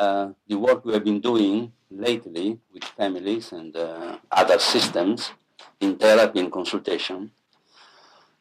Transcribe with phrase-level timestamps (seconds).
[0.00, 5.32] uh, the work we have been doing lately with families and uh, other systems
[5.78, 7.30] in therapy and consultation,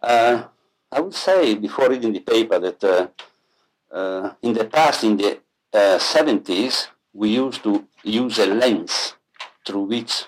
[0.01, 0.43] uh,
[0.89, 3.07] I would say before reading the paper that uh,
[3.93, 5.39] uh, in the past, in the
[5.73, 9.15] 70s, we used to use a lens
[9.67, 10.25] through which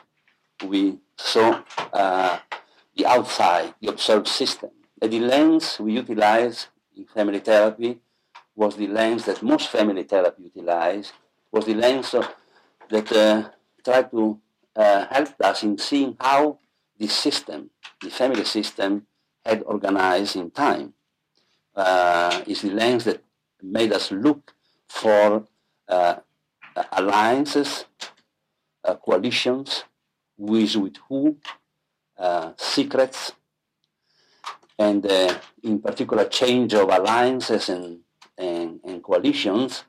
[0.65, 1.61] we saw
[1.93, 4.71] the outside, the observed system.
[5.01, 6.67] And the lens we utilize
[6.97, 8.01] in family therapy
[8.55, 11.13] was the lens that most family therapy utilize,
[11.51, 12.33] was the lens of,
[12.89, 13.49] that uh,
[13.83, 14.39] tried to
[14.75, 16.59] uh, help us in seeing how
[16.97, 17.69] the system,
[18.01, 19.07] the family system,
[19.45, 20.93] had organized in time.
[21.75, 23.23] Uh, is the lens that
[23.61, 24.53] made us look
[24.89, 25.45] for
[25.87, 26.15] uh,
[26.91, 27.85] alliances,
[28.83, 29.85] uh, coalitions,
[30.49, 31.37] is with who,
[32.17, 33.33] uh, secrets,
[34.77, 37.99] and uh, in particular change of alliances and,
[38.41, 39.85] and, and coalitions,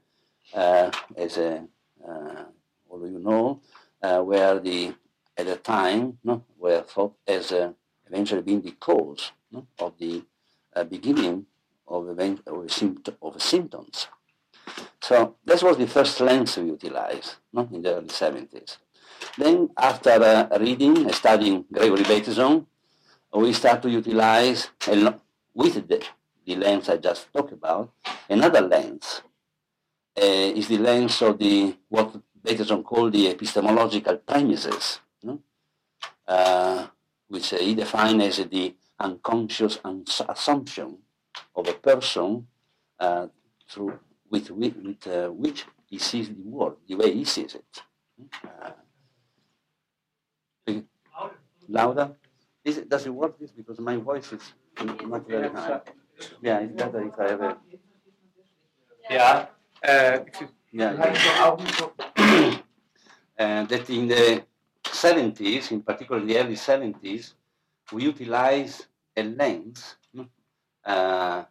[0.55, 1.65] uh, as a,
[2.06, 2.45] uh,
[2.88, 3.60] all you know,
[4.02, 4.95] uh, where the
[5.37, 7.73] at the time no, were thought as uh,
[8.07, 10.23] eventually being the cause no, of the
[10.90, 11.46] beginning
[11.88, 14.09] of, event, of, symptom, of symptoms.
[15.01, 18.77] So this was the first lens we utilized no, in the early 70s.
[19.38, 22.66] Then after uh, reading and studying Gregory Bateson,
[23.32, 25.15] we start to utilize, and
[25.55, 26.05] with the,
[26.46, 27.93] the lens I just talked about,
[28.29, 29.23] another lens.
[30.16, 35.40] Uh, is the lens of the what Bateson called the epistemological premises, no?
[36.26, 36.87] uh,
[37.29, 39.79] which uh, he defined as the unconscious
[40.29, 40.99] assumption
[41.57, 42.46] of a person
[43.01, 43.27] uh,
[43.68, 43.99] through
[44.30, 47.82] with, with, with uh, which he sees the world, the way he sees it.
[48.45, 48.71] Uh,
[51.68, 52.12] louder?
[52.65, 53.51] Is it, does it work this?
[53.51, 54.52] Because my voice is
[55.04, 55.80] not very high.
[56.40, 57.56] Yeah, it's better if I have a...
[59.10, 59.46] Yeah.
[59.87, 60.18] Uh,
[60.70, 60.92] yeah.
[63.37, 64.44] and that in the
[64.84, 67.34] 70s, in particular in the early 70s,
[67.93, 69.97] we utilize a lens
[70.84, 71.44] uh,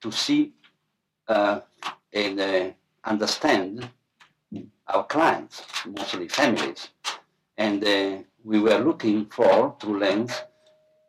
[0.00, 0.52] to see
[1.28, 1.60] uh,
[2.12, 2.70] and uh,
[3.04, 3.88] understand
[4.88, 6.88] our clients, mostly families.
[7.56, 10.32] And uh, we were looking for, through lens,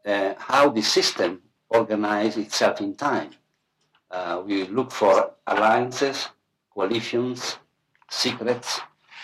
[0.06, 3.32] uh, how the system organizes itself in time.
[4.10, 6.30] Uh, we look for alliances,
[6.74, 7.58] coalitions,
[8.10, 8.80] secrets,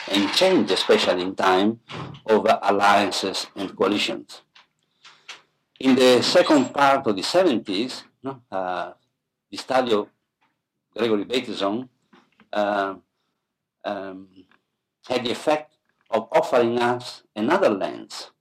[0.10, 1.80] and change, especially in time,
[2.26, 4.42] of alliances and coalitions.
[5.80, 8.92] In the second part of the 70s, no, uh,
[9.50, 10.08] the study of
[10.96, 11.90] Gregory Bateson
[12.54, 12.96] uh,
[13.84, 14.28] um,
[15.08, 15.78] had the effect
[16.10, 18.32] of offering us another lens,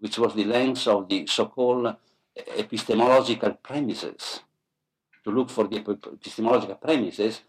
[0.00, 1.96] which was the lens of the so-called
[2.36, 4.40] epistemological premises,
[5.24, 7.40] to look for the epistemological premises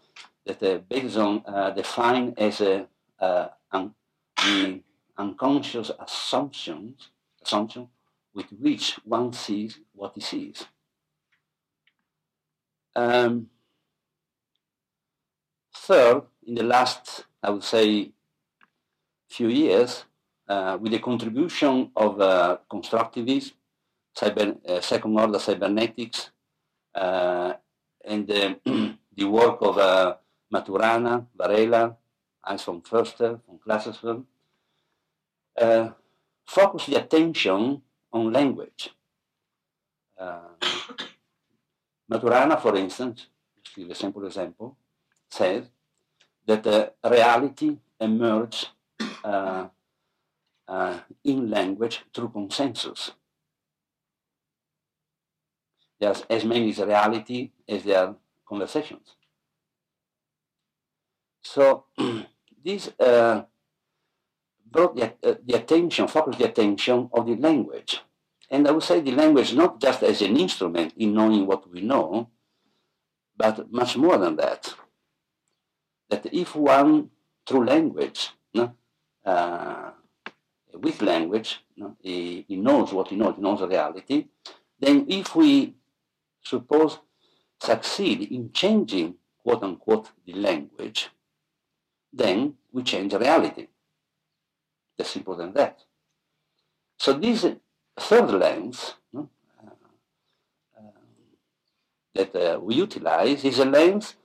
[0.44, 2.86] that uh, Bateson uh, defined as a,
[3.20, 3.94] uh, un-
[4.36, 4.80] the
[5.16, 7.10] unconscious assumptions,
[7.42, 7.88] assumption
[8.34, 10.64] with which one sees what he sees.
[12.94, 13.48] Um,
[15.74, 18.12] third, in the last, I would say,
[19.28, 20.04] few years,
[20.48, 23.52] uh, with the contribution of uh, constructivism,
[24.18, 26.30] cyber, uh, second order cybernetics,
[26.94, 27.52] uh,
[28.04, 30.16] and the work of uh,
[30.52, 31.96] Maturana, Varela,
[32.42, 34.24] Hans from Förster, from Glasersfeld,
[35.60, 35.90] uh,
[36.46, 38.90] focus the attention on language.
[42.10, 43.26] Maturana, for instance,
[43.62, 44.76] just a simple example,
[45.30, 45.64] says
[46.46, 48.70] that reality emerges
[49.24, 49.68] uh,
[50.66, 53.12] uh, in language through consensus.
[56.00, 58.16] There's as many as reality as there are
[58.48, 59.16] conversations.
[61.42, 61.84] So
[62.64, 63.42] this uh,
[64.70, 68.00] brought the, uh, the attention, focused the attention of the language.
[68.50, 71.80] And I would say the language not just as an instrument in knowing what we
[71.80, 72.30] know,
[73.36, 74.74] but much more than that.
[76.10, 77.10] That if one,
[77.46, 78.74] through language, no,
[79.24, 79.90] uh,
[80.74, 84.26] with language, no, he, he, knows what he knows, he knows reality,
[84.80, 85.74] then if we
[86.42, 86.98] suppose
[87.60, 91.10] succeed in changing quote unquote the language,
[92.12, 93.68] then we change reality.
[94.98, 95.84] As simple than that.
[96.98, 97.46] So this
[97.98, 99.20] third lens uh,
[100.76, 100.80] uh,
[102.14, 104.16] that uh, we utilize is a lens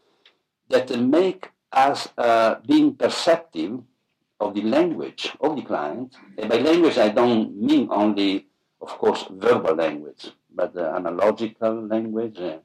[0.70, 3.80] that make us uh, being perceptive
[4.40, 6.16] of the language of the client.
[6.38, 8.48] And by language, I don't mean only,
[8.82, 12.60] of course, verbal language, but uh, analogical language, uh,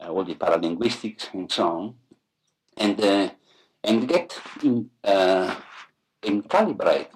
[0.00, 1.94] uh all the paralinguistics and so on.
[2.76, 3.30] And uh,
[3.84, 7.08] and get in, and calibrate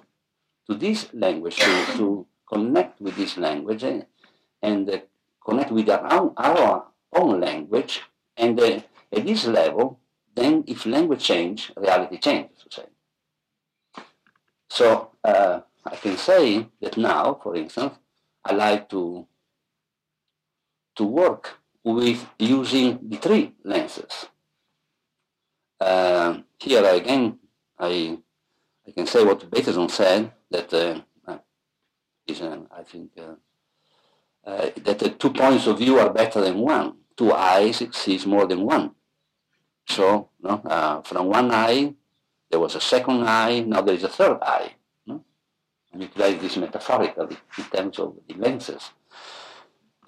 [0.67, 4.05] to this language, to, to connect with this language and,
[5.45, 8.01] connect with our own, our own language.
[8.35, 9.99] And at this level,
[10.33, 12.63] then if language change, reality changes.
[12.63, 14.03] To say.
[14.69, 17.93] So uh, I can say that now, for instance,
[18.43, 19.27] I like to
[20.95, 24.27] to work with using the three lenses.
[25.79, 27.37] Uh, here again,
[27.77, 28.17] I
[28.87, 31.37] I can say what Bateson said that uh, uh
[32.27, 33.35] is, uh, I think uh,
[34.49, 36.95] uh, that the two points of view are better than one.
[37.17, 38.91] Two eyes sees more than one.
[39.87, 41.93] So, no, from one eye
[42.49, 43.59] there was a second eye.
[43.61, 44.75] Now there is a third eye.
[45.05, 45.23] No?
[45.91, 48.91] And utilize this metaphorically in terms of the lenses.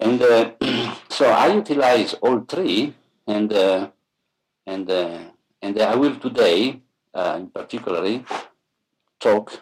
[0.00, 0.52] And uh,
[1.08, 2.94] so I utilize all three,
[3.26, 3.90] and uh,
[4.66, 5.18] and uh,
[5.62, 6.80] and I will today,
[7.14, 8.22] in particular,
[9.18, 9.60] talk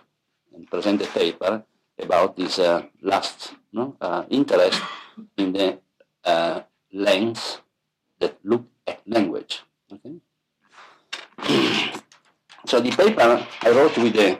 [0.54, 1.64] and present a paper
[1.98, 2.58] about this
[3.02, 3.96] last no,
[4.30, 4.82] interest
[5.38, 5.78] in the
[6.92, 7.60] lens
[8.20, 9.62] that look at language.
[9.92, 10.16] Okay.
[12.66, 14.38] so the paper I wrote with the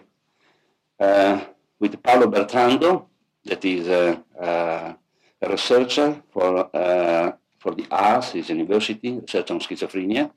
[0.98, 1.44] uh,
[1.78, 3.06] with Paolo Bertrando,
[3.44, 4.94] that is uh, uh,
[5.40, 10.30] a researcher for, uh, for the Ars, his university, research on schizophrenia.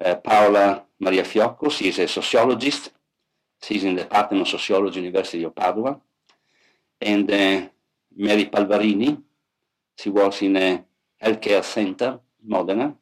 [0.00, 2.90] Uh, Paola Maria Fiocco, she is a sociologist.
[3.62, 6.00] She's in the Department of Sociology, University of Padua.
[7.00, 7.68] And uh,
[8.16, 9.22] Mary Palvarini,
[9.98, 10.84] she works in a
[11.22, 12.94] healthcare center Modena.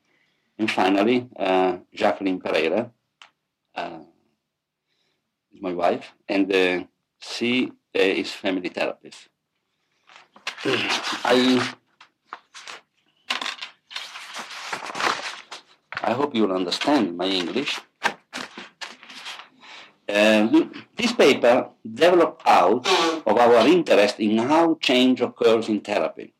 [0.59, 2.91] And finally, uh, Jacqueline Pereira
[3.75, 4.00] uh,
[5.61, 6.85] my wife, and uh,
[7.19, 9.29] she is family therapist.
[10.62, 11.75] I
[16.03, 17.81] I hope you'll understand my English.
[20.07, 20.49] Uh,
[20.97, 22.87] this paper developed out
[23.25, 26.35] of our interest in how change occurs in therapy.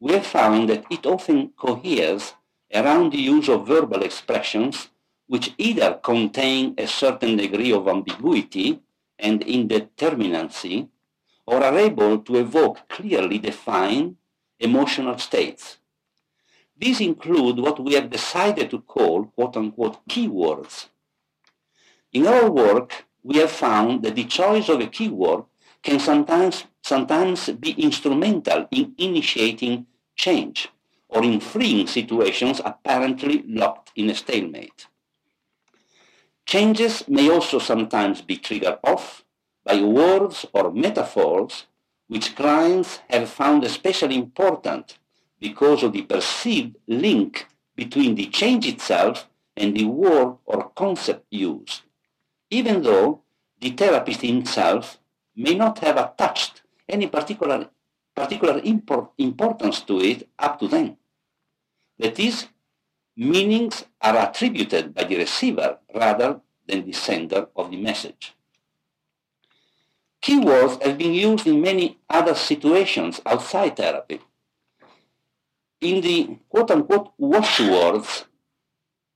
[0.00, 2.32] We have found that it often coheres
[2.72, 4.88] around the use of verbal expressions
[5.26, 8.80] which either contain a certain degree of ambiguity
[9.18, 10.88] and indeterminacy
[11.46, 14.16] or are able to evoke clearly defined
[14.58, 15.78] emotional states.
[16.76, 20.88] These include what we have decided to call quote-unquote keywords.
[22.12, 25.44] In our work, we have found that the choice of a keyword
[25.82, 29.86] can sometimes, sometimes be instrumental in initiating
[30.16, 30.68] change
[31.08, 34.86] or in freeing situations apparently locked in a stalemate.
[36.46, 39.23] Changes may also sometimes be triggered off
[39.64, 41.66] by words or metaphors
[42.08, 44.98] which clients have found especially important
[45.40, 51.82] because of the perceived link between the change itself and the word or concept used,
[52.50, 53.22] even though
[53.60, 54.98] the therapist himself
[55.34, 57.68] may not have attached any particular,
[58.14, 60.96] particular import, importance to it up to then.
[61.98, 62.46] That is,
[63.16, 68.34] meanings are attributed by the receiver rather than the sender of the message.
[70.24, 74.20] Keywords have been used in many other situations outside therapy.
[75.82, 78.24] In the quote-unquote watchwords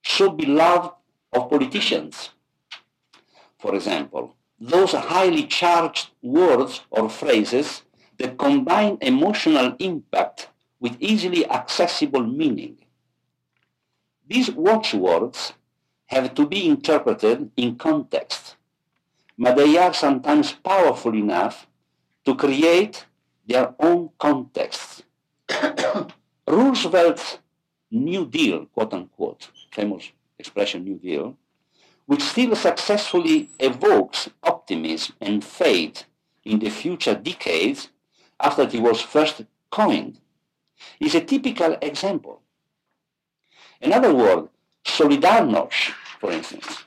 [0.03, 0.91] should be loved
[1.33, 2.29] of politicians,
[3.59, 7.85] for example, those highly charged words or phrases
[8.19, 12.77] that combine emotional impact with easily accessible meaning.
[14.27, 15.55] These watchwords
[16.05, 18.58] have to be interpreted in context
[19.39, 21.67] but they are sometimes powerful enough
[22.25, 23.07] to create
[23.47, 25.05] their own context.
[26.47, 27.39] Roosevelt's
[27.91, 31.37] New Deal, quote unquote, famous expression New Deal,
[32.07, 36.05] which still successfully evokes optimism and faith
[36.45, 37.91] in the future decades
[38.41, 40.19] after it was first coined,
[41.01, 42.43] is a typical example.
[43.81, 44.49] Another word,
[44.85, 46.85] solidarność, for instance,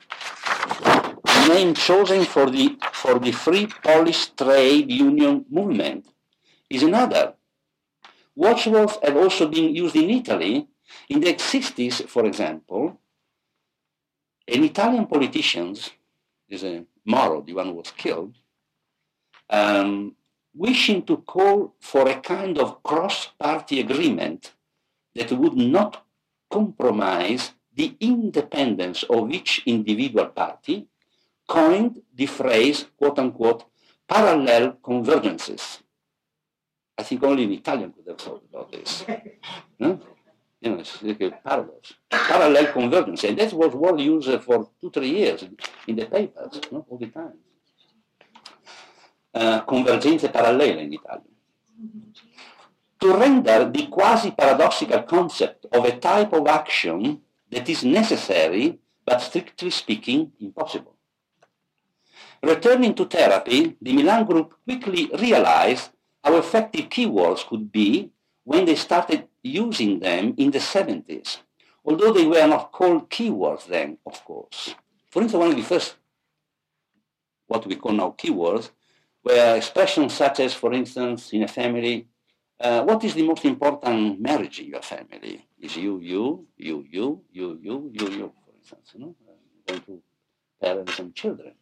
[1.48, 6.06] name chosen for the, for the Free Polish Trade Union movement
[6.68, 7.34] is another.
[8.34, 10.66] Watchwords have also been used in Italy.
[11.08, 13.00] In the 60s, for example,
[14.48, 15.76] an Italian politician,
[16.48, 18.34] is a Moro, the one who was killed,
[19.50, 20.14] um,
[20.54, 24.52] wishing to call for a kind of cross-party agreement
[25.14, 26.04] that would not
[26.50, 30.88] compromise the independence of each individual party
[31.52, 33.64] coined the phrase, quote unquote,
[34.08, 35.80] parallel convergences.
[36.96, 39.04] I think only an Italian could have thought about this.
[40.62, 43.24] You know, it's like a paradox, parallel convergence.
[43.24, 45.42] And that was word used for two, three years
[45.88, 46.86] in the papers, no?
[46.88, 47.38] all the time.
[49.34, 51.34] Uh, convergenze parallele in Italian.
[53.00, 59.70] To render the quasi-paradoxical concept of a type of action that is necessary, but strictly
[59.70, 60.91] speaking, impossible.
[62.42, 65.90] Returning to therapy, the Milan group quickly realized
[66.24, 68.10] how effective keywords could be
[68.42, 71.38] when they started using them in the 70s,
[71.84, 74.74] although they were not called keywords then, of course.
[75.10, 75.96] For instance, one of the first,
[77.46, 78.70] what we call now keywords,
[79.24, 82.08] were expressions such as, for instance, in a family,
[82.58, 85.46] uh, what is the most important marriage in your family?
[85.60, 89.32] Is you, you, you, you, you, you, you, you, for instance, you know, uh,
[89.66, 90.02] going to
[90.60, 91.52] parents and children.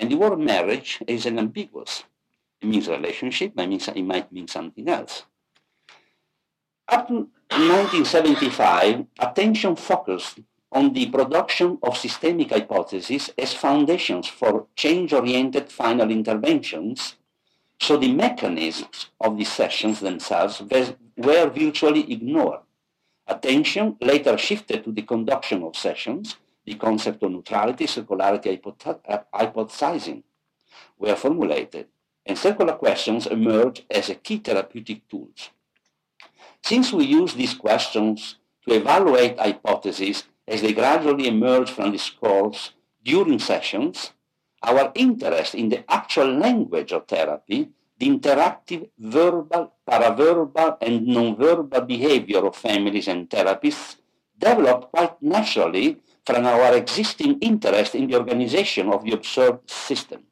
[0.00, 2.04] And the word marriage is an ambiguous.
[2.62, 5.24] It means relationship, means, it might mean something else.
[6.88, 10.40] Up to 1975, attention focused
[10.72, 17.16] on the production of systemic hypotheses as foundations for change-oriented final interventions,
[17.78, 20.62] so the mechanisms of the sessions themselves
[21.16, 22.60] were virtually ignored.
[23.26, 26.36] Attention later shifted to the conduction of sessions,
[26.70, 28.50] the concept of neutrality, circularity,
[28.86, 30.22] uh, hypothesizing
[30.98, 31.86] were formulated,
[32.24, 35.50] and circular questions emerged as a key therapeutic tools.
[36.62, 42.72] Since we use these questions to evaluate hypotheses as they gradually emerge from discourse
[43.02, 44.12] during sessions,
[44.62, 52.46] our interest in the actual language of therapy, the interactive verbal, paraverbal, and nonverbal behavior
[52.46, 53.96] of families and therapists
[54.38, 55.98] developed quite naturally
[56.30, 60.22] from our existing interest in the organization of the observed system.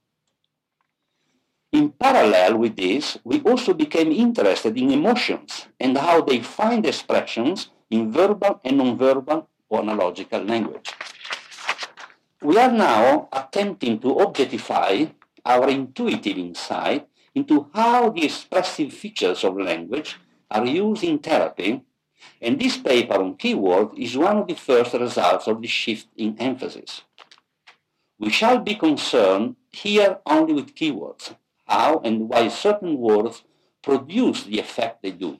[1.73, 7.71] In parallel with this, we also became interested in emotions and how they find expressions
[7.91, 10.95] in verbal and nonverbal or analogical language.
[12.43, 15.07] We are now attempting to objectify
[15.45, 20.17] our intuitive insight into how the expressive features of language
[20.51, 21.83] are used in therapy,
[22.41, 26.37] and this paper on keyword is one of the first results of the shift in
[26.39, 27.03] emphasis.
[28.19, 31.35] We shall be concerned here only with keywords,
[31.67, 33.45] how and why certain words
[33.83, 35.39] produce the effect they do.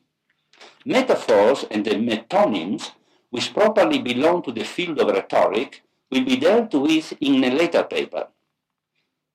[0.85, 2.93] Metaphors and the metonyms,
[3.31, 7.83] which properly belong to the field of rhetoric, will be dealt with in a later
[7.83, 8.29] paper.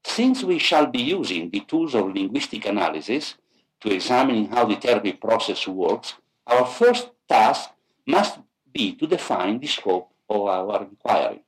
[0.06, 3.36] Since we shall be using the tools of linguistic analysis
[3.82, 6.16] to examine how the therapy process works,
[6.48, 7.70] our first task
[8.06, 8.40] must
[8.72, 11.42] be to define the scope of our inquiry.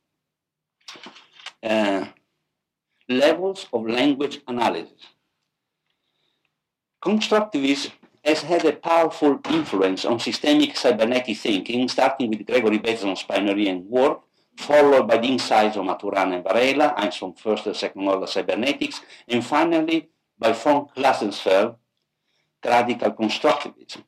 [1.61, 2.05] Uh,
[3.07, 5.01] levels of language analysis.
[7.03, 7.91] Constructivism
[8.23, 14.21] has had a powerful influence on systemic cybernetic thinking, starting with Gregory Bateson's pioneering work,
[14.57, 19.45] followed by the insights of Maturana and Varela, Einstein first and second order cybernetics, and
[19.45, 21.75] finally by von Glasersfeld,
[22.65, 24.01] radical constructivism.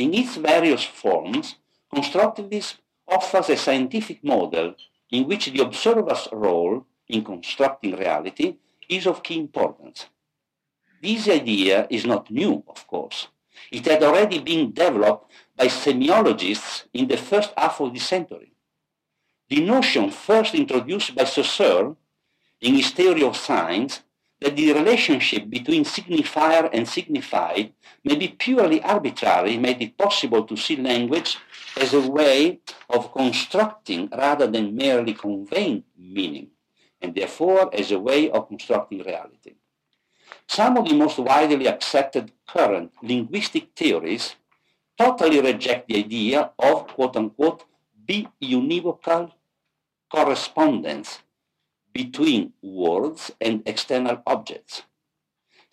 [0.00, 1.56] In its various forms,
[1.94, 4.74] constructivism offers a scientific model
[5.10, 8.56] in which the observer's role in constructing reality
[8.88, 10.06] is of key importance.
[11.02, 13.28] This idea is not new, of course.
[13.70, 18.52] It had already been developed by semiologists in the first half of the century.
[19.50, 21.94] The notion first introduced by Saussure
[22.62, 24.00] in his theory of signs
[24.40, 27.72] that the relationship between signifier and signified
[28.04, 31.36] may be purely arbitrary made it possible to see language
[31.76, 36.48] as a way of constructing rather than merely conveying meaning,
[37.02, 39.54] and therefore as a way of constructing reality.
[40.46, 44.36] Some of the most widely accepted current linguistic theories
[44.98, 47.64] totally reject the idea of quote unquote
[48.08, 49.32] bi-univocal
[50.10, 51.20] correspondence
[51.92, 54.82] between words and external objects.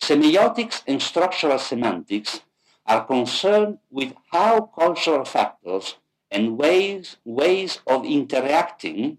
[0.00, 2.40] Semiotics and structural semantics
[2.86, 5.96] are concerned with how cultural factors
[6.30, 9.18] and ways, ways of interacting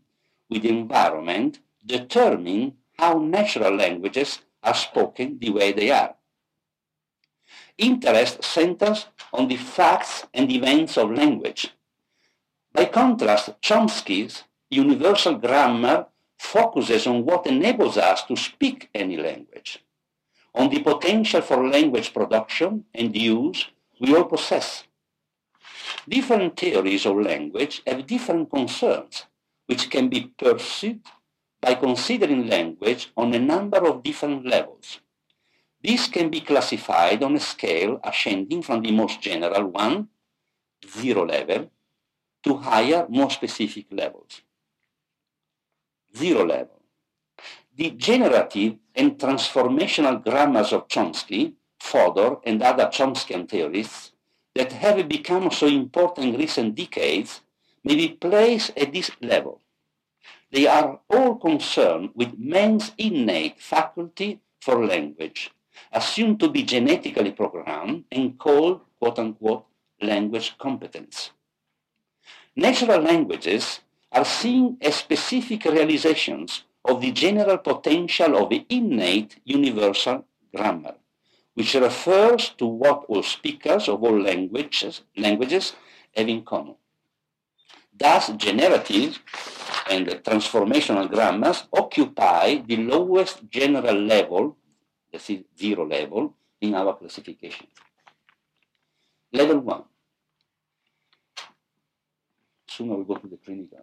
[0.50, 6.16] with the environment determine how natural languages are spoken the way they are.
[7.78, 11.74] Interest centers on the facts and events of language.
[12.74, 16.08] By contrast, Chomsky's universal grammar
[16.40, 19.84] focuses on what enables us to speak any language,
[20.56, 23.68] on the potential for language production and use
[24.00, 24.86] we all possess.
[26.08, 29.26] Different theories of language have different concerns,
[29.68, 31.02] which can be pursued
[31.60, 35.02] by considering language on a number of different levels.
[35.84, 40.08] This can be classified on a scale ascending from the most general one,
[40.88, 41.70] zero level,
[42.44, 44.42] to higher, more specific levels.
[46.16, 46.82] Zero level.
[47.76, 54.12] The generative and transformational grammars of Chomsky, Fodor, and other Chomskyan theorists
[54.56, 57.42] that have become so important in recent decades
[57.84, 59.62] may be placed at this level.
[60.52, 65.52] They are all concerned with man's innate faculty for language,
[65.94, 69.66] assumed to be genetically programmed and called, quote unquote,
[70.02, 71.32] language competence.
[72.56, 73.80] Natural languages
[74.12, 80.26] are seen as specific realizations of the general potential of the innate universal
[80.56, 80.96] grammar,
[81.54, 85.74] which refers to what all speakers of all languages, languages
[86.16, 86.76] have in common.
[87.94, 89.20] Thus, generative
[89.90, 94.58] and transformational grammars occupy the lowest general level,
[95.12, 97.68] that is zero level, in our classification.
[99.34, 99.84] Level one.
[102.80, 103.80] Soon I will go to the clinical.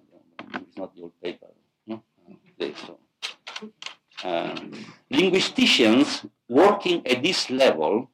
[0.54, 1.48] It's not the old paper.
[1.86, 2.02] No?
[2.58, 2.98] Okay, so.
[4.24, 4.72] Um,
[5.10, 8.08] linguisticians working at this level,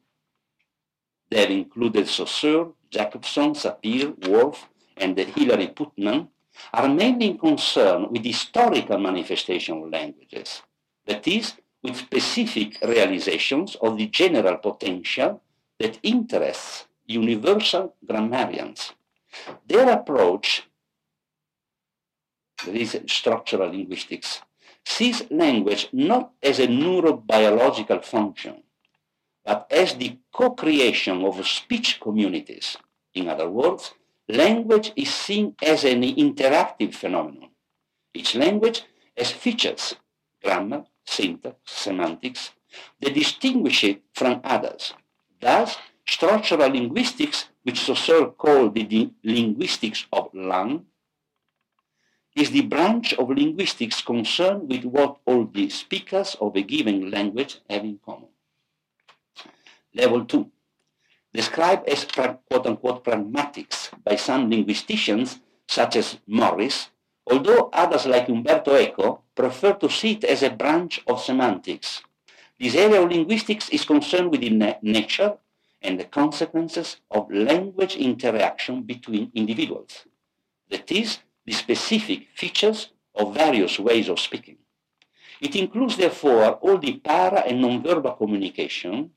[1.30, 6.30] they included Saussure, Jakobson, Sapir, Whorf, and Hilary Putnam,
[6.74, 10.62] are mainly concerned with historical manifestation of languages,
[11.06, 15.40] that is, with specific realizations of the general potential
[15.78, 18.94] that interests universal grammarians.
[19.68, 20.64] Their approach,
[22.64, 24.42] that is structural linguistics,
[24.84, 28.62] sees language not as a neurobiological function,
[29.44, 32.76] but as the co-creation of speech communities.
[33.14, 33.94] In other words,
[34.28, 37.50] language is seen as an interactive phenomenon.
[38.14, 38.82] Each language
[39.16, 39.94] has features,
[40.42, 42.52] grammar, syntax, semantics,
[43.00, 44.94] that distinguish it from others.
[45.40, 45.76] Thus,
[46.06, 50.86] structural linguistics, which Saussure called the linguistics of langue,
[52.34, 57.60] is the branch of linguistics concerned with what all the speakers of a given language
[57.68, 58.28] have in common.
[59.94, 60.50] Level two,
[61.34, 66.88] described as quote-unquote pragmatics by some linguisticians such as Morris,
[67.26, 72.02] although others like Umberto Eco prefer to see it as a branch of semantics.
[72.58, 75.36] This area of linguistics is concerned with the na nature
[75.80, 80.06] and the consequences of language interaction between individuals.
[80.70, 84.56] That is, the specific features of various ways of speaking.
[85.40, 89.10] It includes, therefore, all the para and nonverbal communications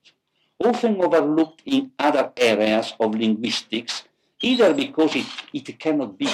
[0.59, 4.03] often overlooked in other areas of linguistics,
[4.41, 6.27] either because it, it cannot be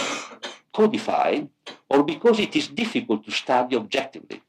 [0.73, 1.49] codified
[1.89, 4.41] or because it is difficult to study objectively.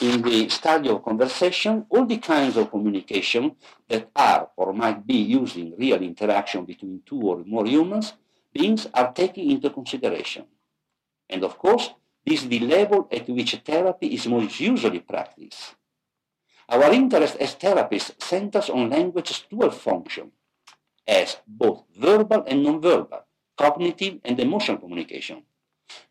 [0.00, 3.54] In the study of conversation, all the kinds of communication
[3.86, 8.14] that are or might be used in real interaction between two or more humans
[8.52, 10.44] beings are taken into consideration.
[11.28, 11.90] And of course,
[12.24, 15.74] this is the level at which therapy is most usually practiced.
[16.68, 20.32] Our interest as therapists centers on language's dual function
[21.06, 23.22] as both verbal and nonverbal,
[23.56, 25.42] cognitive and emotional communication.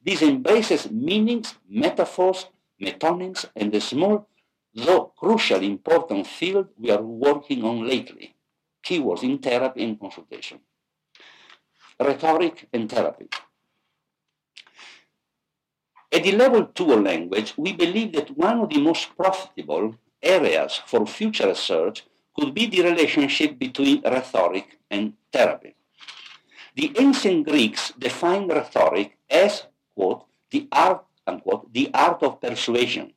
[0.04, 2.48] This embraces meanings, metaphors,
[2.82, 4.28] metonyms, and the small,
[4.74, 8.36] though crucially important field we are working on lately,
[8.84, 10.60] keywords in therapy and consultation.
[12.00, 13.28] Rhetoric and therapy.
[16.12, 20.82] At the level two of language, we believe that one of the most profitable areas
[20.86, 22.04] for future research
[22.36, 25.76] could be the relationship between rhetoric and therapy.
[26.76, 33.14] The ancient Greeks defined rhetoric as, quote, the art, unquote, the art of persuasion.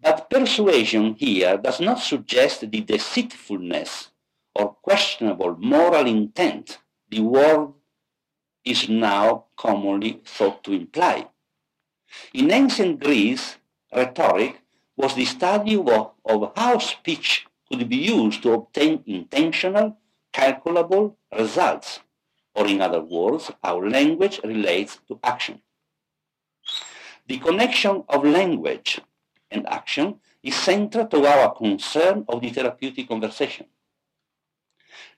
[0.00, 4.10] But persuasion here does not suggest the deceitfulness
[4.54, 6.78] or questionable moral intent
[7.12, 7.68] the word
[8.64, 11.28] is now commonly thought to imply.
[12.32, 13.58] In ancient Greece,
[13.94, 14.62] rhetoric
[14.96, 19.98] was the study of, of how speech could be used to obtain intentional,
[20.32, 22.00] calculable results,
[22.54, 25.60] or in other words, how language relates to action.
[27.26, 29.02] The connection of language
[29.50, 33.66] and action is central to our concern of the therapeutic conversation.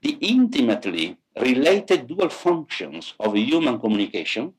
[0.03, 4.53] The intimately related dual functions of human communication,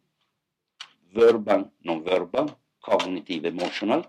[1.13, 4.05] verbal, non-verbal, cognitive, emotional,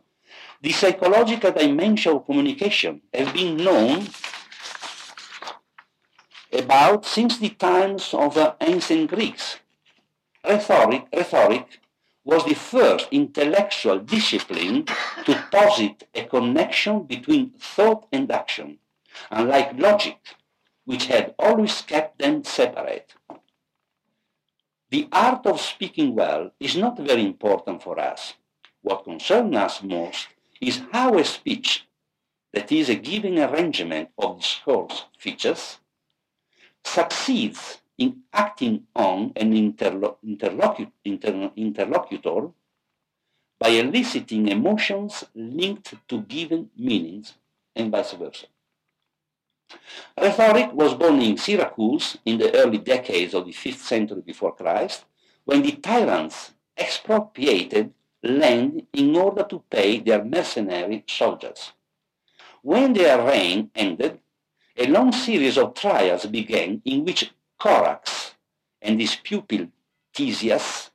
[0.60, 4.06] the psychological dimension of communication has been known
[6.52, 9.58] about since the times of the ancient Greeks.
[10.44, 11.80] Rhetoric, rhetoric
[12.24, 14.84] was the first intellectual discipline
[15.24, 18.78] to posit a connection between thought and action,
[19.30, 20.18] unlike logic,
[20.86, 23.14] which had always kept them separate.
[24.90, 28.34] the art of speaking well is not very important for us.
[28.82, 30.28] What concerns us most
[30.60, 31.86] is how a speech,
[32.52, 35.78] that is a given arrangement of discourse features,
[36.84, 42.50] succeeds in acting on an interlo interlocu inter interlocutor
[43.58, 47.34] by eliciting emotions linked to given meanings
[47.74, 48.46] and vice versa.
[50.18, 55.04] Rhetoric was born in Syracuse in the early decades of the 5th century before Christ,
[55.44, 61.72] when the tyrants expropriated land in order to pay their mercenary soldiers.
[62.62, 64.20] When their reign ended,
[64.76, 68.34] a long series of trials began in which Corax
[68.82, 69.68] and his pupil
[70.14, 70.90] Tisias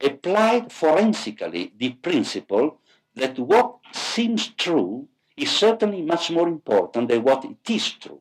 [0.00, 2.80] applied forensically the principle
[3.14, 8.20] that what seems true is certainly much more important than what it is true.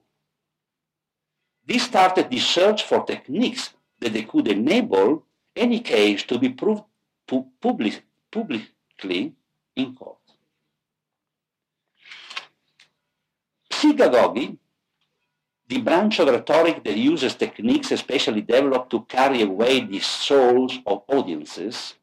[1.65, 5.25] This started the search for techniques that they could enable
[5.55, 6.83] any case to be proved
[7.27, 9.33] pu public, publicly
[9.75, 10.17] in court.
[13.69, 14.57] Psychagogy,
[15.67, 21.03] the branch of rhetoric that uses techniques especially developed to carry away the souls of
[21.07, 21.95] audiences,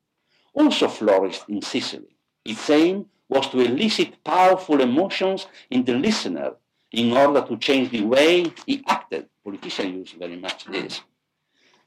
[0.53, 2.14] also flourished in Sicily.
[2.44, 6.55] Its aim was to elicit powerful emotions in the listener
[6.93, 9.29] in order to change the way he acted.
[9.43, 11.01] Politicians use very much this.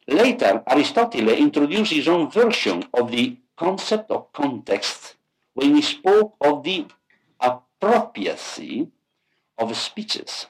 [0.08, 5.16] Later, Aristotle introduced his own version of the concept of context
[5.54, 6.86] when he spoke of the
[7.40, 8.88] appropriacy
[9.58, 10.48] of speeches,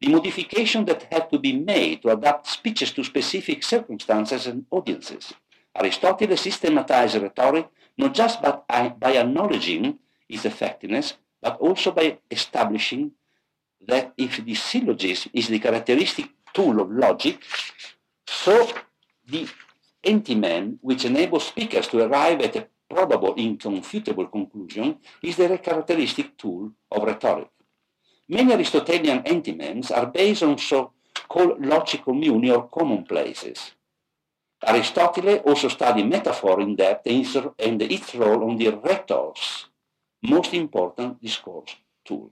[0.00, 5.32] the modification that had to be made to adapt speeches to specific circumstances and audiences.
[5.74, 13.12] Aristotle systematized rhetoric not just by, by acknowledging its effectiveness, but also by establishing
[13.86, 17.42] that if the syllogism is the characteristic tool of logic,
[18.26, 18.68] so
[19.28, 19.48] the
[20.04, 26.72] enthymeme which enables speakers to arrive at a probable, inconfutable conclusion is the characteristic tool
[26.90, 27.48] of rhetoric.
[28.28, 33.72] Many Aristotelian enthymemes are based on so-called logical muni or commonplaces.
[34.66, 39.66] Aristotle also studied metaphor in depth and its role on the rhetor's
[40.22, 42.30] most important discourse tool.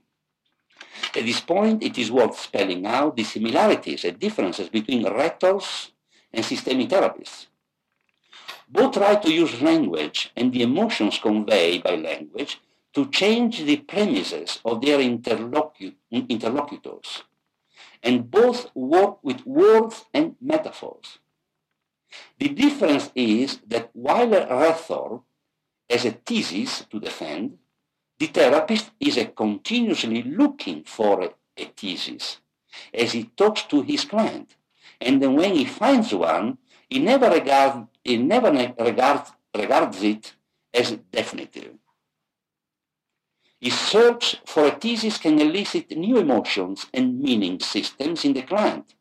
[1.15, 5.91] At this point, it is worth spelling out the similarities and differences between rhetors
[6.33, 7.47] and systemic therapists.
[8.69, 12.61] Both try to use language and the emotions conveyed by language
[12.95, 17.25] to change the premises of their interlocu interlocutors.
[18.03, 21.19] And both work with words and metaphors.
[22.39, 25.21] The difference is that while a rhetor
[25.91, 27.59] has a thesis to defend,
[28.19, 32.41] the therapist is continuously looking for a, a thesis
[32.93, 34.57] as he talks to his client.
[35.01, 40.35] And then when he finds one, he never, regard, he never regards, regards it
[40.73, 41.75] as definitive.
[43.61, 48.95] His search for a thesis can elicit new emotions and meaning systems in the client,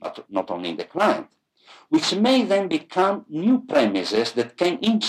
[0.00, 1.28] but not only in the client,
[1.90, 5.00] which may then become new premises that can in,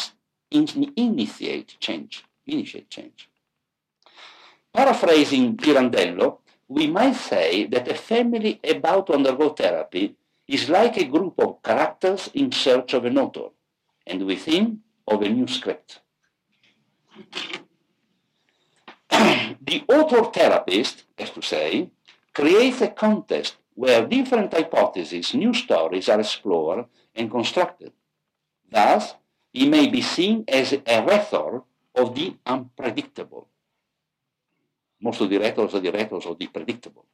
[0.51, 2.25] in, initiate change.
[2.45, 3.30] Initiate change.
[4.73, 10.15] Paraphrasing Pirandello, we might say that a family about to undergo therapy
[10.47, 13.49] is like a group of characters in search of an author,
[14.07, 15.99] and within of a new script.
[19.09, 21.89] the author therapist, as to say,
[22.33, 27.91] creates a context where different hypotheses, new stories are explored and constructed.
[28.69, 29.15] Thus,
[29.51, 33.50] he may be seen as a rhetor of the unpredictable
[35.01, 37.05] most of the records are the records of the predictable.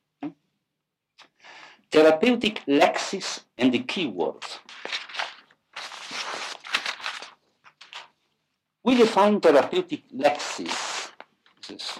[1.89, 4.59] Therapeutic lexis and the keywords.
[8.83, 11.11] We define therapeutic lexis.
[11.67, 11.99] This is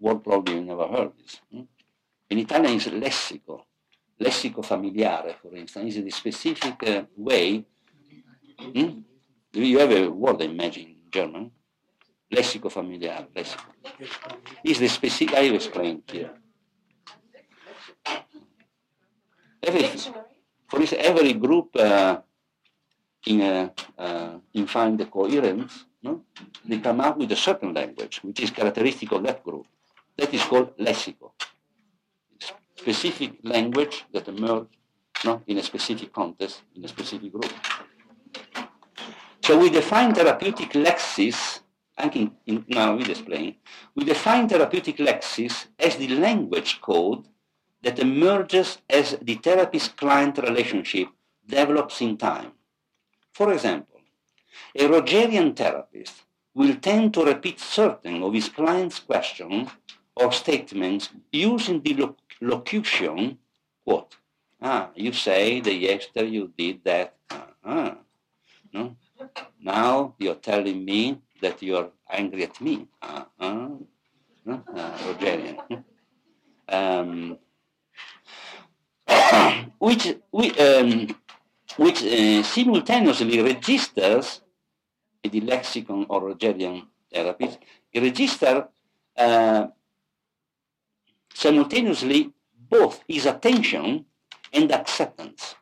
[0.00, 1.40] word probably you never heard this.
[1.52, 1.62] Hmm?
[2.30, 3.64] In Italian it's lessico,
[4.20, 7.64] lessico familiare, for instance, is the specific uh, way.
[8.58, 9.00] Hmm?
[9.52, 11.50] You have a word, I imagine, in German?
[12.28, 13.72] Lessico familiare, lessico.
[14.64, 16.32] Is the specific, I will explain here.
[19.62, 19.82] Every,
[20.68, 22.20] for instance, every group uh,
[23.26, 26.24] in, a, uh, in find the coherence, no?
[26.64, 29.66] they come up with a certain language, which is characteristic of that group.
[30.16, 31.32] That is called lessico.
[32.74, 34.68] Specific language that emerge
[35.24, 35.42] no?
[35.46, 37.52] in a specific context, in a specific group.
[39.42, 41.60] So we define therapeutic lexis
[41.96, 43.56] anche in, in, now we explain,
[43.94, 47.24] we define therapeutic lexis as the language code
[47.82, 51.08] that emerges as the therapist-client relationship
[51.46, 52.52] develops in time.
[53.32, 54.00] For example,
[54.74, 59.68] a Rogerian therapist will tend to repeat certain of his client's questions
[60.14, 63.38] or statements using the loc locution,
[63.84, 64.16] quote,
[64.60, 67.14] ah, you say that yesterday you did that.
[67.30, 67.94] Uh-huh.
[68.72, 68.96] No?
[69.62, 72.86] Now you're telling me that you're angry at me.
[73.02, 73.24] Uh,
[74.46, 75.84] Rogerian.
[76.68, 77.38] Um,
[79.78, 80.16] which,
[80.60, 81.16] um,
[81.76, 84.40] which uh, simultaneously registers
[85.22, 87.58] in the lexicon or Rogerian therapies,
[87.94, 88.68] register
[89.16, 89.66] uh,
[91.32, 92.32] simultaneously
[92.68, 94.04] both his attention
[94.52, 95.54] and acceptance.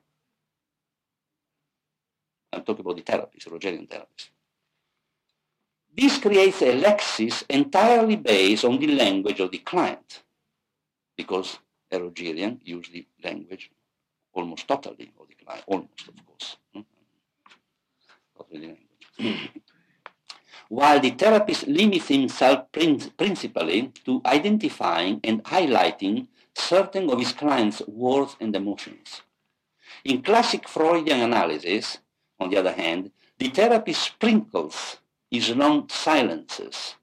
[2.52, 4.30] I'm talking about the therapies, Rogerian therapies.
[5.96, 10.24] This creates a lexis entirely based on the language of the client,
[11.16, 11.58] because
[11.90, 13.70] a Rogerian uses the language
[14.32, 16.56] almost totally of the client, almost, of course.
[16.72, 16.80] Hmm?
[18.36, 18.76] Totally
[19.20, 19.50] language.
[20.68, 26.26] While the therapist limits himself principally to identifying and highlighting
[26.56, 29.22] certain of his client's words and emotions.
[30.04, 31.98] In classic Freudian analysis,
[32.40, 34.98] on the other hand, the therapist sprinkles
[35.34, 36.94] his long silences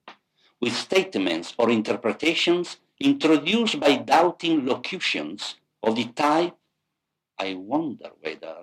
[0.61, 6.55] with statements or interpretations introduced by doubting locutions of the type,
[7.37, 8.55] I wonder whether,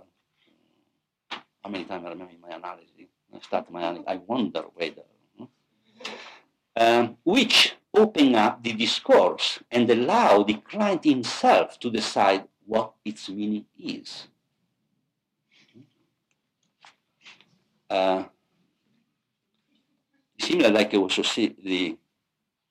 [1.31, 5.03] how many times I remember in my analysis, I start my analysis, I wonder whether,
[6.75, 13.29] um, which open up the discourse and allow the client himself to decide what its
[13.29, 14.29] meaning is.
[17.91, 18.25] Uh,
[20.49, 21.97] similar like you also see the,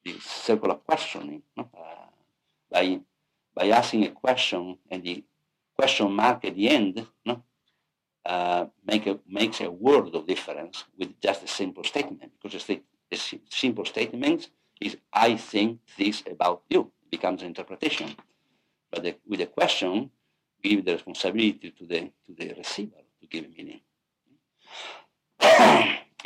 [0.05, 1.69] the circle of questioning no?
[1.77, 2.09] uh,
[2.71, 2.99] by
[3.55, 5.23] by asking a question and the
[5.77, 7.43] question mark at the end no?
[8.25, 12.81] uh, make a, makes a world of difference with just a simple statement because a,
[13.11, 13.17] a
[13.49, 14.49] simple statement
[14.81, 16.91] is I think this about you.
[17.03, 18.15] It becomes an interpretation.
[18.91, 20.11] But the, with a question,
[20.63, 23.81] give the responsibility to the, to the receiver to give meaning.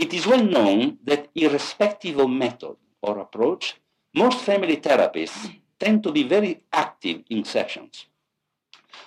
[0.01, 3.75] It is well known that irrespective of method or approach,
[4.15, 8.07] most family therapists tend to be very active in sessions.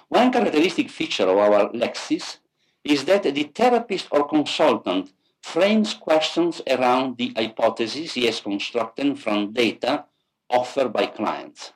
[0.09, 2.39] One characteristic feature of our lexis
[2.85, 9.53] is that the therapist or consultant frames questions around the hypotheses he has constructed from
[9.53, 10.05] data
[10.49, 11.73] offered by clients,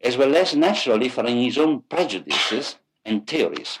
[0.00, 3.78] as well as naturally from his own prejudices and theories.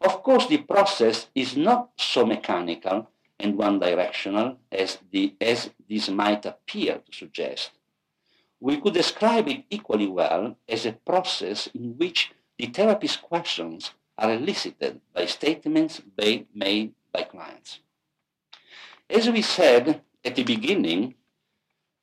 [0.00, 3.08] Of course, the process is not so mechanical
[3.40, 4.98] and one-directional as,
[5.40, 7.70] as this might appear to suggest.
[8.60, 14.32] We could describe it equally well as a process in which the therapist's questions are
[14.32, 17.80] elicited by statements made by clients.
[19.08, 21.14] As we said at the beginning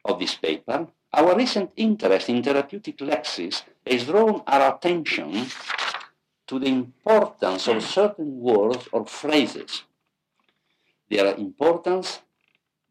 [0.05, 5.47] of this paper, our recent interest in therapeutic lexis has drawn our attention
[6.47, 9.83] to the importance of certain words or phrases.
[11.09, 12.21] Their importance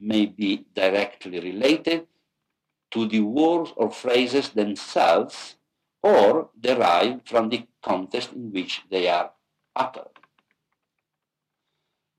[0.01, 2.07] may be directly related
[2.91, 5.57] to the words or phrases themselves
[6.03, 9.33] or derived from the context in which they are
[9.75, 10.11] uttered.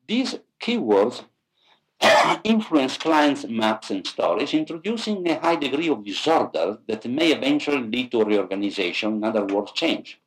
[0.07, 1.23] These keywords
[2.43, 8.11] influence clients' maps and stories, introducing a high degree of disorder that may eventually lead
[8.11, 10.19] to reorganization, in other words, change.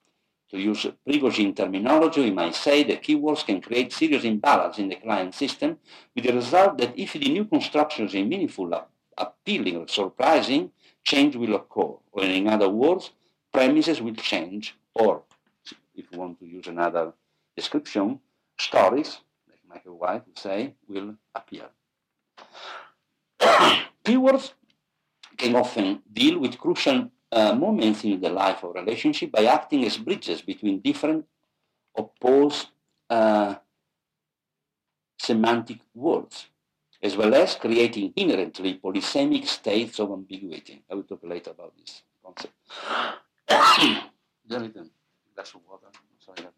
[0.50, 4.96] To use Prigogine terminology, we might say that keywords can create serious imbalance in the
[4.96, 5.78] client system,
[6.14, 8.82] with the result that if the new construction is meaningful, uh,
[9.16, 10.70] appealing, or surprising,
[11.04, 11.92] change will occur.
[12.12, 13.10] Or in other words,
[13.52, 15.22] premises will change, or,
[15.94, 17.12] if you want to use another
[17.54, 18.20] description,
[18.58, 19.20] stories
[19.68, 21.66] Michael White would say, will appear.
[24.04, 24.52] Keywords
[25.36, 29.98] can often deal with crucial uh, moments in the life of relationship by acting as
[29.98, 31.24] bridges between different
[31.96, 32.68] opposed
[33.10, 33.56] uh,
[35.18, 36.46] semantic words,
[37.02, 40.82] as well as creating inherently polysemic states of ambiguity.
[40.90, 42.54] I will talk later about this concept.
[44.48, 44.90] Jonathan,
[45.34, 45.88] glass of water.
[46.18, 46.48] Sorry.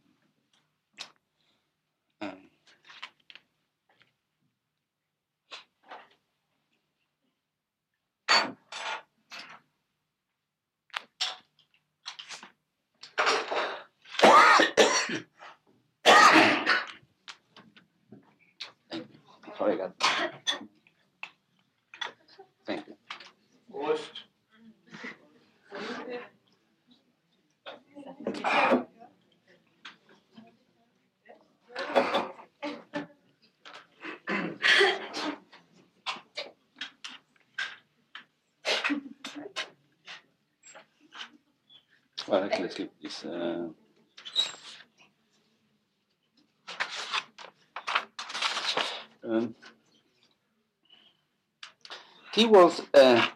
[52.41, 53.27] Keywords uh,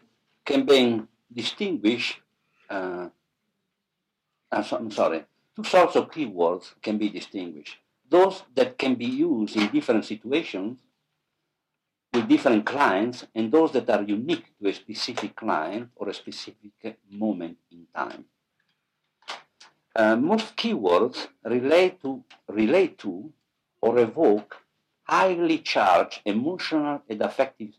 [0.45, 2.21] can be distinguished.
[2.71, 3.09] Uh,
[4.51, 5.25] I'm sorry.
[5.55, 7.77] Two sorts of keywords can be distinguished.
[8.09, 10.79] Those that can be used in different situations
[12.13, 16.99] with different clients and those that are unique to a specific client or a specific
[17.11, 18.25] moment in time.
[19.97, 23.33] Uh, most keywords relate to, relate to
[23.81, 24.57] or evoke
[25.03, 27.75] highly charged emotional and affective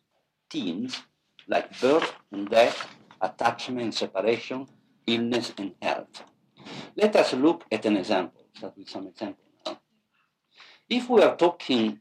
[0.49, 1.01] themes
[1.47, 2.88] like birth and death,
[3.21, 4.67] attachment and separation,
[5.08, 6.23] illness and health.
[6.95, 9.79] Let us look at an example, start with some example now.
[10.89, 11.99] If we are talking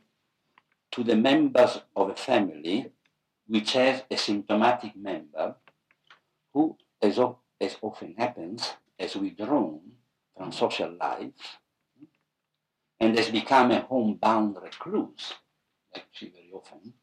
[0.92, 2.92] to the members of a family
[3.46, 5.56] which has a symptomatic member
[6.52, 7.18] who, as,
[7.60, 9.80] as often happens, has withdrawn
[10.36, 11.58] from social life
[13.00, 15.34] and has become a homebound recluse,
[15.94, 16.94] actually very often,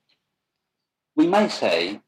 [1.15, 1.99] we might say,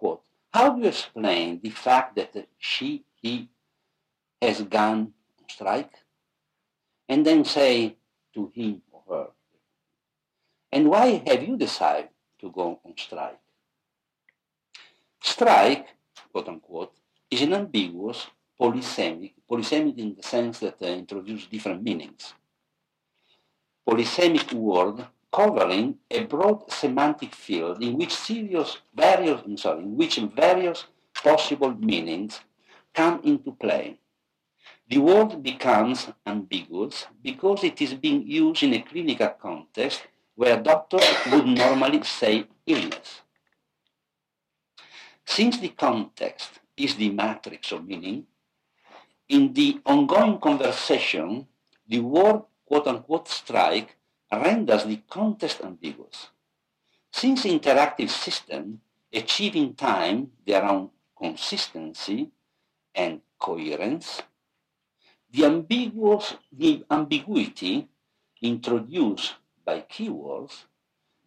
[0.00, 0.22] quote,
[0.54, 3.50] how do you explain the fact that she, he
[4.40, 5.92] has gone on strike?
[7.06, 7.96] And then say
[8.34, 9.26] to him or her,
[10.72, 12.08] and why have you decided
[12.40, 13.40] to go on strike?
[15.22, 15.88] Strike,
[16.32, 16.94] quote unquote,
[17.30, 18.26] is an ambiguous
[18.58, 22.32] polysemic, polysemic in the sense that uh, introduces different meanings.
[23.86, 30.86] Polysemic word covering a broad semantic field in which serious various, sorry, in which various
[31.14, 32.40] possible meanings
[32.94, 33.98] come into play.
[34.88, 40.02] The word becomes ambiguous because it is being used in a clinical context
[40.34, 43.20] where doctors would normally say illness.
[45.24, 48.26] Since the context is the matrix of meaning,
[49.28, 51.46] in the ongoing conversation,
[51.86, 53.96] the word quote unquote strike
[54.32, 56.28] renders the context ambiguous.
[57.12, 58.80] Since interactive system
[59.12, 62.30] achieve in time their own consistency
[62.94, 64.22] and coherence,
[65.32, 67.88] the, ambiguous, the ambiguity
[68.42, 70.64] introduced by keywords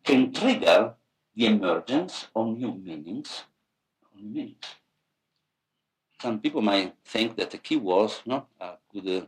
[0.03, 0.95] can trigger
[1.35, 3.43] the emergence of new meanings.
[4.15, 4.63] Meanings.
[6.21, 9.27] Some people might think that the keywords no, uh, could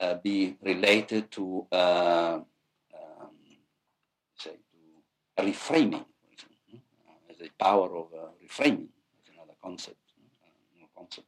[0.00, 2.40] uh, be related to uh,
[5.42, 6.04] reframing,
[7.30, 8.88] as a power of uh, reframing,
[9.22, 9.96] is another concept.
[10.42, 11.26] Uh, concept.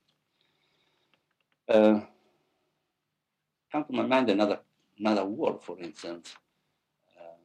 [1.68, 2.00] Uh,
[3.70, 4.60] come to my mind another
[4.98, 6.34] another word, for instance.
[7.18, 7.36] Uh,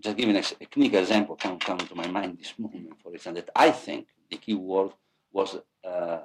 [0.00, 3.36] just giving a, a clinical example come come to my mind this moment, for instance,
[3.36, 4.92] that I think the key word
[5.32, 6.20] was uh,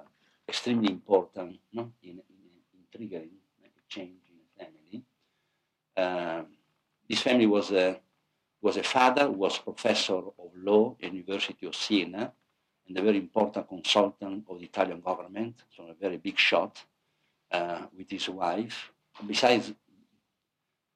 [0.47, 1.91] extremely important no?
[2.01, 2.19] in, in,
[2.73, 3.29] in, triggering
[3.89, 5.03] change in a family.
[5.95, 6.43] Uh,
[7.09, 7.99] this family was a
[8.63, 12.31] was a father was professor of law at University of Siena
[12.87, 16.81] and a very important consultant of the Italian government, so a very big shot
[17.51, 18.89] uh, with his wife.
[19.27, 19.73] Besides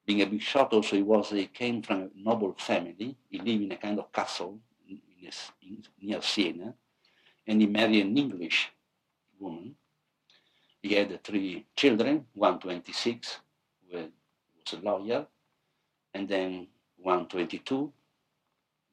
[0.05, 3.17] being a big shot, also he was he came from a noble family.
[3.29, 5.29] He lived in a kind of castle in, in
[5.61, 6.73] in, near Siena,
[7.45, 8.71] and he married an English
[9.39, 9.75] woman.
[10.81, 13.39] He had three children, one 26,
[13.91, 15.27] who was a lawyer,
[16.13, 16.67] and then
[17.01, 17.91] 122,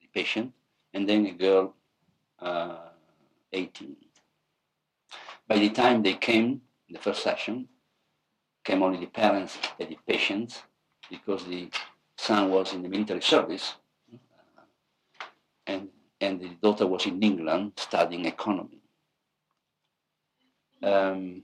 [0.00, 0.52] the patient,
[0.92, 1.74] and then a girl
[2.38, 2.76] uh,
[3.52, 3.96] 18.
[5.46, 7.68] By the time they came, the first session,
[8.64, 10.62] came only the parents and the patients
[11.10, 11.68] because the
[12.16, 13.74] son was in the military service
[14.12, 14.62] uh,
[15.66, 15.88] and,
[16.20, 18.80] and the daughter was in England studying economy.
[20.82, 21.42] Um,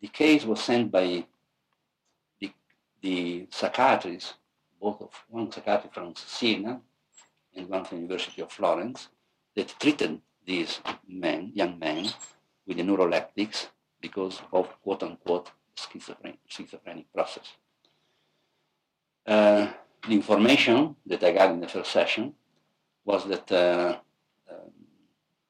[0.00, 1.24] the case was sent by
[3.06, 4.34] the psychiatrists,
[4.80, 6.80] both of one psychiatrist from Siena
[7.54, 9.08] and one from the University of Florence,
[9.54, 12.08] that treated these men, young men,
[12.66, 13.68] with the neuroleptics
[14.00, 17.48] because of quote unquote schizophrenic, schizophrenic process.
[19.24, 19.68] Uh,
[20.08, 22.34] the information that I got in the first session
[23.04, 23.98] was that uh,
[24.50, 24.72] um,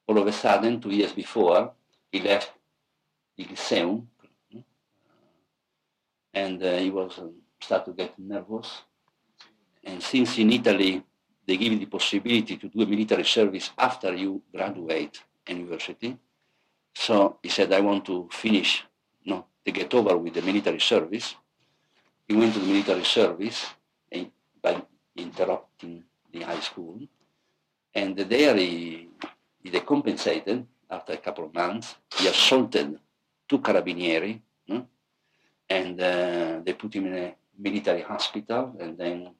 [0.07, 1.71] all of a sudden, two years before,
[2.11, 2.51] he left
[3.35, 4.07] the Lyceum
[6.37, 8.83] and uh, he was um, start to get nervous.
[9.83, 11.03] And since in Italy
[11.45, 16.17] they give you the possibility to do a military service after you graduate university,
[16.93, 18.83] so he said, I want to finish,
[19.25, 21.35] no, to get over with the military service.
[22.27, 23.65] He went to the military service
[24.11, 24.31] and,
[24.61, 24.81] by
[25.15, 26.03] interrupting
[26.33, 26.99] the high school,
[27.93, 29.09] and there he,
[29.63, 31.95] he decompensated after a couple of months.
[32.15, 32.99] He assaulted
[33.47, 34.41] two carabinieri,
[35.69, 39.31] and uh, they put him in a military hospital, and then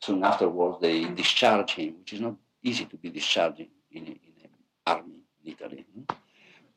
[0.00, 4.34] soon afterwards they discharged him, which is not easy to be discharged in, in, in
[4.44, 4.50] an
[4.86, 5.86] army in Italy.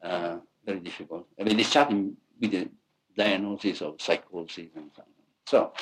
[0.01, 1.28] Uh, very difficult.
[1.38, 2.70] And they discharged him with a
[3.16, 5.07] diagnosis of psychosis and so on.
[5.47, 5.74] So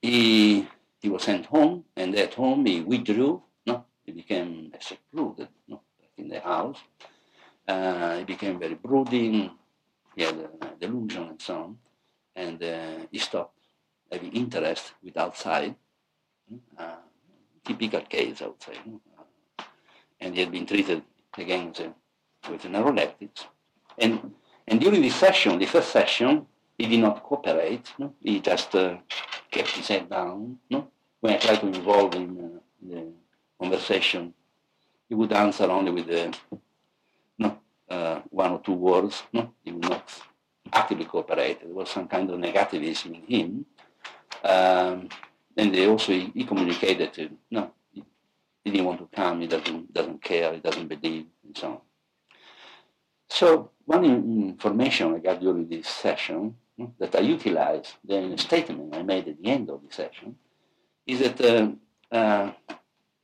[0.00, 0.66] he,
[1.00, 3.42] he was sent home, and at home he withdrew.
[3.66, 5.82] No, he became secluded no,
[6.16, 6.78] in the house.
[7.66, 9.50] Uh, he became very brooding.
[10.16, 11.78] He had a delusion and so on,
[12.34, 13.57] and uh, he stopped
[14.10, 15.74] having interest with outside.
[16.78, 16.96] Uh,
[17.64, 18.74] typical case, I would say.
[19.58, 19.64] Uh,
[20.20, 21.02] and he had been treated
[21.36, 21.72] again
[22.50, 23.46] with neuroleptics.
[23.98, 24.32] And,
[24.66, 26.46] and during this session, the first session,
[26.76, 27.92] he did not cooperate.
[27.98, 28.14] No?
[28.20, 28.96] He just uh,
[29.50, 30.58] kept his head down.
[30.70, 30.88] No?
[31.20, 33.12] When I tried to involve him uh, in the
[33.60, 34.32] conversation,
[35.08, 36.36] he would answer only with the,
[37.38, 37.58] no,
[37.90, 39.22] uh, one or two words.
[39.32, 39.52] No?
[39.62, 40.10] He would not
[40.72, 41.60] actively cooperate.
[41.60, 43.66] There was some kind of negativism in him.
[44.44, 45.08] Um,
[45.56, 48.04] and they also he, he communicated to no, he,
[48.64, 49.40] didn't want to come.
[49.40, 50.52] He doesn't doesn't care.
[50.52, 51.80] He doesn't believe, and so on.
[53.30, 56.56] So one information I got during this session
[56.98, 60.36] that I utilized in a statement I made at the end of the session
[61.06, 61.72] is that uh,
[62.14, 62.78] uh, at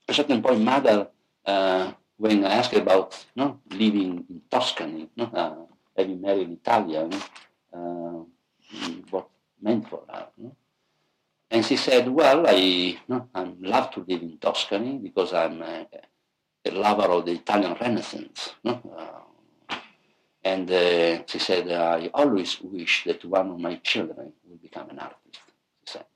[0.09, 1.09] a certain point, mother,
[1.47, 5.57] uh, when I asked about no, living in Tuscany, no, uh,
[5.97, 7.13] having married an Italian,
[7.73, 8.25] uh,
[9.11, 9.29] what
[9.61, 10.29] meant for her.
[10.39, 10.57] No?
[11.55, 15.87] And she said, well, I, no, I love to live in Tuscany because I'm a,
[16.65, 18.57] a lover of the Italian Renaissance.
[18.65, 18.83] No?
[19.69, 19.77] Uh,
[20.43, 24.99] and uh, she said, I always wish that one of my children will become an
[24.99, 25.43] artist.
[25.85, 26.07] She said.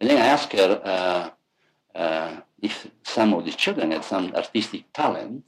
[0.00, 4.92] And then I asked her uh, uh if some of the children had some artistic
[4.92, 5.44] talent.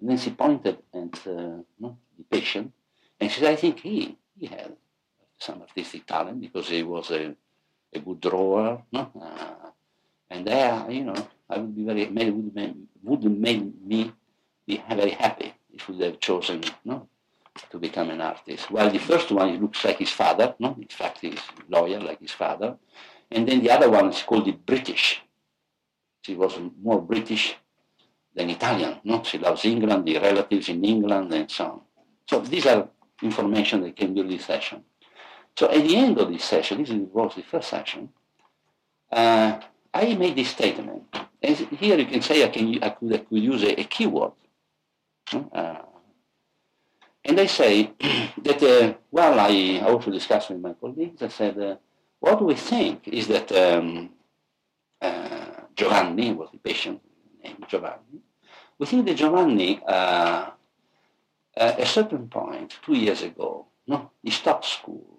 [0.00, 2.72] And then she pointed at uh, no, the patient.
[3.20, 4.72] And she said, I think he, he had
[5.38, 7.36] some artistic talent because he was a
[7.96, 9.10] a good drawer, no?
[9.20, 9.70] Uh,
[10.30, 14.12] and there, you know, I would be very, maybe would make, would make me
[14.66, 17.08] be very happy if would have chosen, no,
[17.70, 18.70] to become an artist.
[18.70, 22.20] While the first one he looks like his father, no, in fact he's lawyer like
[22.20, 22.76] his father,
[23.30, 25.22] and then the other one is called it British.
[26.22, 27.56] She was more British
[28.34, 29.22] than Italian, no?
[29.22, 31.80] She loves England, the relatives in England, and so on.
[32.28, 32.88] So these are
[33.22, 34.82] information that came during this session.
[35.58, 38.10] So at the end of this session, this was the first session,
[39.10, 39.58] uh,
[39.94, 41.04] I made this statement.
[41.42, 44.32] And here you can say I, can, I, could, I could use a, a keyword.
[45.32, 45.76] Uh,
[47.24, 47.92] and I say
[48.42, 51.76] that, uh, well, I also discussed with my colleagues, I said, uh,
[52.20, 54.10] what we think is that um,
[55.00, 57.00] uh, Giovanni was the patient
[57.42, 58.20] named Giovanni.
[58.78, 60.50] We think that Giovanni, uh,
[61.56, 65.15] at a certain point, two years ago, no, he stopped school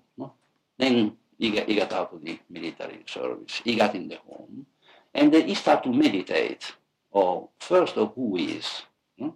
[0.78, 3.61] then he got, he got out of the military service.
[3.63, 4.65] He got in the home.
[5.13, 6.73] And then he started to meditate.
[7.11, 8.84] Or first of who he is.
[9.17, 9.36] No?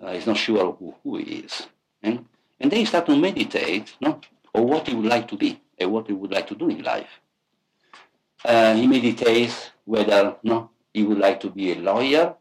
[0.00, 1.66] Uh, he's not sure of who, who he is.
[2.02, 2.26] And,
[2.60, 4.20] and then he started to meditate no?
[4.52, 6.82] or what he would like to be and what he would like to do in
[6.82, 7.20] life.
[8.44, 12.34] Uh, he meditates whether no, he would like to be a lawyer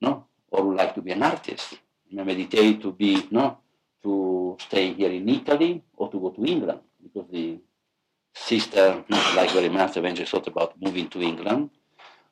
[0.00, 1.78] no, or would like to be an artist.
[2.08, 3.58] He meditates to be no,
[4.02, 7.58] to stay here in Italy or to go to England because the
[8.34, 11.70] sister not like very much eventually thought about moving to England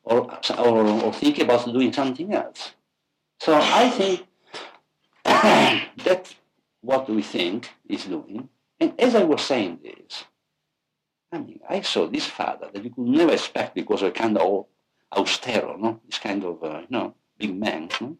[0.03, 2.73] or, or, or think about doing something else.
[3.39, 4.27] So I think
[6.03, 6.35] that's
[6.81, 8.49] what we think is doing.
[8.79, 10.25] And as I was saying this,
[11.31, 14.65] I mean, I saw this father that you could never expect because a kind of
[15.11, 15.99] austero, no?
[16.05, 18.17] This kind of, uh, you know, big man, no?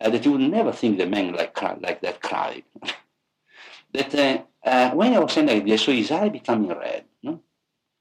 [0.00, 2.64] uh, that you would never think the man like, like that cried.
[3.92, 7.40] that uh, uh, when I was saying like this, so his eye becoming red, no?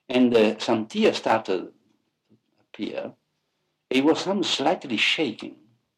[0.08, 1.72] and uh, some tears started to
[2.62, 3.12] appear.
[3.90, 5.56] He was some slightly shaking,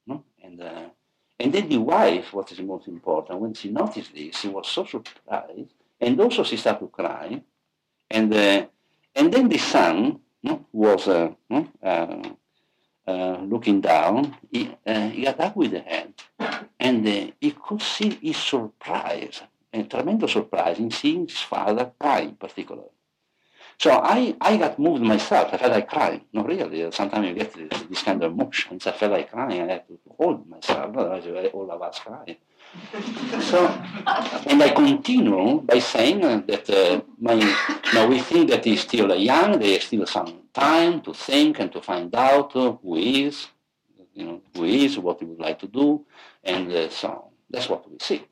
[0.08, 0.24] no?
[0.44, 0.90] and uh,
[1.40, 4.86] and then the wife, what is most important, when she noticed this, she was so
[4.86, 7.42] surprised, and also she started to cry,
[8.10, 8.66] and uh,
[9.16, 11.30] and then the son no, was uh,
[11.84, 14.36] uh, looking down.
[14.52, 16.14] He, he got up with the head,
[16.80, 17.06] and
[17.40, 19.42] he could see his surprise
[19.82, 22.84] a tremendous surprise in seeing his father cry in particular.
[23.78, 25.54] So I, I got moved myself.
[25.54, 26.22] I felt like crying.
[26.34, 26.90] No, really.
[26.92, 28.88] Sometimes you get this, this kind of emotions.
[28.88, 29.62] I felt like crying.
[29.62, 30.96] I had to hold myself.
[30.96, 32.38] Otherwise, all of us cry.
[33.42, 33.68] so,
[34.48, 37.36] and I continue by saying that uh, my,
[37.94, 39.60] now we think that he's still young.
[39.60, 43.48] There's still some time to think and to find out who he is.
[44.14, 46.06] you know, who he is, what he would like to do,
[46.44, 47.24] and uh, so on.
[47.50, 48.24] That's what we see.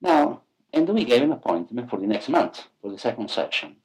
[0.00, 0.42] Now,
[0.72, 3.76] and we gave an appointment for the next month, for the second session.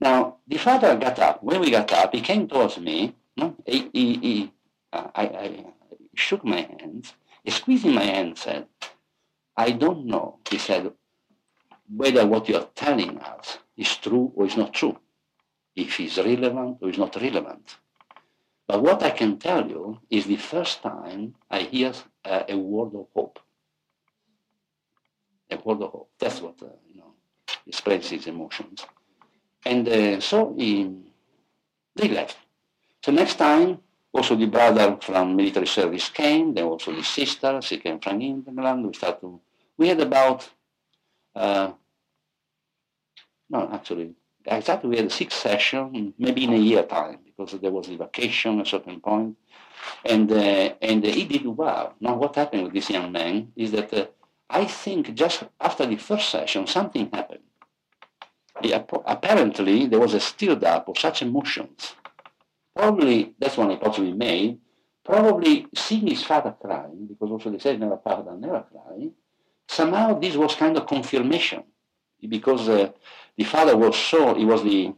[0.00, 1.42] Now, the father got up.
[1.42, 3.14] When we got up, he came towards me.
[3.36, 3.56] No?
[3.66, 4.52] He, he, he
[4.92, 5.64] uh, I, I,
[6.14, 7.14] shook my hands.
[7.42, 8.66] He squeezed my hand and said,
[9.56, 10.92] I don't know, he said,
[11.94, 14.98] whether what you're telling us is true or is not true,
[15.76, 17.76] if it's relevant or is not relevant.
[18.66, 21.92] But what I can tell you is the first time I hear
[22.24, 23.38] uh, a word of hope.
[25.62, 26.08] Hope.
[26.18, 27.12] That's what, uh, you know,
[27.66, 28.84] expresses his emotions.
[29.64, 30.90] And uh, so he,
[31.96, 32.36] they left.
[33.02, 33.78] So next time,
[34.12, 38.86] also the brother from military service came, then also the sister, she came from England.
[38.86, 39.38] We started,
[39.76, 40.48] we had about,
[41.34, 41.72] uh,
[43.50, 47.88] no, actually, exactly we had six sessions, maybe in a year time, because there was
[47.88, 49.36] a vacation at a certain point.
[50.04, 51.94] And, uh, and he did well.
[52.00, 54.06] Now what happened with this young man is that uh,
[54.54, 57.44] I think just after the first session, something happened
[59.06, 61.94] apparently there was a stirred up of such emotions.
[62.74, 64.58] Probably, that's one hypothesis we made,
[65.04, 69.10] probably seeing his father crying, because also they said never father, never cry,
[69.68, 71.62] somehow this was kind of confirmation,
[72.28, 72.90] because uh,
[73.36, 74.92] the father was so, he was the,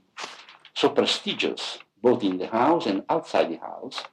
[0.75, 4.05] so prestigious, both in the house and outside the house,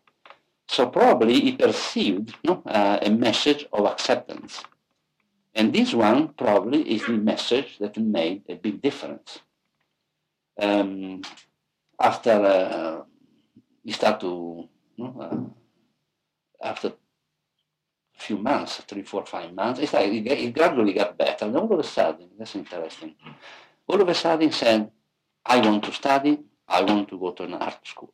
[0.68, 4.64] so probably he perceived uh, a message of acceptance.
[5.56, 9.39] And this one probably is the message that made a big difference.
[10.60, 11.22] Um,
[11.99, 13.01] after uh,
[13.86, 15.54] we start to, you know,
[16.62, 16.93] uh, after a
[18.20, 21.45] few months, three, four, five months, it, it, it gradually got better.
[21.45, 23.16] And all of a sudden, that's interesting,
[23.88, 24.91] all of a sudden said,
[25.45, 28.14] I want to study, I want to go to an art school.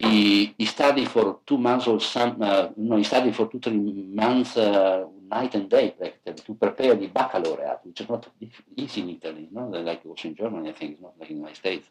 [0.00, 3.74] He, he studied for two months or some, uh, no, he studied for two, three
[3.74, 8.26] months, uh, night and day, practically, to prepare the baccalaureate, which is not
[8.74, 9.66] easy in Italy, no?
[9.66, 11.86] like also in Germany, I think, it's not like in the United States.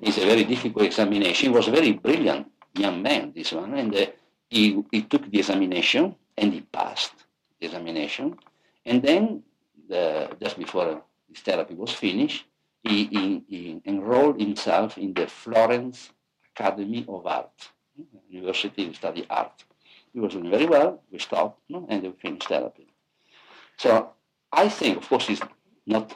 [0.00, 1.50] It's a very difficult examination.
[1.50, 4.06] He was a very brilliant young man, this one, and uh,
[4.48, 7.12] he, he took the examination and he passed
[7.60, 8.38] the examination.
[8.86, 9.42] And then,
[9.90, 12.46] the, just before his therapy was finished,
[12.82, 16.12] he, he, he enrolled himself in the Florence
[16.58, 17.70] Academy of Art,
[18.28, 19.64] University to study art.
[20.12, 21.86] He was doing very well, we stopped, no?
[21.88, 22.88] and we finished therapy.
[23.76, 24.10] So
[24.52, 25.42] I think, of course, it's
[25.86, 26.10] not,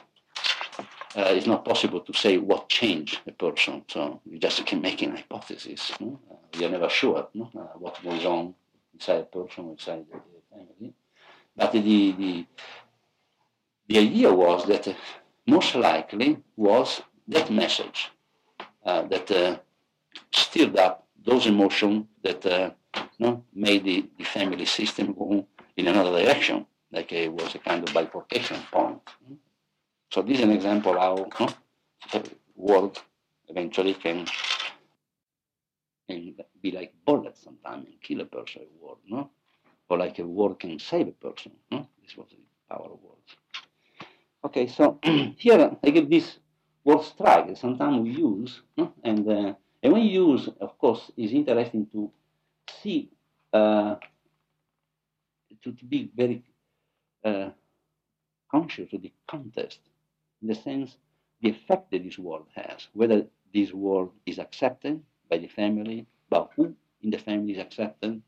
[1.15, 3.85] uh, it's not possible to say what changed a person.
[3.87, 5.91] So you just keep making hypotheses.
[5.99, 6.19] No?
[6.29, 7.49] Uh, you're never sure no?
[7.55, 8.53] uh, what goes on
[8.93, 10.93] inside a person, inside the, the family.
[11.55, 12.45] But the, the,
[13.87, 14.93] the idea was that uh,
[15.47, 18.11] most likely was that message
[18.85, 19.57] uh, that uh,
[20.31, 22.71] stirred up those emotions that uh,
[23.19, 25.47] no, made the, the family system go
[25.77, 28.99] in another direction, like it was a kind of bifurcation point.
[30.11, 31.49] So this is an example how no,
[32.13, 32.23] a
[32.55, 32.99] word
[33.47, 34.27] eventually can,
[36.09, 39.31] can be like bullets sometimes and kill a person, a word, no?
[39.89, 41.87] Or like a word can save a person, no?
[42.03, 42.37] This was the
[42.69, 43.35] power of words.
[44.45, 44.99] Okay, so
[45.37, 46.39] here I give this
[46.83, 48.93] word strike that sometimes we use, no?
[49.03, 49.53] and uh,
[49.83, 52.09] and when you use, of course, it's interesting to
[52.81, 53.09] see,
[53.51, 53.95] uh,
[55.61, 56.41] to, to, be very
[57.25, 57.49] uh,
[58.49, 59.79] conscious of the context,
[60.41, 60.95] in the sense,
[61.41, 66.45] the effect that this word has, whether this word is accepted by the family, by
[66.55, 68.21] who in the family is accepted.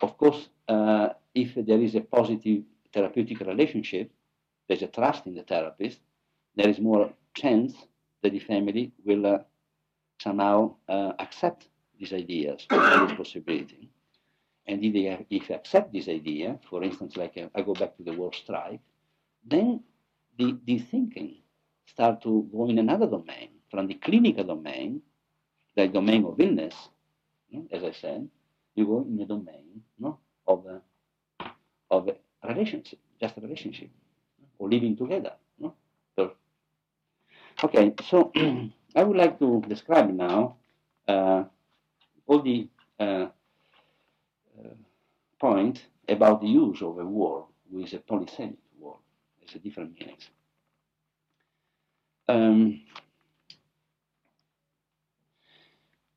[0.00, 2.62] Of course, uh, if there is a positive
[2.94, 4.10] therapeutic relationship,
[4.66, 6.00] there's a trust in the therapist,
[6.56, 7.74] there is more chance
[8.22, 9.38] that the family will uh,
[10.18, 13.90] somehow uh, accept these ideas and this possibility.
[14.66, 18.02] And if they, if accept this idea, for instance, like uh, I go back to
[18.02, 18.80] the word strike,
[19.44, 19.82] then
[20.38, 21.36] the, the thinking
[21.86, 25.02] start to go in another domain, from the clinical domain,
[25.76, 26.74] the domain of illness,
[27.70, 28.28] as I said,
[28.74, 31.48] you go in the domain no, of, uh,
[31.90, 33.90] of a relationship, just a relationship,
[34.58, 35.32] or living together.
[37.64, 38.32] Okay, so
[38.96, 40.56] I would like to describe now
[41.06, 41.44] uh,
[42.26, 42.66] all the
[42.98, 43.26] uh,
[44.58, 44.74] uh,
[45.38, 48.96] point about the use of a word with a polysemic word.
[49.42, 50.30] It's a different meanings.
[52.26, 52.80] Um,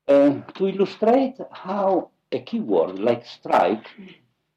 [0.08, 3.88] uh, to illustrate how a keyword like strike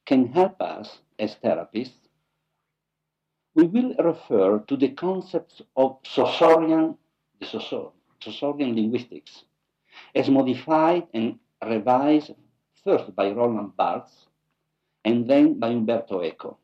[0.06, 2.08] can help us as therapists,
[3.56, 6.96] we will refer to the concepts of Saussurean,
[7.40, 7.46] the
[8.22, 9.44] Saussurian linguistics,
[10.14, 12.32] as modified and revised
[12.84, 14.26] first by Roland Barthes
[15.04, 16.58] and then by Umberto Eco.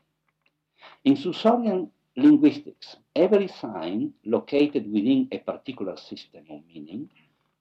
[1.05, 7.11] In Saussurian linguistics, every sign located within a particular system of meaning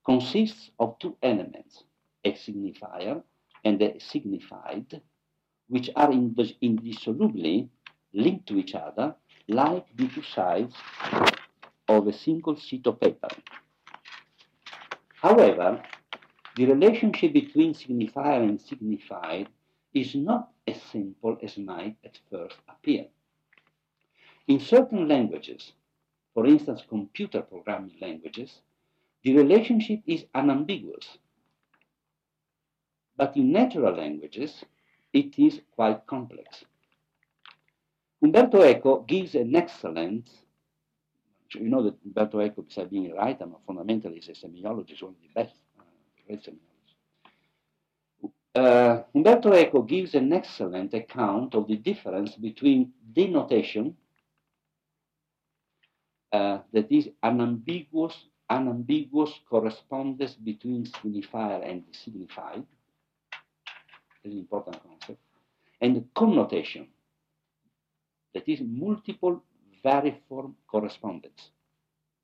[0.05, 1.83] consists of two elements,
[2.23, 3.23] a signifier
[3.63, 5.01] and a signified,
[5.67, 7.69] which are indissolubly
[8.13, 9.15] linked to each other
[9.47, 10.75] like the two sides
[11.87, 13.29] of a single sheet of paper.
[15.27, 15.83] However,
[16.55, 19.49] the relationship between signifier and signified
[19.93, 23.07] is not as simple as might at first appear.
[24.47, 25.73] In certain languages,
[26.33, 28.61] for instance, computer programming languages,
[29.21, 31.17] the relationship is unambiguous.
[33.17, 34.63] But in natural languages,
[35.11, 36.63] it is quite complex.
[38.21, 40.29] Umberto Eco gives an excellent,
[41.55, 45.13] you know that Umberto Eco, besides being a writer, but fundamentally is a semiologist, one
[45.13, 45.83] of the best uh,
[46.25, 46.63] great semiologists.
[48.55, 53.95] Uh, Umberto Eco gives an excellent account of the difference between denotation,
[56.31, 58.15] uh, that is unambiguous,
[58.49, 62.65] unambiguous correspondence between signifier and the signified,
[64.23, 65.19] an important concept,
[65.79, 66.87] and connotation,
[68.33, 69.43] that is multiple
[69.83, 71.51] variform correspondence,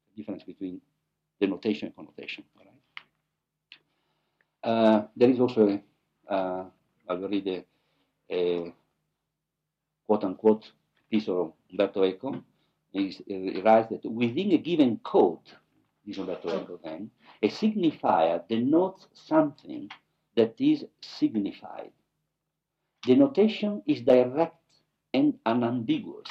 [0.09, 0.81] the difference between
[1.39, 2.43] denotation and connotation.
[4.63, 6.65] Uh, there is also, a, uh,
[7.09, 7.65] I will read a,
[8.31, 8.73] a
[10.07, 10.71] quote-unquote
[11.11, 12.43] piece of Umberto Eco.
[12.91, 15.39] He, writes that within a given code,
[16.05, 19.89] this Umberto Eco then, a signifier denotes something
[20.35, 21.91] that is signified.
[23.01, 24.55] Denotation is direct
[25.13, 26.29] and unambiguous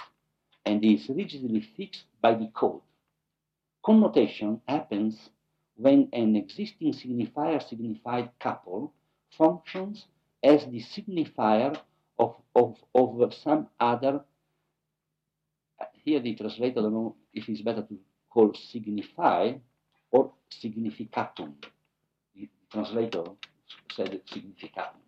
[0.65, 2.81] and is rigidly fixed by the code.
[3.85, 5.31] Connotation happens
[5.77, 8.93] when an existing signifier-signified couple
[9.37, 10.07] functions
[10.43, 11.77] as the signifier
[12.19, 14.21] of, of, of some other,
[16.05, 17.99] here the translator, I don't know if it's better to
[18.31, 19.53] call signify
[20.11, 21.55] or significatum.
[22.35, 23.25] The translator
[23.95, 25.01] said significatum.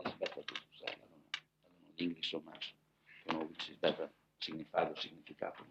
[0.00, 2.74] It's better to say, I don't know, I don't know English so much.
[3.28, 4.08] I don't know which is better,
[4.40, 5.66] signified or significatum.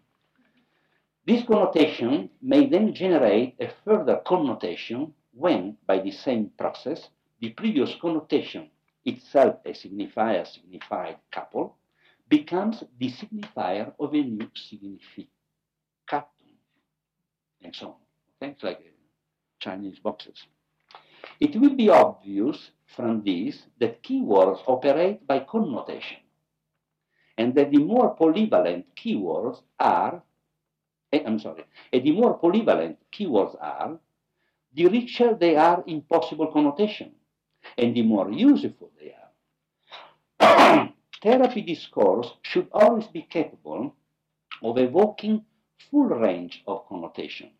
[1.26, 7.08] This connotation may then generate a further connotation when, by the same process,
[7.40, 8.70] the previous connotation,
[9.04, 11.76] itself a signifier signified couple,
[12.28, 15.28] becomes the signifier of a new significatum,
[17.62, 17.88] and so
[18.40, 18.48] on.
[18.48, 18.90] It's like uh,
[19.60, 20.46] Chinese boxes.
[21.40, 26.18] It will be obvious from this that keywords operate by connotation,
[27.38, 30.22] and that the more polyvalent keywords are,
[31.12, 33.98] eh, I'm sorry, and the more polyvalent keywords are,
[34.74, 37.12] the richer they are in possible connotation,
[37.78, 39.14] and the more useful they
[40.40, 40.92] are.
[41.22, 43.94] Therapy discourse should always be capable
[44.62, 45.44] of evoking
[45.90, 47.50] full range of connotation,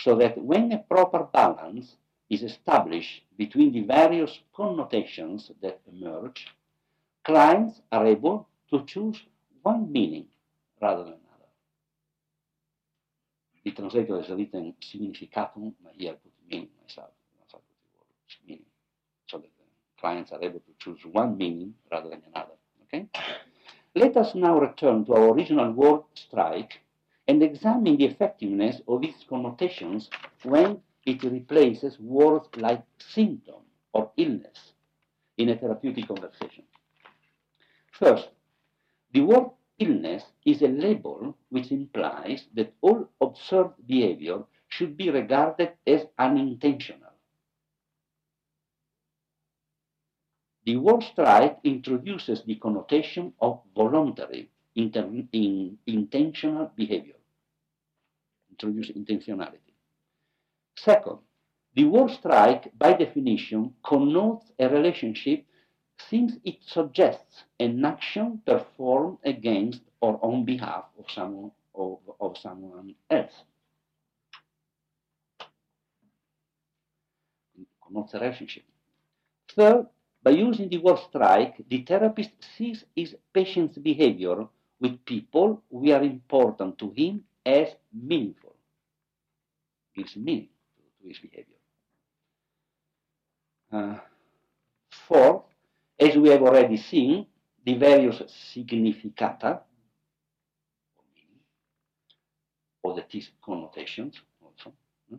[0.00, 1.96] so that when a proper balance
[2.28, 6.48] is established between the various connotations that emerge,
[7.24, 9.20] clients are able to choose
[9.62, 10.26] one meaning
[10.80, 11.50] rather than another.
[13.64, 17.10] the translator has written significatum, but here I put meaning myself.
[17.50, 18.64] Put the word meaning,
[19.26, 22.54] so that the clients are able to choose one meaning rather than another.
[22.84, 23.06] Okay.
[23.94, 26.80] Let us now return to our original word strike
[27.26, 30.10] and examine the effectiveness of its connotations
[30.42, 33.62] when it replaces words like symptom
[33.92, 34.72] or illness
[35.36, 36.64] in a therapeutic conversation.
[37.92, 38.28] First,
[39.12, 45.72] the word illness is a label which implies that all observed behavior should be regarded
[45.86, 47.10] as unintentional.
[50.64, 57.16] The word strike introduces the connotation of voluntary, in, intentional behavior.
[58.50, 59.74] Introduce intentionality.
[60.76, 61.18] Second,
[61.74, 65.44] the word strike, by definition, connotes a relationship
[66.08, 72.94] since it suggests an action performed against or on behalf of someone, of, of someone
[73.10, 73.32] else.
[77.82, 78.64] Connotes a relationship.
[79.54, 79.86] Third,
[80.22, 84.46] by using the word strike, the therapist sees his patient's behavior
[84.80, 88.54] with people who are important to him as meaningful.
[89.94, 90.48] Gives meaning
[91.02, 91.56] to, his behavior.
[93.72, 93.98] Uh,
[94.90, 95.42] fourth,
[96.00, 97.26] as we have already seen,
[97.64, 98.22] the various
[98.54, 99.60] significata,
[102.82, 104.72] or the T connotations also,
[105.08, 105.16] hmm,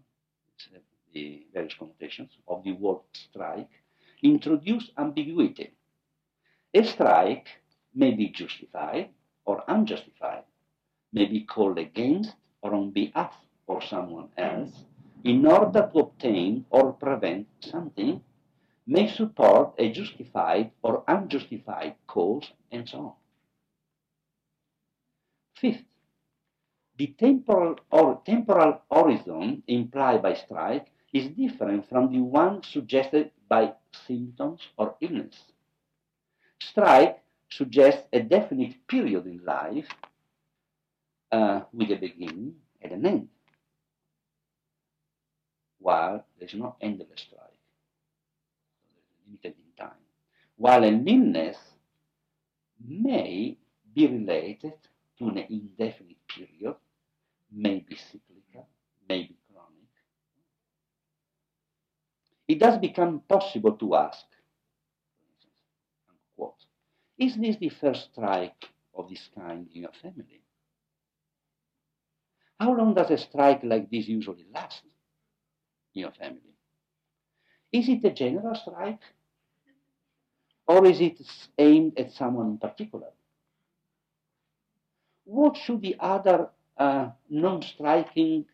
[0.71, 0.81] the uh,
[1.13, 3.69] the various connotations of the word strike,
[4.23, 5.73] introduce ambiguity.
[6.73, 7.47] A strike
[7.93, 9.09] may be justified
[9.45, 10.43] or unjustified,
[11.13, 13.33] may be called against or on behalf
[13.67, 14.71] of someone else
[15.23, 18.21] in order to obtain or prevent something,
[18.91, 23.13] may support a justified or unjustified cause, and so on.
[25.55, 25.85] Fifth,
[26.97, 33.73] the temporal or temporal horizon implied by strike is different from the one suggested by
[34.07, 35.37] symptoms or illness.
[36.61, 37.19] Strike
[37.49, 39.87] suggests a definite period in life
[41.31, 43.27] uh, with a beginning and an end,
[45.79, 47.50] while there's no endless strike,
[49.31, 49.97] limited in time.
[50.57, 51.57] While an illness
[52.85, 53.57] may
[53.93, 54.73] be related
[55.17, 56.75] to an indefinite period,
[57.51, 58.67] may be cyclical,
[59.07, 59.89] may be chronic.
[62.47, 64.25] It does become possible to ask,
[67.17, 68.65] is this the first strike
[68.95, 70.41] of this kind in your family?
[72.59, 74.81] How long does a strike like this usually last
[75.93, 76.55] in your family?
[77.71, 79.01] Is it a general strike?
[80.67, 81.19] Or is it
[81.57, 83.07] aimed at someone in particular?
[85.25, 88.45] What should the other uh, non-striking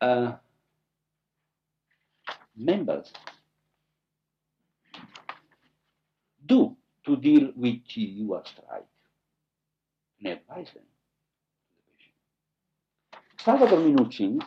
[0.00, 0.32] uh,
[2.56, 3.12] members
[6.46, 8.86] do to deal with your strike
[10.18, 10.82] and advise them.
[13.38, 14.42] Salvador Minuchin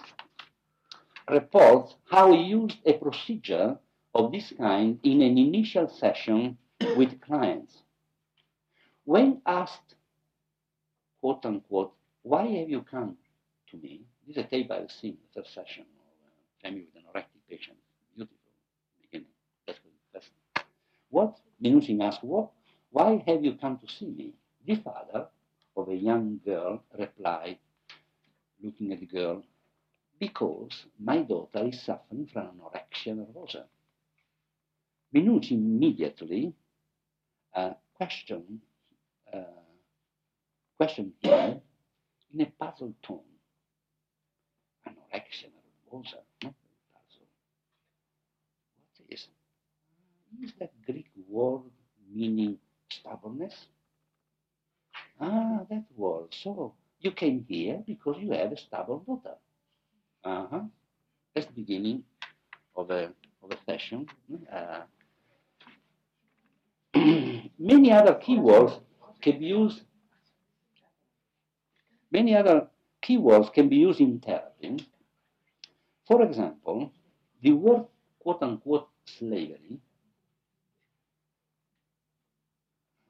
[1.30, 3.78] reports how he used a procedure
[4.14, 6.58] of this kind in an initial session
[6.96, 7.84] with clients.
[9.06, 9.96] When asked,
[11.20, 13.18] quote unquote, why have you come
[13.72, 14.02] to me?
[14.28, 17.78] This is a tape seen, the first session of a family with an anorectic patient.
[18.16, 18.38] Beautiful
[19.02, 19.28] beginning.
[19.68, 19.92] That's good.
[20.14, 20.30] That's
[21.10, 22.52] what Minuchin asked, what,
[22.92, 24.34] why have you come to see me?
[24.66, 25.28] The father
[25.76, 27.58] of a young girl replied,
[28.64, 29.44] looking at the girl,
[30.20, 33.66] because my daughter is suffering from anorexia nervosa.
[35.14, 36.54] Minuchin immediately
[37.56, 38.62] uh, questioned,
[39.32, 39.44] uh,
[40.80, 41.14] him
[42.34, 43.20] in a puzzled tone.
[44.88, 46.18] Anorexia nervosa.
[46.42, 46.54] What
[49.10, 49.28] is?
[50.42, 51.62] Is that Greek word
[52.14, 52.58] meaning
[52.90, 53.68] stubbornness?
[55.22, 56.34] Ah, that word.
[56.44, 59.36] So you came here because you have a stubborn daughter.
[60.24, 60.62] Uh-huh.
[61.34, 62.04] That's the beginning
[62.76, 63.12] of a,
[63.44, 64.08] of a session.
[64.52, 64.82] Uh,
[67.60, 68.80] many other keywords
[69.22, 69.82] can be used.
[72.12, 72.68] Many other
[73.02, 74.86] keywords can be used in therapy.
[76.08, 76.92] For example,
[77.42, 77.86] the word
[78.20, 79.80] quote unquote slavery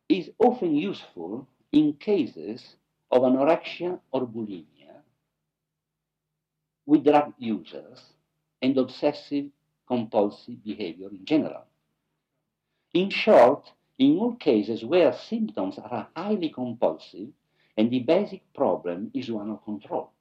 [0.09, 2.75] is often useful in cases
[3.11, 5.01] of anorexia or bulimia
[6.85, 8.01] with drug users
[8.61, 9.45] and obsessive
[9.87, 11.65] compulsive behavior in general.
[12.93, 17.29] In short, in all cases where symptoms are highly compulsive
[17.75, 20.11] and the basic problem is one of control.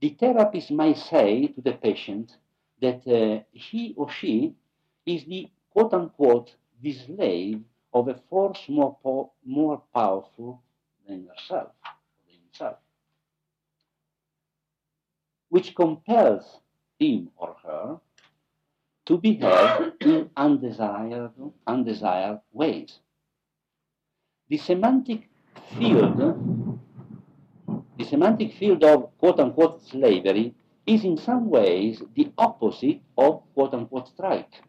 [0.00, 2.36] The therapist might say to the patient
[2.80, 4.54] that uh, he or she
[5.04, 10.62] is the quote unquote the slave of a force more, po- more powerful
[11.06, 11.72] than yourself,
[12.26, 12.78] than himself,
[15.50, 16.60] which compels
[16.98, 18.00] him or her
[19.06, 21.32] to behave in undesired,
[21.66, 23.00] undesired ways.
[24.48, 25.28] The semantic
[25.78, 26.18] field,
[27.98, 30.54] the semantic field of quote unquote slavery
[30.86, 34.62] is in some ways the opposite of quote unquote strike.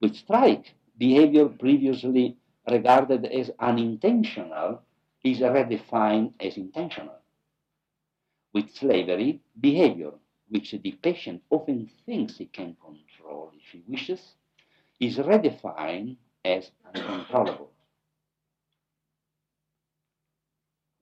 [0.00, 2.36] With strike, behavior previously
[2.70, 4.82] regarded as unintentional
[5.24, 7.18] is redefined as intentional.
[8.54, 10.12] With slavery, behavior,
[10.48, 13.07] which the patient often thinks he can control
[13.54, 14.20] if he wishes,
[15.00, 17.70] is redefined as uncontrollable.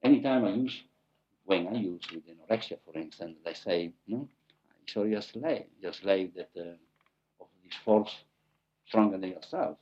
[0.03, 0.83] Anytime I use,
[1.45, 4.27] when I use with anorexia, for instance, I say, no,
[4.87, 6.75] so you're a slave, you're a slave that, uh,
[7.41, 8.15] of this force
[8.85, 9.77] stronger than yourself.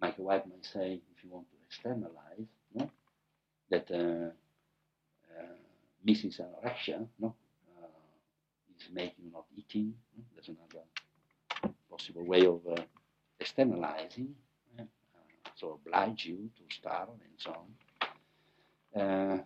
[0.00, 2.90] Michael White might say, if you want to externalize, no,
[3.70, 4.30] that uh,
[5.34, 5.54] uh,
[6.06, 6.40] Mrs.
[6.40, 7.34] Anorexia no,
[7.82, 7.86] uh,
[8.78, 9.94] is making not eating.
[10.16, 10.24] No?
[10.34, 10.84] There's another
[11.94, 12.82] possible way of uh,
[13.40, 14.34] externalizing,
[14.78, 14.82] uh,
[15.56, 17.52] so oblige you to starve and so
[18.94, 19.00] on.
[19.00, 19.38] Uh,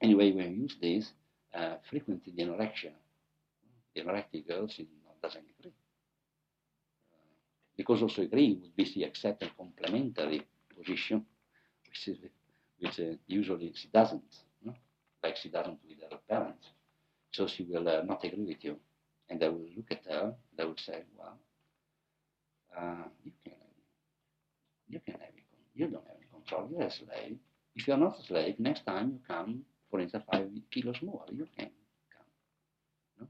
[0.00, 1.12] anyway, when you use this,
[1.90, 2.92] frequently the anorexia
[3.94, 4.80] the anorectic girls
[5.22, 5.72] doesn't agree.
[7.12, 7.18] Uh,
[7.76, 10.42] because also agree would be the accept a complementary
[10.76, 11.24] position,
[11.88, 12.18] which, is,
[12.78, 14.22] which uh, usually she doesn't,
[14.64, 14.74] no?
[15.22, 16.66] like she doesn't with her parents.
[17.32, 18.76] So she will uh, not agree with you.
[19.32, 21.38] And they will look at her, they will say, well,
[22.78, 23.54] uh, you can
[24.90, 25.30] you can have
[25.74, 27.38] you don't have any control, you're a slave.
[27.74, 31.48] If you're not a slave, next time you come, for instance, five kilos more, you
[31.56, 31.70] can
[32.14, 33.26] come.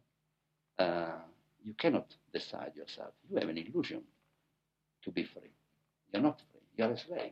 [0.78, 0.84] No?
[0.84, 1.20] Uh,
[1.62, 3.12] you cannot decide yourself.
[3.30, 4.02] You have an illusion
[5.04, 5.54] to be free.
[6.12, 6.66] You're not free.
[6.76, 7.30] You're a slave.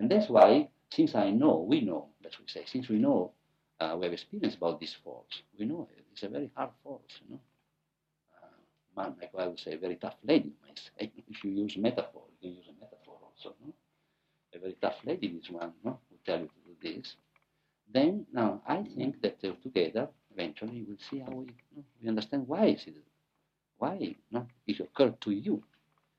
[0.00, 3.30] And that's why, since I know, we know, let's say, since we know,
[3.78, 6.04] uh, we have experience about this force, we know it.
[6.12, 7.40] It's a very hard force, you know.
[8.98, 10.52] Uh, like I would say, a very tough lady,
[10.98, 11.12] say.
[11.28, 13.72] If you use metaphor, you can use a metaphor also, no?
[14.54, 16.00] A very tough lady, this one, no?
[16.10, 17.14] Will tell you to do this.
[17.92, 22.08] Then, now, I think that uh, together, eventually, we'll see how we, you know, we
[22.08, 22.96] understand why is it,
[23.78, 24.46] why no?
[24.66, 25.62] it occurred to you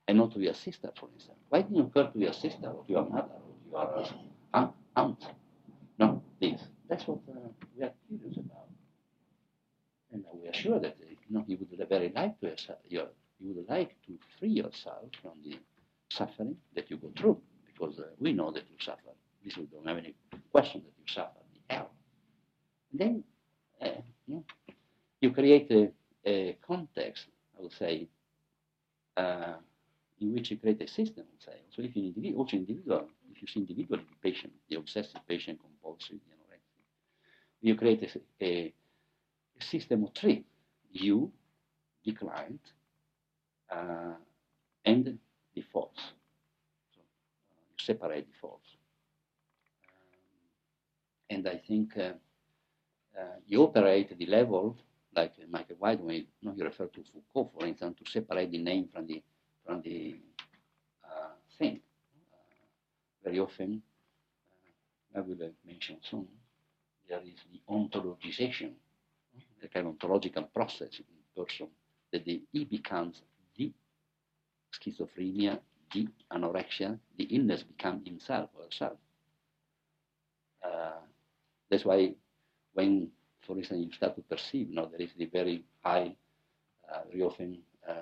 [0.08, 1.38] and not to your sister, for instance.
[1.50, 3.36] Why didn't it occur to your sister or to your mother
[3.72, 4.24] or to your
[4.54, 5.26] uh, aunt?
[6.00, 6.62] No, this.
[6.90, 8.68] That's what uh, we are curious about.
[10.12, 10.98] And we are sure that
[11.30, 12.56] you, know, you would very like to
[13.40, 15.58] you would like to free yourself from the
[16.12, 19.14] suffering that you go through, because uh, we know that you suffer.
[19.44, 20.14] This we don't have any
[20.52, 21.92] question that you suffer the hell.
[22.92, 23.24] Then
[23.82, 24.44] uh, you, know,
[25.22, 25.92] you create a,
[26.26, 27.28] a, context,
[27.58, 28.10] I would say,
[29.16, 29.54] uh,
[30.20, 31.62] in which you create a system, say.
[31.70, 36.18] So if you also individual, if you see individually the patient, the obsessive patient, compulsive,
[36.28, 36.84] the anorexic,
[37.62, 38.04] you create
[38.42, 38.74] a, a,
[39.62, 40.44] system of three:
[40.92, 41.32] you,
[42.06, 42.62] the client,
[43.72, 44.14] uh,
[44.86, 45.18] and
[45.56, 46.14] the force.
[46.94, 48.78] So uh, you separate the force.
[51.30, 52.14] Um, and I think uh,
[53.20, 54.78] uh, you operate the level,
[55.16, 58.60] like Michael White, when you, know, you refer to Foucault, for instance, to separate the
[58.60, 59.22] name from the
[59.66, 60.16] from the
[61.04, 61.80] uh, thing.
[62.34, 63.82] Uh, very often,
[65.16, 66.28] I will mention soon,
[67.08, 68.72] there is the ontologization,
[69.62, 71.68] the kind of ontological process in person,
[72.12, 73.22] that the he becomes
[73.58, 73.72] the
[74.74, 75.60] schizophrenia,
[75.94, 78.98] the anorexia, the illness become himself or herself.
[80.64, 81.00] Uh,
[81.70, 82.14] that's why
[82.74, 83.10] when,
[83.42, 86.16] for instance, you start to perceive, you know, there is the very high,
[86.92, 87.58] uh, very often
[87.88, 87.96] um,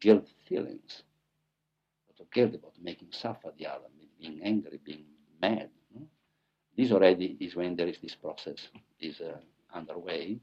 [0.00, 1.02] guilt feelings,
[2.08, 3.86] but of guilt about making suffer the other,
[4.20, 5.04] being angry, being
[5.40, 5.68] mad.
[6.76, 8.68] This already is when there is this process
[8.98, 9.36] is uh,
[9.74, 10.38] underway,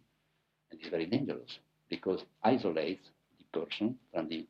[0.71, 1.59] and it's very dangerous
[1.89, 4.45] because isolates the person from the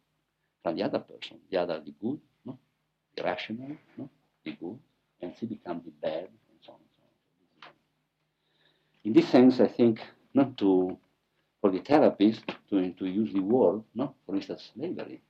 [0.63, 2.57] from the other person, the other the good, no?
[3.15, 4.09] the rational, no?
[4.43, 4.77] the good,
[5.21, 6.79] and she becomes the bad, and so on.
[6.79, 7.73] And so on.
[9.05, 10.01] In this sense, I think
[10.33, 10.97] not to
[11.61, 15.21] for the therapist to, to use the word, no, for instance, slavery,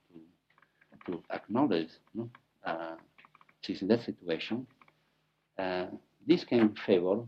[1.06, 2.30] to, to acknowledge, no,
[2.64, 2.94] uh,
[3.60, 4.66] she's in that situation.
[5.58, 5.86] Uh,
[6.26, 7.20] this can favor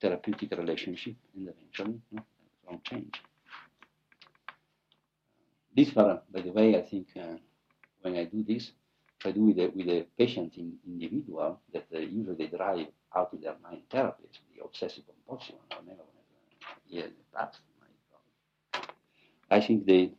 [0.00, 2.22] therapeutic relationship and eventually no,
[2.64, 3.22] from change.
[5.76, 7.36] This, by the way, I think uh,
[8.02, 8.72] when I do this,
[9.24, 13.32] I do with a, with a patient in, individual that uh, usually they drive out
[13.32, 16.02] of their mind therapist, the obsessive compulsive one, never
[16.90, 17.86] yeah, that's my
[18.72, 18.96] problem.
[19.50, 20.12] I think they,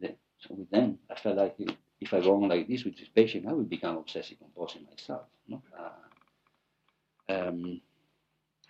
[0.00, 1.56] they so with them, I felt like
[2.00, 5.22] if I go on like this with this patient, I will become obsessive compulsive myself.
[5.48, 5.62] No?
[5.78, 7.80] Uh, um,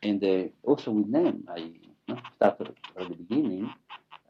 [0.07, 1.73] and uh, also with them, I
[2.09, 3.69] no, started at the beginning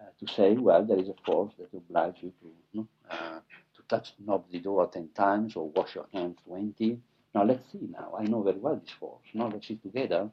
[0.00, 3.40] uh, to say, well, there is a force that obliges you to no, uh,
[3.74, 6.98] to touch knob the door ten times or wash your hands twenty.
[7.34, 7.86] Now let's see.
[7.90, 9.26] Now I know very well this force.
[9.34, 10.30] Now let's see together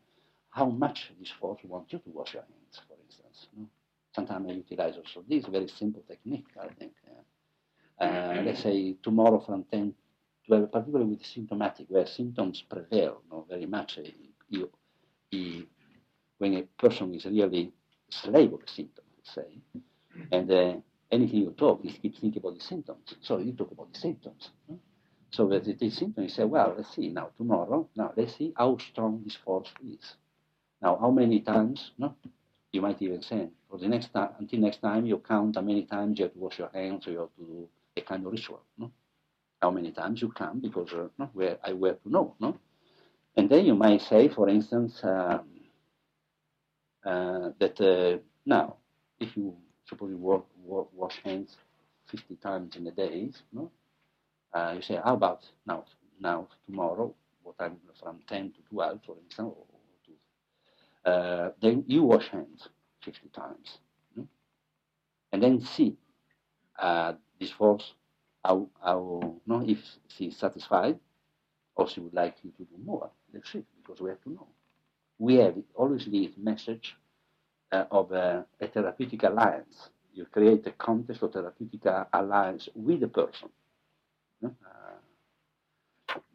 [0.49, 3.47] how much this force wants you to wash your hands, for instance.
[3.57, 3.67] No?
[4.15, 6.93] Sometimes I utilize also this very simple technique, I think.
[7.99, 9.93] Uh, let's say tomorrow from 10
[10.47, 13.97] 12, particularly with symptomatic, where symptoms prevail no, very much.
[13.97, 14.03] Uh,
[14.49, 14.69] you,
[16.37, 17.71] when a person is really
[18.09, 19.59] slave of the symptom, say,
[20.31, 20.73] and uh,
[21.11, 23.15] anything you talk, you keep thinking about the symptoms.
[23.21, 24.49] So you talk about the symptoms.
[24.67, 24.79] No?
[25.31, 28.77] So that the symptom, you say, well, let's see now, tomorrow, now let's see how
[28.77, 30.15] strong this force is.
[30.81, 31.91] Now, how many times?
[31.97, 32.15] No,
[32.73, 35.83] you might even say for the next time until next time you count how many
[35.83, 38.31] times you have to wash your hands or you have to do a kind of
[38.31, 38.61] ritual.
[38.77, 38.91] No,
[39.61, 42.35] how many times you come because uh, no, where I were to know.
[42.39, 42.57] No,
[43.35, 45.41] and then you might say, for instance, um,
[47.05, 48.77] uh, that uh, now
[49.19, 49.55] if you
[49.87, 51.57] suppose you work, work, wash hands
[52.09, 53.71] 50 times in a day, no,
[54.53, 55.85] uh, you say, how about now?
[56.19, 59.55] Now tomorrow, what time from 10 to 12, for instance,
[61.05, 62.69] uh, then you wash hands
[63.03, 63.79] 50 times.
[64.15, 64.27] No?
[65.31, 65.97] And then see
[66.79, 67.93] uh, this force,
[68.45, 70.99] how, how, no, if she's satisfied
[71.75, 73.09] or she would like you to do more.
[73.33, 74.47] That's it, because we have to know.
[75.17, 76.95] We have always this message
[77.71, 79.89] uh, of a, a, therapeutic alliance.
[80.13, 81.81] You create a context of therapeutic
[82.13, 83.49] alliance with the person.
[84.43, 84.49] Uh,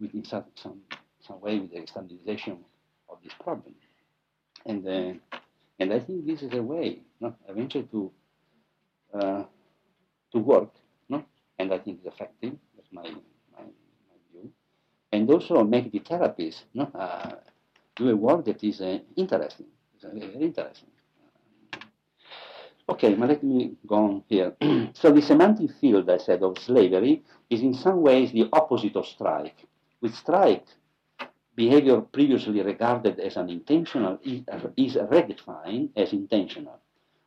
[0.00, 0.80] within some, some,
[1.20, 2.58] some way with the standardization
[3.08, 3.74] of this problem.
[4.66, 5.36] And, uh,
[5.78, 8.10] and I think this is a way no, eventually to,
[9.14, 9.44] uh,
[10.32, 10.74] to work,
[11.08, 11.24] no?
[11.58, 13.04] and I think it's effective, that's my.
[15.12, 16.90] And also make the therapies no?
[16.94, 17.36] Uh,
[17.96, 19.66] do a work that is uh, interesting,
[20.00, 20.88] very interesting.
[22.90, 24.56] Okay, let me go on here.
[24.94, 29.06] so the semantic field, I said, of slavery is in some ways the opposite of
[29.06, 29.66] strike.
[30.00, 30.64] With strike,
[31.54, 36.78] behavior previously regarded as unintentional is redefined as intentional.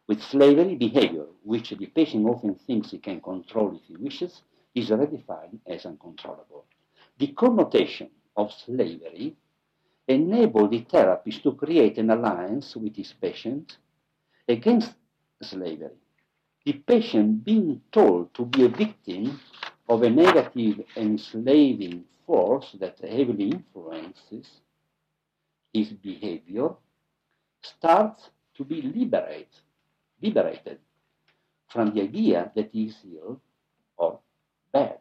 [0.08, 4.42] With slavery, behavior, which the patient often thinks he can control if he wishes,
[4.74, 6.66] is redefined as uncontrollable.
[7.22, 9.36] The connotation of slavery
[10.08, 13.78] enabled the therapist to create an alliance with his patient
[14.48, 14.96] against
[15.40, 16.00] slavery.
[16.66, 19.40] The patient being told to be a victim
[19.88, 24.50] of a negative enslaving force that heavily influences
[25.72, 26.70] his behavior
[27.62, 29.46] starts to be liberated,
[30.20, 30.80] liberated
[31.70, 33.40] from the idea that he is ill
[33.96, 34.20] or
[34.74, 34.98] bad.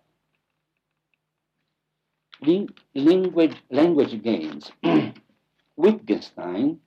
[2.94, 4.70] Language, language games.
[5.76, 6.80] Wittgenstein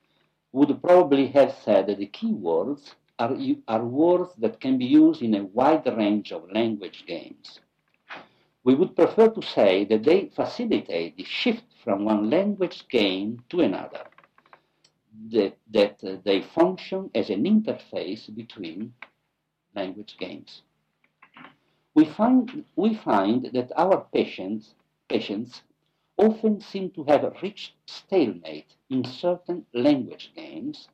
[0.51, 3.35] would probably have said that the key words are,
[3.67, 7.59] are words that can be used in a wide range of language games.
[8.63, 13.59] We would prefer to say that they facilitate the shift from one language game to
[13.61, 14.05] another,
[15.31, 18.93] that, that uh, they function as an interface between
[19.75, 20.61] language games.
[21.93, 24.75] We find, we find that our patients,
[25.07, 25.63] patients
[26.17, 30.87] often seem to have reached stalemate in certain language games,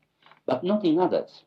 [0.45, 1.43] but not in others.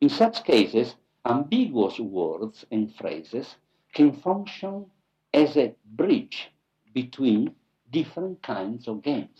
[0.00, 0.94] In such cases,
[1.24, 3.56] ambiguous words and phrases
[3.94, 4.86] can function
[5.32, 6.50] as a bridge
[6.92, 7.54] between
[7.90, 9.38] different kinds of games.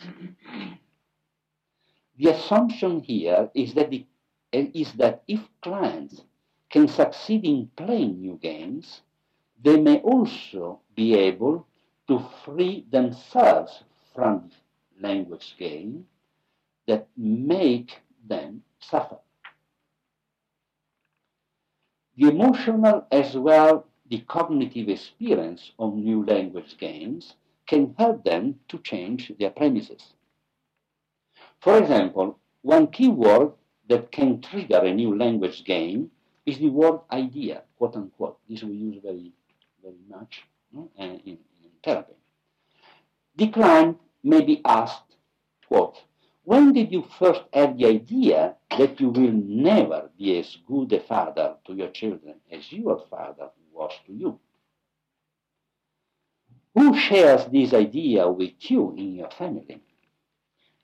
[2.18, 4.06] the assumption here is that, the,
[4.52, 6.22] is that if clients
[6.70, 9.02] can succeed in playing new games,
[9.62, 11.66] they may also be able
[12.08, 13.82] to free themselves
[14.14, 14.50] from
[15.00, 16.06] language game
[16.86, 19.18] that make them suffer
[22.16, 27.34] the emotional as well the cognitive experience of new language games
[27.66, 30.14] can help them to change their premises.
[31.60, 33.52] For example, one key word
[33.88, 36.10] that can trigger a new language game
[36.46, 38.38] is the word idea, quote unquote.
[38.48, 39.32] This we use very,
[39.82, 40.90] very much no?
[40.98, 41.38] Uh, in, in
[41.86, 42.14] therapy.
[43.36, 45.16] The client may be asked,
[45.68, 45.96] quote,
[46.44, 51.00] when did you first have the idea that you will never be as good a
[51.00, 54.38] father to your children as your father was to you?
[56.74, 59.80] Who shares this idea with you in your family?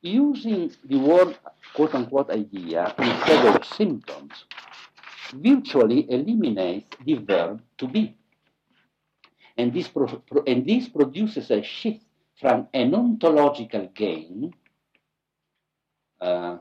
[0.01, 1.37] Using the word
[1.75, 4.33] quote unquote idea instead of symptoms
[5.33, 8.17] virtually eliminates the verb to be.
[9.57, 12.05] And this, pro- and this produces a shift
[12.41, 14.53] from an ontological game,
[16.21, 16.59] uh,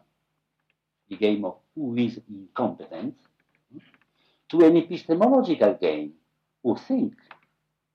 [1.10, 3.16] the game of who is incompetent,
[4.50, 6.14] to an epistemological game,
[6.64, 7.16] who think,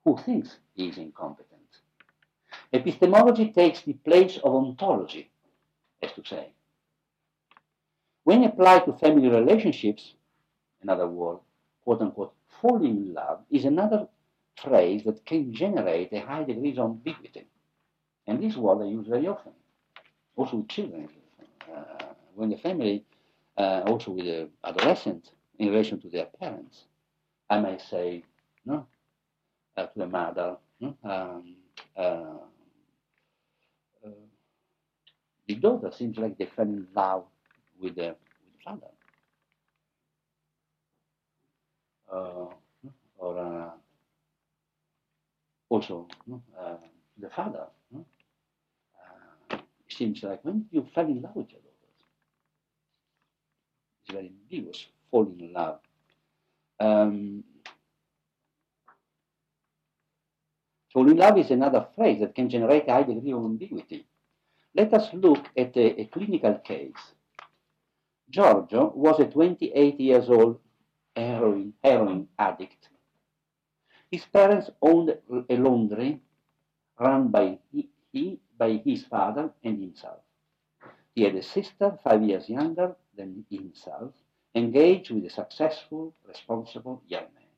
[0.04, 1.46] who thinks he is incompetent.
[2.72, 5.30] Epistemology takes the place of ontology,
[6.02, 6.48] as to say.
[8.24, 10.14] When applied to family relationships,
[10.82, 11.38] another word,
[11.84, 14.08] quote unquote, falling in love is another
[14.62, 17.46] phrase that can generate a high degree of ambiguity.
[18.26, 19.52] And this word I use very often,
[20.34, 21.08] also with children.
[21.72, 22.04] Uh,
[22.34, 23.04] when the family,
[23.56, 26.84] uh, also with the adolescent, in relation to their parents,
[27.48, 28.24] I might say,
[28.64, 28.86] no,
[29.76, 30.96] uh, to the mother, no?
[31.04, 31.56] um,
[35.46, 37.24] the daughter seems like they fell in love
[37.80, 38.86] with the, with the father.
[42.12, 42.54] Uh,
[43.18, 43.70] or uh,
[45.68, 46.76] also uh,
[47.18, 47.66] the father
[49.88, 51.96] seems like when you fell in love with your daughters,
[54.02, 55.80] it's very ambiguous, falling in love.
[56.78, 57.44] Um,
[60.92, 64.06] falling in love is another phrase that can generate a high degree of ambiguity.
[64.74, 67.14] Let us look at a, a clinical case
[68.28, 70.60] Giorgio was a 28 years old
[71.14, 72.88] heroin, heroin addict.
[74.16, 75.10] His parents owned
[75.50, 76.22] a laundry
[76.98, 80.22] run by he, by his father and himself.
[81.14, 84.14] He had a sister five years younger than himself,
[84.54, 87.52] engaged with a successful, responsible young man.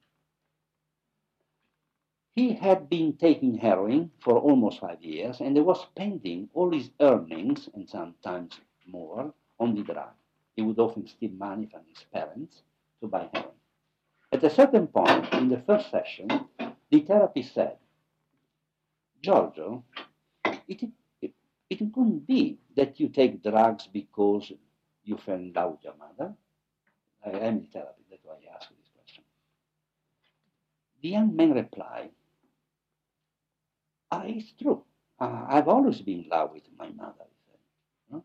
[2.34, 7.68] He had been taking heroin for almost five years and was spending all his earnings,
[7.72, 10.10] and sometimes more, on the drug.
[10.56, 12.64] He would often steal money from his parents
[13.00, 13.57] to buy heroin.
[14.30, 16.28] At a certain point in the first session,
[16.90, 17.76] the therapist said,
[19.22, 19.84] Giorgio,
[20.68, 20.82] it,
[21.22, 21.32] it,
[21.70, 24.52] it couldn't be that you take drugs because
[25.04, 26.34] you fell in love with your mother.
[27.24, 29.24] I am the therapist, that's why I asked this question.
[31.02, 32.10] The young man replied,
[34.10, 34.84] ah, it's true.
[35.18, 37.24] Uh, I've always been in love with my mother.
[38.10, 38.22] Said,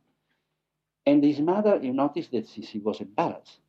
[1.05, 3.59] And his mother, you notice that she, she was embarrassed.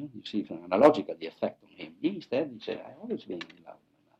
[0.00, 0.18] Mm-hmm.
[0.18, 1.94] You see from analogical the effect on him.
[2.00, 4.16] He eh, instead eh, he said, I've always been in love with my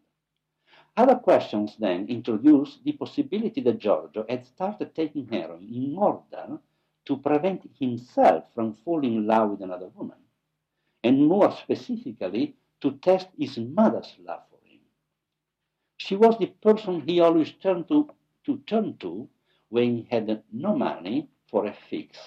[1.03, 1.13] mother.
[1.13, 6.59] Other questions then introduced the possibility that Giorgio had started taking heroin in order
[7.07, 10.19] to prevent himself from falling in love with another woman,
[11.03, 14.81] and more specifically, to test his mother's love for him.
[15.97, 18.11] She was the person he always turned to,
[18.45, 19.29] to turn to
[19.71, 22.19] when he had no money for a fix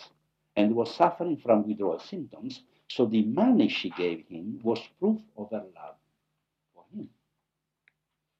[0.56, 5.50] and was suffering from withdrawal symptoms, so the money she gave him was proof of
[5.52, 5.96] her love
[6.74, 7.10] for him.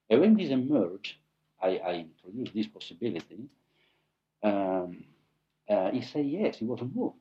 [0.08, 1.14] And when this emerged,
[1.60, 3.48] I, I introduced this possibility.
[4.42, 5.04] Um,
[5.68, 7.16] uh, he said yes, he was moved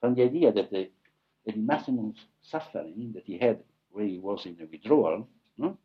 [0.00, 0.90] from the idea that the,
[1.44, 3.58] the maximum suffering that he had
[3.90, 5.26] when he was in the withdrawal,
[5.56, 5.76] no?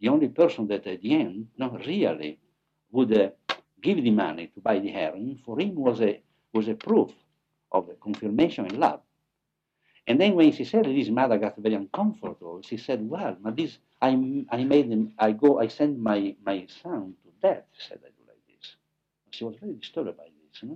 [0.00, 2.38] the only person that at the end no, really
[2.90, 3.30] would uh,
[3.82, 6.20] give the money to buy the heroin for him was a,
[6.52, 7.10] was a proof
[7.72, 9.00] of confirmation and love.
[10.10, 13.78] And then when she said this mother got very uncomfortable, she said, well, but this,
[14.02, 14.08] I,
[14.50, 18.08] I made him, I go, I send my, my son to death, she said, I
[18.08, 18.74] do like this.
[19.30, 20.68] She was very disturbed by this.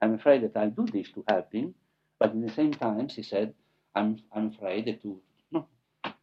[0.00, 1.74] I'm afraid that I'll do this to help him,
[2.20, 3.52] but at the same time, she said,
[3.96, 5.20] I'm, I'm afraid that to,
[5.50, 5.66] no,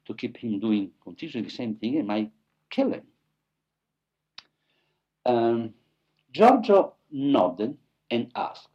[0.08, 2.32] to keep him doing continuously the same thing, it might
[2.70, 3.04] kill him.
[5.26, 5.74] Um,
[6.32, 7.78] Giorgio nodded
[8.10, 8.70] and asked,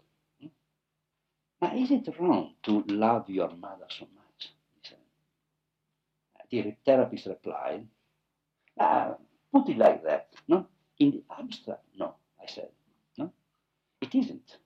[1.61, 4.51] now, is it wrong to love your mother so much?
[6.51, 7.87] The therapist replied,
[8.79, 9.15] uh,
[9.53, 10.67] put it like that, no?
[10.99, 12.71] In the abstract, no, I said,
[13.17, 13.33] no?
[14.01, 14.57] It isn't.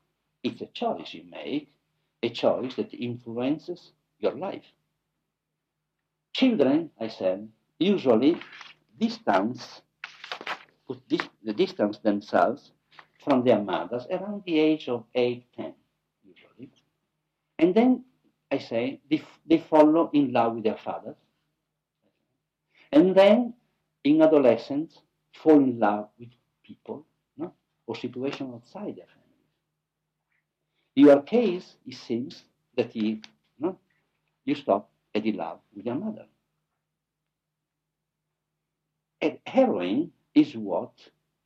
[0.43, 1.75] It's a choice you make,
[2.23, 4.65] a choice that influences your life.
[6.33, 8.41] Children, I said, usually
[8.99, 9.83] distance,
[10.87, 12.73] put this, the distance themselves
[13.23, 15.84] from their mothers around the age of 8, 10, usually.
[17.65, 18.05] And then
[18.51, 21.17] I say they, they follow in love with their fathers.
[22.93, 23.55] And then
[24.05, 24.99] in adolescence,
[25.33, 26.29] fall in love with
[26.63, 27.07] people
[27.39, 27.55] no?
[27.87, 29.47] or situations outside their family.
[30.97, 32.45] In your case, it seems
[32.77, 33.23] that you,
[33.59, 33.79] no?
[34.45, 36.27] you stop at the love with your mother.
[39.23, 40.93] And heroin is what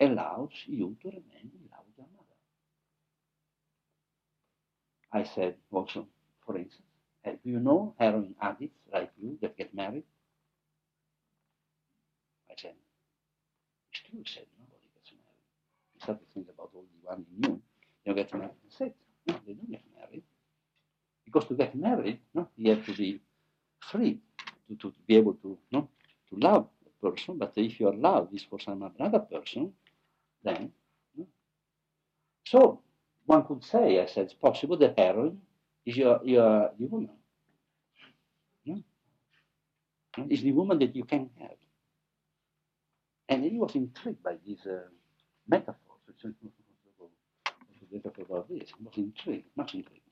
[0.00, 2.28] allows you to remain in love with your mother.
[5.12, 6.06] I said also,
[6.44, 6.82] for instance,
[7.24, 10.04] do you know heroin addicts like you that get married?
[12.50, 12.74] I said,
[13.90, 15.46] he said, nobody gets married.
[15.94, 17.60] He started to think about all the one he knew.
[18.04, 18.50] You get married.
[18.50, 18.94] I said,
[19.26, 20.22] no, they don't get married.
[21.24, 23.20] Because to get married, no, you have to be
[23.80, 24.18] free
[24.68, 25.88] to, to, be able to, no,
[26.30, 27.36] to love a person.
[27.38, 29.72] But if your love is for some other person,
[30.42, 30.72] then.
[31.16, 31.26] No.
[32.46, 32.80] So
[33.28, 35.38] one could say, I said, it's possible that heroin
[35.84, 37.10] is your, your the woman.
[38.64, 38.82] No?
[40.30, 41.58] It's the woman that you can have.
[43.28, 44.88] And he was intrigued by these uh,
[45.46, 45.76] metaphors.
[47.90, 48.68] Metaphor about this.
[48.76, 50.02] He was intrigued, much intrigued.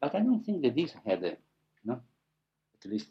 [0.00, 1.36] But I don't think that this had a,
[1.84, 2.00] no,
[2.74, 3.08] at least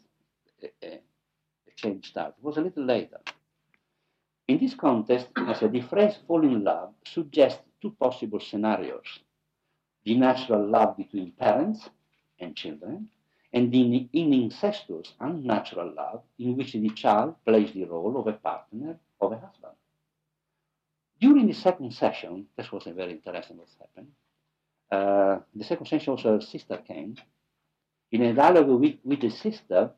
[0.62, 2.34] a, a, a change start.
[2.38, 3.18] It was a little later.
[4.48, 9.20] In this context, as said, the phrase fall in love suggests two possible scenarios.
[10.04, 11.90] The natural love between parents
[12.38, 13.08] and children,
[13.52, 18.98] and the incestuous, unnatural love in which the child plays the role of a partner,
[19.20, 19.74] of a husband.
[21.20, 24.12] During the second session, this was a very interesting what happened.
[24.90, 27.16] Uh, the second session also her sister came.
[28.10, 29.90] In a dialogue with, with the sister,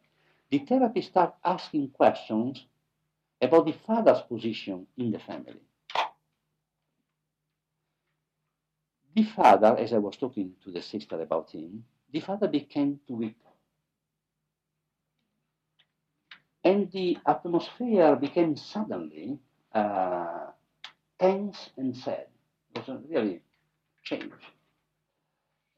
[0.51, 2.67] the therapist started asking questions
[3.41, 5.61] about the father's position in the family.
[9.15, 13.15] The father, as I was talking to the sister about him, the father became too
[13.15, 13.37] weak.
[16.65, 19.39] And the atmosphere became suddenly
[19.73, 20.47] uh,
[21.19, 22.27] tense and sad.
[22.75, 23.41] It was a really
[24.03, 24.33] change.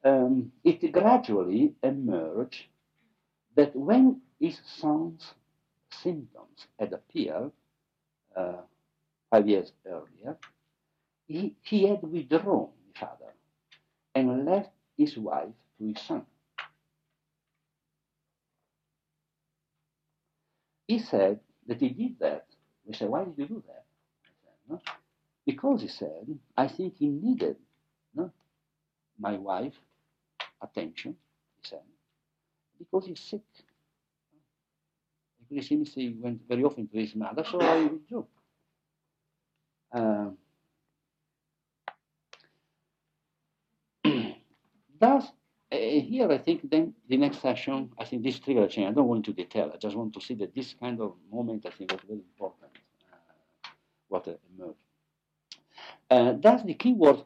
[0.04, 2.66] Um, it gradually emerged
[3.56, 5.34] that when his son's
[5.90, 7.50] symptoms had appeared
[8.36, 8.62] uh,
[9.30, 10.36] five years earlier,
[11.26, 12.68] he, he had withdrawn
[12.98, 13.32] the father
[14.14, 16.24] and left his wife to his son.
[20.86, 22.46] He said that he did that.
[22.84, 23.84] We said, why did you do that?
[24.44, 24.80] Said, no?
[25.44, 27.56] Because he said, I think he needed
[28.14, 28.30] no?
[29.18, 29.74] my wife
[30.62, 31.16] attention,
[31.60, 31.80] he said,
[32.78, 33.42] because he's sick.
[35.48, 38.26] Because he seems he went very often to his mother, so I withdrew.
[39.92, 40.36] Um,
[45.00, 45.24] does
[45.72, 49.06] uh, here I think then the next session I think this trigger change I don't
[49.06, 51.92] go into detail I just want to see that this kind of moment I think
[51.92, 52.72] was very important
[53.12, 53.68] uh,
[54.08, 54.78] what emerged.
[56.10, 57.22] Uh, that's the key word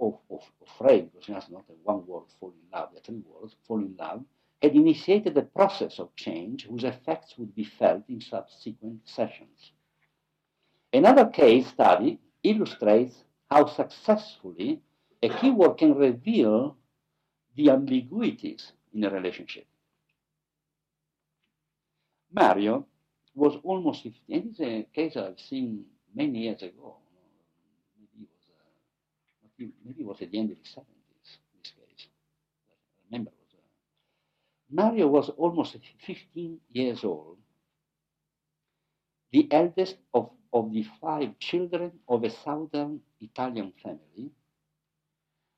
[0.00, 3.22] of, of, of Frey because it's not a one word fall in love the three
[3.28, 4.24] words fall in love
[4.64, 9.72] had initiated a process of change whose effects would be felt in subsequent sessions.
[10.92, 14.80] Another case study illustrates how successfully
[15.24, 16.76] a keyword can reveal
[17.56, 19.66] the ambiguities in a relationship.
[22.30, 22.86] Mario
[23.34, 24.20] was almost 15.
[24.28, 25.84] And it's a case I've seen
[26.14, 26.96] many years ago.
[27.98, 32.06] Maybe it was, uh, maybe it was at the end of the 70s, this case.
[32.06, 33.30] I remember.
[33.30, 35.76] Was, uh, Mario was almost
[36.06, 37.38] 15 years old,
[39.32, 44.32] the eldest of, of the five children of a southern Italian family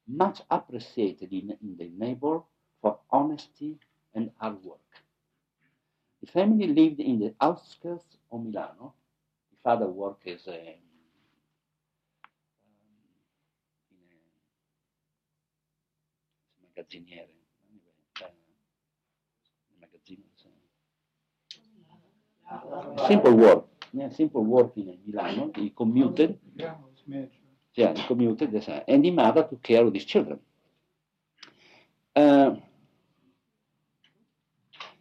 [0.09, 2.41] much appreciated in, in the neighbor
[2.81, 3.79] for honesty
[4.15, 4.79] and hard work.
[6.23, 8.95] The family lived in the outskirts of Milano.
[9.51, 10.79] The father worked as a,
[13.91, 13.97] um,
[16.63, 17.29] magazziniere.
[23.09, 25.51] Simple work, yeah, simple work in Milano.
[25.55, 26.39] He commuted.
[27.77, 28.55] He commuted,
[28.89, 30.41] and the mother took care of his children.
[32.15, 32.57] Uh,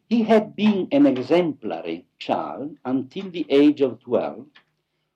[0.10, 4.46] he had been an exemplary child until the age of 12,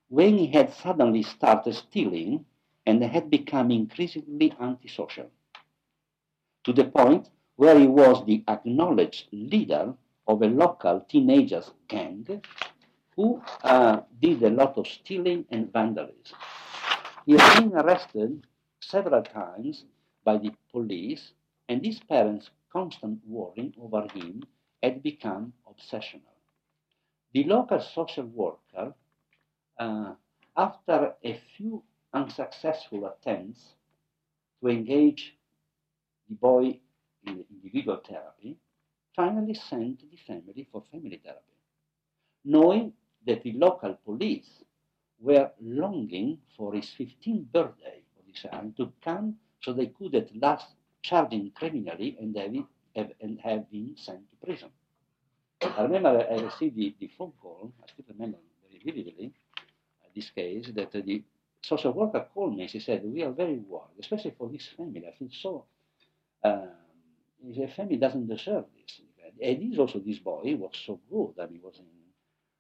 [0.08, 2.46] when he had suddenly started stealing
[2.86, 5.30] and had become increasingly antisocial,
[6.64, 9.94] to the point where he was the acknowledged leader
[10.28, 12.42] of a local teenagers gang
[13.18, 16.38] who uh, did a lot of stealing and vandalism.
[17.30, 18.48] He had been arrested
[18.80, 19.86] several times
[20.24, 21.34] by the police,
[21.68, 24.42] and his parents' constant worrying over him
[24.82, 26.34] had become obsessional.
[27.34, 28.96] The local social worker,
[29.78, 30.16] uh,
[30.58, 33.76] after a few unsuccessful attempts
[34.60, 35.38] to engage
[36.28, 36.80] the boy
[37.28, 38.58] in individual therapy,
[39.16, 41.60] finally sent the family for family therapy,
[42.44, 42.94] knowing
[43.28, 44.64] that the local police
[45.22, 48.02] were longing for his 15th birthday
[48.32, 50.68] his son to come so they could at last
[51.02, 52.66] charge him criminally and have, it,
[52.96, 54.70] have, and have him sent to prison.
[55.62, 58.38] I remember I received the, the phone call, I still remember
[58.70, 61.22] very vividly uh, this case, that uh, the
[61.62, 62.68] social worker called me.
[62.68, 65.04] She said, We are very worried, especially for this family.
[65.06, 65.66] I feel so.
[66.44, 66.70] Um,
[67.44, 69.02] the family doesn't deserve this.
[69.42, 71.42] And he's also this boy, was so good.
[71.42, 71.86] I mean, he was in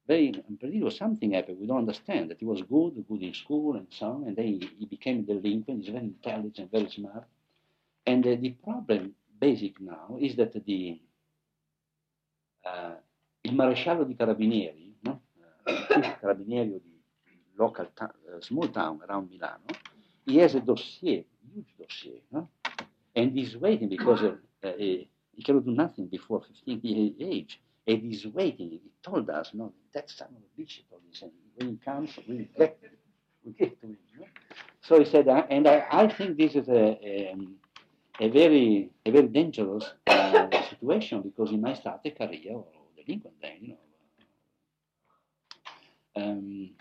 [0.09, 0.89] very unpredictable.
[0.89, 1.59] Something happened.
[1.59, 4.45] We don't understand that he was good, good in school and so on, and then
[4.45, 5.81] he, he became delinquent.
[5.81, 7.25] He's very intelligent, very smart.
[8.07, 10.99] And uh, the problem, basic now, is that the
[12.65, 12.95] uh,
[13.41, 15.21] il maresciallo di carabinieri, no?
[15.63, 16.99] uh, carabinieri di
[17.55, 19.65] local ta- uh, small town around Milano,
[20.25, 21.23] he has a dossier,
[21.53, 22.49] huge dossier, no?
[23.15, 25.07] and he's waiting because uh, he
[25.43, 28.69] cannot do nothing before 15 years age and he's waiting.
[28.69, 32.11] He told us, no, that son of a bitch, he told and when he comes,
[32.27, 32.77] we'll get,
[33.43, 33.97] we'll get to him.
[34.13, 34.25] You?
[34.81, 37.35] So he said, uh, and I, I think this is a, a,
[38.19, 43.35] a very a very dangerous uh, situation because he might start a career of delinquent
[43.41, 43.77] then, you know.
[46.15, 46.71] Um,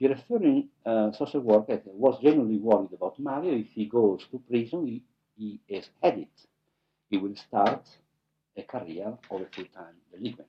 [0.00, 3.54] the referring uh, social worker was genuinely worried about Mario.
[3.54, 5.02] If he goes to prison, he,
[5.36, 6.28] he has had it
[7.14, 7.86] he will start
[8.56, 10.48] a career of a full-time delinquent.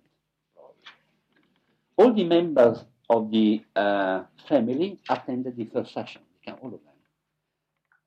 [1.96, 6.24] All the members of the uh, family attended the first session,
[6.64, 7.00] all of them.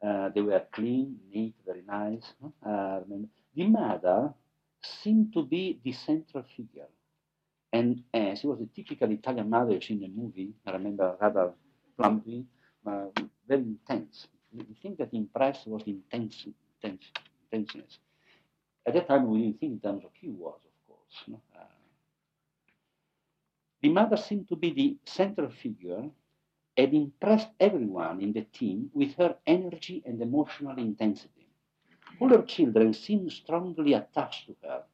[0.05, 2.27] Uh, they were clean, neat, very nice.
[2.67, 3.01] Uh,
[3.55, 4.35] the mother
[4.83, 6.91] seemed to be the central figure.
[7.73, 10.53] And uh, she was a typical Italian mother you see in the movie.
[10.67, 11.53] I remember rather
[11.97, 12.45] plumpy,
[12.85, 13.07] uh,
[13.47, 14.27] very intense.
[14.53, 16.47] The thing that impressed was the intense,
[16.83, 17.05] intense,
[17.53, 17.99] intenseness.
[18.89, 21.25] At that time, we didn't think in terms of keywords, of course.
[21.27, 21.43] No?
[21.55, 21.65] Uh,
[23.83, 26.09] the mother seemed to be the central figure
[26.75, 31.49] and impressed everyone in the team with her energy and emotional intensity.
[32.19, 34.85] All her children seemed strongly attached to her,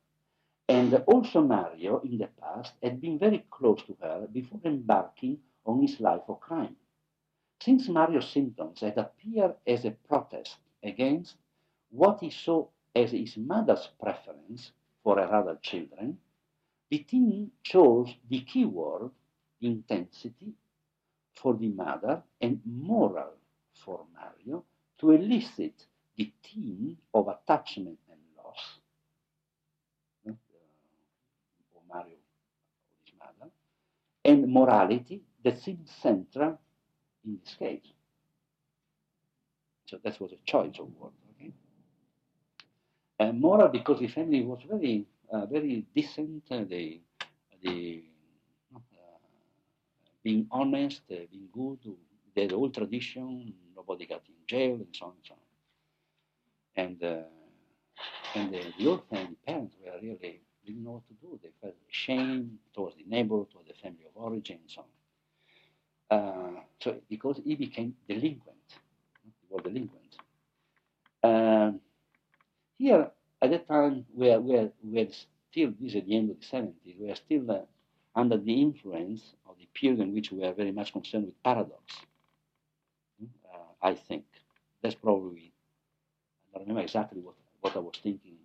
[0.69, 5.81] and also Mario, in the past, had been very close to her before embarking on
[5.81, 6.75] his life of crime.
[7.61, 11.37] Since Mario's symptoms had appeared as a protest against
[11.91, 14.73] what he saw as his mother's preference
[15.03, 16.19] for her other children,
[16.99, 19.11] team chose the keyword
[19.61, 20.53] intensity
[21.35, 23.33] for the mother and moral
[23.85, 24.65] for Mario
[24.99, 28.79] to elicit the theme of attachment and loss
[30.29, 30.33] uh,
[31.89, 32.15] Mario or
[33.05, 33.51] his mother,
[34.25, 36.59] and morality that seems central
[37.25, 37.93] in this case.
[39.87, 41.13] So that was a choice of word.
[43.19, 46.45] And moral because the family was very, uh, very decent.
[46.51, 47.01] Uh, they,
[47.63, 48.03] they
[50.23, 51.79] being honest, uh, being good,
[52.35, 55.41] there's old tradition, nobody got in jail, and so on and so on.
[56.77, 57.23] And, uh,
[58.35, 61.39] and the, the old family, parents were really didn't know what to do.
[61.43, 64.85] They felt shame towards the neighbor, towards the family of origin, and so
[66.11, 66.19] on.
[66.19, 68.79] Uh, so because he became delinquent,
[69.23, 70.17] he was delinquent.
[71.23, 71.81] Um,
[72.79, 73.11] here,
[73.43, 75.09] at that time, we are, we are, we are
[75.51, 77.61] still, this is at the end of the 70s, we are still uh,
[78.15, 81.83] under the influence of the period in which we are very much concerned with paradox.
[83.23, 84.25] Uh, I think
[84.83, 85.53] that's probably,
[86.51, 88.37] I don't remember exactly what, what I was thinking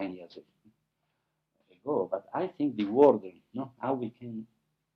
[0.00, 0.38] 10 years
[1.84, 4.46] ago, but I think the word, you know, how we can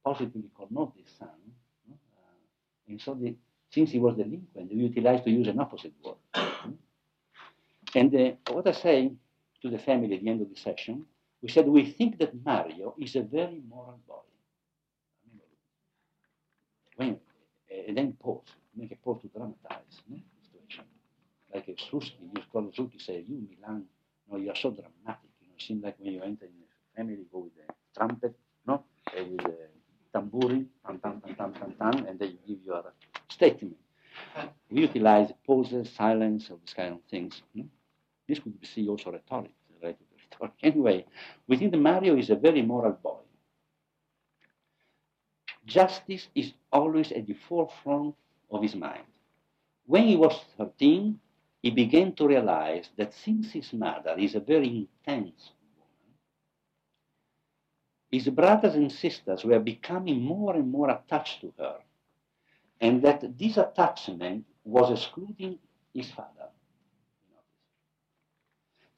[0.05, 1.28] positively connote this son,
[1.86, 3.35] you know, uh, and so the,
[3.70, 6.16] since he was delinquent, we utilized to use an opposite word.
[7.95, 9.12] And uh, what I say
[9.62, 11.07] to the family at the end of the session
[11.43, 14.17] we said we think that Mario is a very moral boy.
[16.97, 17.19] When,
[17.89, 18.45] and then pause,
[18.77, 20.85] make a pause to dramatize the situation.
[21.55, 23.85] Like a Sluzki, you call Sluzki say, you Milan,
[24.31, 25.31] no, you are so dramatic.
[25.41, 27.99] You know, it seems like when you enter in a family, you go with a
[27.99, 28.37] trumpet,
[28.67, 28.85] no,
[29.17, 29.57] and with a
[30.12, 32.93] tambourine, tam tam tam tam tam tam, and then you give your
[33.31, 33.77] statement.
[34.71, 37.41] We utilize pauses, silence, all these kind of things.
[37.55, 37.65] No?
[38.31, 39.51] This would be also rhetoric.
[40.62, 41.05] Anyway,
[41.48, 43.19] we think that Mario is a very moral boy.
[45.66, 48.15] Justice is always at the forefront
[48.48, 49.11] of his mind.
[49.85, 51.19] When he was 13,
[51.61, 56.15] he began to realize that since his mother is a very intense woman,
[58.12, 61.81] his brothers and sisters were becoming more and more attached to her,
[62.81, 65.59] and that this attachment was excluding
[65.93, 66.51] his father.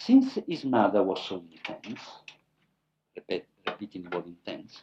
[0.06, 2.00] Since his mother was so intense,
[3.14, 4.82] repeat, repeating the word intense,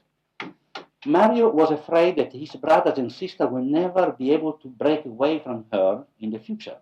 [1.05, 5.39] Mario was afraid that his brothers and sister would never be able to break away
[5.39, 6.77] from her in the future,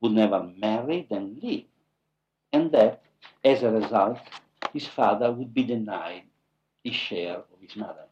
[0.00, 1.66] would never marry, then leave,
[2.52, 3.02] and that,
[3.44, 4.20] as a result,
[4.72, 6.22] his father would be denied
[6.84, 8.06] his share of his mother.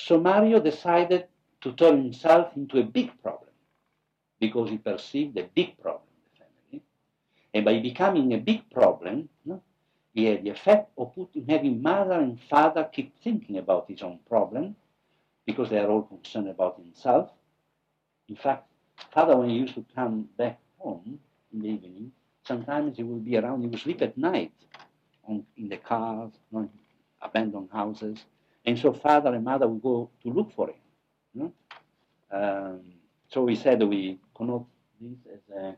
[0.00, 1.28] So Mario decided
[1.60, 3.52] to turn himself into a big problem
[4.40, 6.13] because he perceived a big problem
[7.54, 9.62] and by becoming a big problem, no,
[10.12, 14.18] he had the effect of putting, having mother and father keep thinking about his own
[14.28, 14.74] problem
[15.46, 17.30] because they are all concerned about himself.
[18.28, 18.66] In fact,
[19.12, 21.20] father, when he used to come back home
[21.52, 22.12] in the evening,
[22.44, 24.52] sometimes he would be around, he would sleep at night
[25.28, 26.68] on, in the cars, know,
[27.22, 28.18] abandoned houses.
[28.64, 30.76] And so father and mother would go to look for him.
[31.34, 31.52] You know?
[32.32, 32.80] um,
[33.28, 34.66] so we said we connote
[35.00, 35.76] this as a,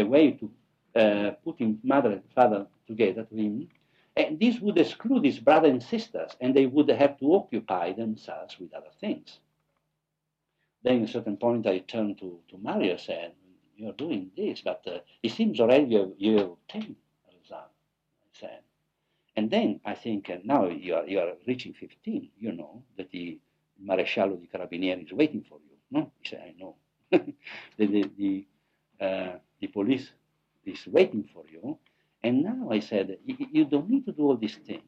[0.00, 0.50] a way to
[0.94, 3.68] uh, putting mother and father together to him,
[4.16, 8.58] and this would exclude his brothers and sisters, and they would have to occupy themselves
[8.58, 9.38] with other things.
[10.82, 13.32] Then at a certain point I turned to, to Mario and said,
[13.76, 16.96] You're doing this, but uh, it seems already you you obtained
[17.28, 17.70] a result.
[18.22, 18.60] I said.
[19.36, 23.10] And then I think uh, now you are, you are reaching 15, you know that
[23.12, 23.38] the
[23.84, 25.76] Maresciallo di Carabinieri is waiting for you.
[25.92, 26.10] No?
[26.20, 26.74] He said, I know.
[27.12, 28.46] the, the, the,
[29.00, 30.10] uh, the police
[30.68, 31.78] is waiting for you.
[32.22, 34.82] And now I said, you don't need to do all these things.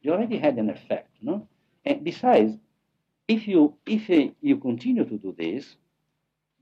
[0.00, 1.48] You already had an effect, no?
[1.84, 2.56] And besides,
[3.26, 4.08] if you if
[4.40, 5.76] you continue to do this,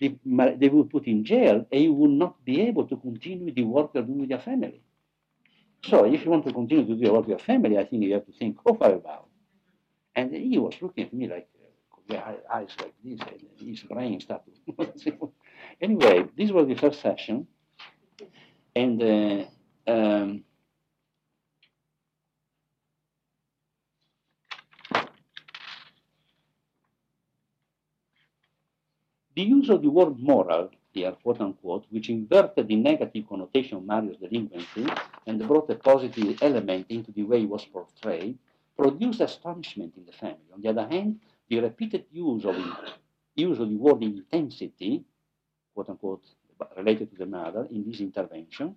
[0.01, 3.93] they, will put in jail, and you will not be able to continue the work
[3.95, 4.83] you're doing with your family.
[5.85, 8.03] So if you want to continue to do your work with your family, I think
[8.03, 9.29] you have to think over about.
[10.15, 11.49] And he was looking at me like,
[12.53, 14.55] eyes like this, and his brain started.
[15.81, 17.47] anyway, this was the first session,
[18.77, 20.45] and uh, um,
[29.37, 33.85] The use of the word moral here, quote unquote, which inverted the negative connotation of
[33.85, 34.87] Mario's delinquency
[35.27, 38.39] and brought a positive element into the way he was portrayed,
[38.79, 40.49] produced astonishment in the family.
[40.55, 41.21] On the other hand,
[41.51, 42.57] the repeated use of,
[43.35, 45.05] use of the word intensity,
[45.75, 46.25] quote unquote,
[46.77, 48.77] related to the mother in this intervention,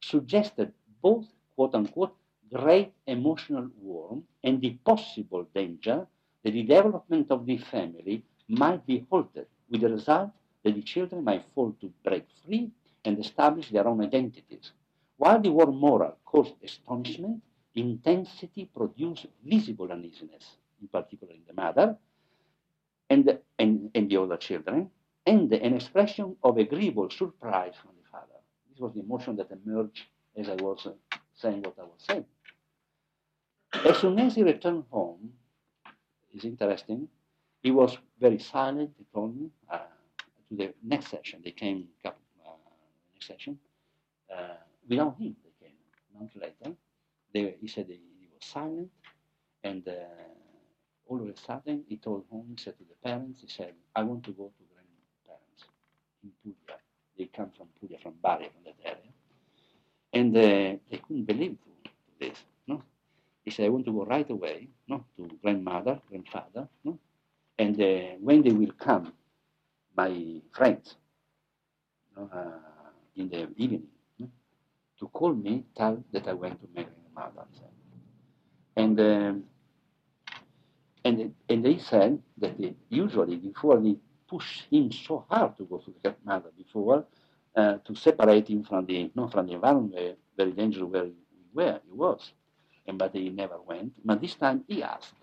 [0.00, 0.72] suggested
[1.02, 2.16] both, quote unquote,
[2.52, 6.06] great emotional warmth and the possible danger
[6.42, 10.30] that the development of the family might be halted with the result
[10.62, 12.70] that the children might fall to break free
[13.04, 14.72] and establish their own identities.
[15.16, 17.42] While the word moral caused astonishment,
[17.74, 21.96] intensity produced visible uneasiness, in particular in the mother
[23.10, 24.90] and, and, and the other children,
[25.26, 28.40] and an expression of agreeable surprise from the father.
[28.70, 30.02] This was the emotion that emerged
[30.36, 30.92] as I was uh,
[31.34, 32.24] saying what I was saying.
[33.84, 35.32] As soon as he returned home,
[36.32, 37.08] it's interesting,
[37.62, 39.50] he was very silent, he told me.
[39.70, 39.78] Uh,
[40.50, 42.10] to the next session, they came uh,
[43.14, 43.58] next session.
[44.32, 44.56] Uh,
[44.88, 45.76] without him, they came
[46.14, 46.76] a month later.
[47.32, 48.90] They, he said he, he was silent,
[49.62, 49.92] and uh,
[51.06, 54.02] all of a sudden, he told home, he said to the parents, he said, I
[54.02, 54.63] want to go to
[56.24, 56.78] in Puglia.
[57.16, 59.12] They come from Puglia, from Bari, from that area.
[60.12, 61.56] And uh, they couldn't believe
[62.20, 62.36] this.
[62.66, 62.82] No?
[63.44, 66.98] He said, I want to go right away no, to grandmother, grandfather, no?
[67.58, 69.12] And uh, when they will come,
[69.96, 70.96] my friends,
[72.16, 72.50] uh,
[73.16, 73.86] in the evening,
[74.98, 77.46] to call me, tell that I went to my mother.
[78.76, 79.44] And, um,
[81.04, 83.96] and, and they said that they, usually before they
[84.28, 87.04] push him so hard to go to the mother before,
[87.56, 91.12] uh, to separate him from the, not from the environment very dangerous where he,
[91.52, 92.32] where he was.
[92.86, 93.94] And, but he never went.
[94.04, 95.14] But this time he asked.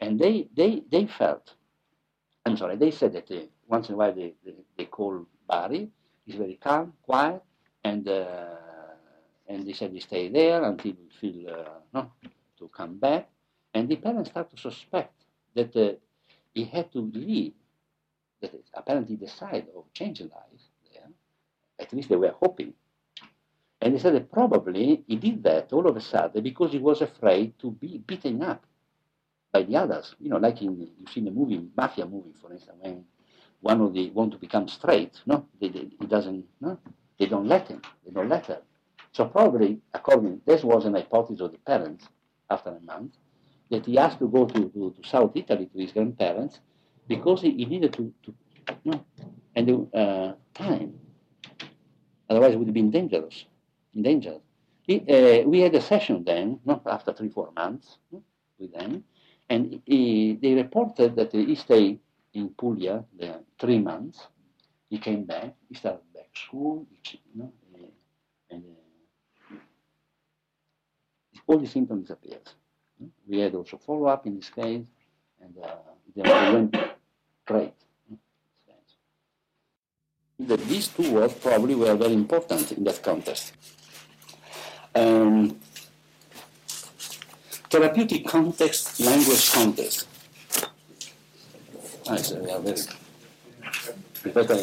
[0.00, 1.54] And they, they, they felt,
[2.44, 5.88] I'm sorry, they said that uh, once in a while they, they, they, call Bari.
[6.26, 7.42] He's very calm, quiet,
[7.82, 8.46] and uh,
[9.46, 12.10] and they said he stay there until we feel uh, no,
[12.58, 13.28] to come back.
[13.74, 15.12] And the parents start to suspect
[15.54, 15.92] that uh,
[16.54, 17.52] he had to leave,
[18.52, 20.62] that apparently decide of changing life
[20.92, 21.08] there.
[21.78, 22.74] At least they were hoping.
[23.80, 27.02] And they said that probably he did that all of a sudden because he was
[27.02, 28.64] afraid to be beaten up
[29.52, 30.14] by the others.
[30.20, 33.04] You know, like in you see in the movie, mafia movie, for instance, when
[33.60, 36.78] one of the want to become straight, no, they, they, he doesn't, no,
[37.18, 38.60] they don't let him, they don't let her.
[39.12, 42.08] So probably, according, this was an hypothesis of the parents
[42.50, 43.14] after a month,
[43.70, 46.60] that he has to go to, to, to South Italy to his grandparents
[47.08, 48.34] because he, he needed to, to
[48.84, 49.04] no,
[49.54, 50.94] and the, uh, time.
[52.28, 53.44] Otherwise, it would have been dangerous.
[53.92, 57.98] He, uh, we had a session then, not after three, four months
[58.58, 59.04] with them,
[59.48, 62.00] and he, they reported that he stayed
[62.32, 64.26] in Puglia the three months.
[64.90, 67.52] He came back, he started back school, you know,
[68.50, 68.64] and
[69.50, 69.56] uh,
[71.46, 72.48] all the symptoms disappeared.
[73.26, 74.84] We had also follow up in this case,
[75.40, 75.76] and uh,
[76.14, 76.76] they went
[77.46, 77.72] great.
[80.38, 83.52] That these two words probably were very important in that context.
[84.94, 85.56] Um,
[87.70, 90.08] therapeutic context, language context.
[92.08, 92.82] I say, yeah, very.
[94.32, 94.58] Better.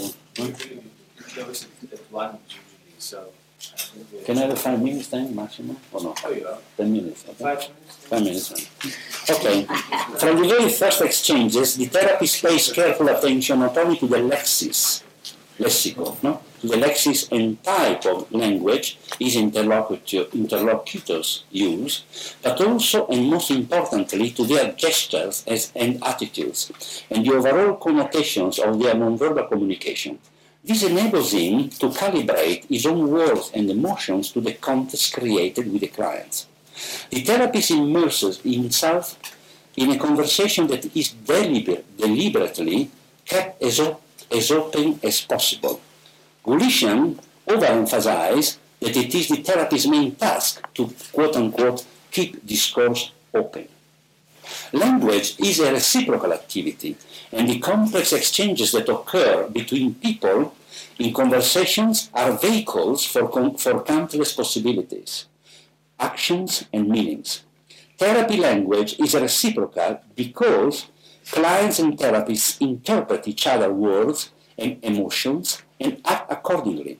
[4.25, 6.15] Can I have five minutes then, maximum, or no?
[6.23, 6.57] Oh.
[6.77, 7.25] Ten minutes.
[7.29, 7.43] Okay?
[7.43, 7.97] Five minutes?
[8.07, 9.29] Five minutes.
[9.29, 9.63] Okay.
[10.17, 15.03] From the very first exchanges, the therapist pays careful attention not only to the lexis,
[15.59, 16.41] lexical, no?
[16.61, 22.03] to the lexis and type of language his interlocutor, interlocutors use,
[22.43, 28.59] but also and most importantly to their gestures as, and attitudes and the overall connotations
[28.59, 30.19] of their nonverbal communication.
[30.63, 35.81] This enables him to calibrate his own words and emotions to the context created with
[35.81, 36.45] the client.
[37.09, 39.17] The therapist immerses himself
[39.75, 42.91] in a conversation that is deliberately
[43.25, 43.79] kept as,
[44.31, 45.81] as open as possible
[46.43, 53.67] Goolishian overemphasized that it is the therapist's main task to quote unquote keep discourse open.
[54.73, 56.97] Language is a reciprocal activity,
[57.31, 60.53] and the complex exchanges that occur between people
[60.99, 63.27] in conversations are vehicles for,
[63.57, 65.25] for countless possibilities,
[65.99, 67.43] actions, and meanings.
[67.97, 70.87] Therapy language is reciprocal because
[71.29, 76.99] clients and therapists interpret each other's words and emotions and act accordingly.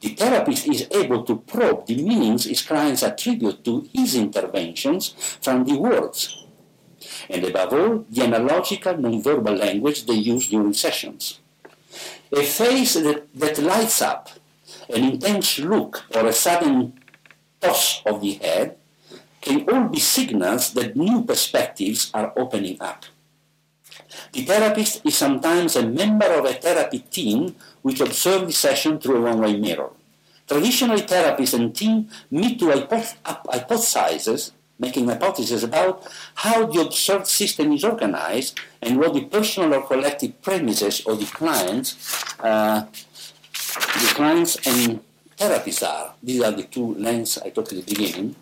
[0.00, 5.64] The therapist is able to probe the meanings his clients attribute to his interventions from
[5.64, 6.39] the words,
[7.28, 11.40] and above all, the analogical nonverbal language they use during sessions.
[12.32, 14.30] A face that, that lights up,
[14.88, 16.94] an intense look, or a sudden
[17.60, 18.76] toss of the head
[19.40, 23.04] can all be signals that new perspectives are opening up.
[24.32, 29.18] The therapist is sometimes a member of a therapy team which observes the session through
[29.18, 29.90] a one-way mirror.
[30.46, 34.50] Traditionally, therapists and team meet to hypothesize,
[34.80, 40.40] making hypotheses about how the observed system is organized and what the personal or collective
[40.42, 41.26] premises of the
[42.42, 42.86] uh,
[44.14, 45.00] clients and
[45.36, 46.14] therapies are.
[46.22, 48.34] These are the two lens I talked at the beginning.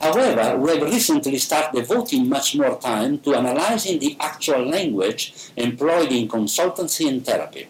[0.00, 6.10] However, we have recently started devoting much more time to analyzing the actual language employed
[6.10, 7.68] in consultancy and therapy.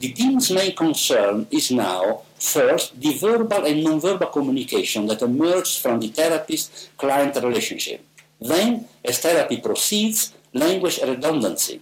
[0.00, 6.00] The team's main concern is now, first, the verbal and nonverbal communication that emerges from
[6.00, 8.04] the therapist-client relationship.
[8.40, 11.80] Then, as therapy proceeds, language redundancy.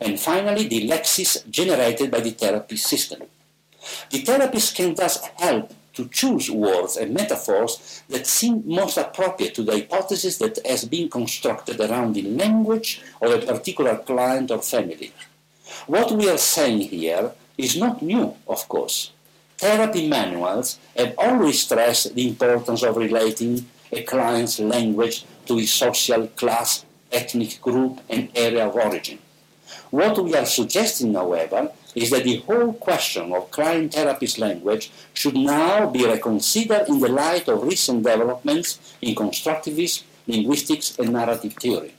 [0.00, 3.22] And finally, the lexis generated by the therapy system.
[4.10, 9.62] The therapist can thus help to choose words and metaphors that seem most appropriate to
[9.62, 15.12] the hypothesis that has been constructed around the language of a particular client or family.
[15.86, 19.12] What we are saying here is not new, of course.
[19.58, 26.26] Therapy manuals have always stressed the importance of relating a client's language to his social
[26.28, 29.18] class, ethnic group, and area of origin.
[29.90, 35.36] What we are suggesting, however, is that the whole question of client therapist language should
[35.36, 41.94] now be reconsidered in the light of recent developments in constructivism, linguistics, and narrative theory.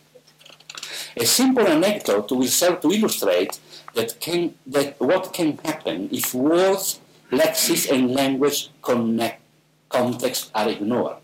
[1.16, 3.60] A simple anecdote will serve to illustrate
[3.94, 7.00] that, can, that what can happen if words,
[7.32, 9.42] lexis, and language connect,
[9.90, 11.18] context are ignored.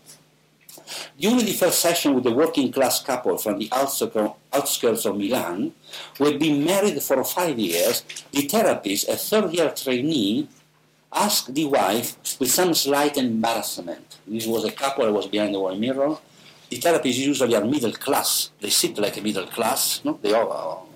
[1.18, 5.72] During the first session with a working class couple from the outskirts of Milan,
[6.18, 10.48] who had been married for five years, the therapist, a third year trainee,
[11.12, 14.18] asked the wife with some slight embarrassment.
[14.26, 16.18] This was a couple that was behind the wall mirror.
[16.70, 18.50] The therapists usually are middle class.
[18.60, 20.00] They sit like a middle class.
[20.04, 20.18] No?
[20.22, 20.88] They all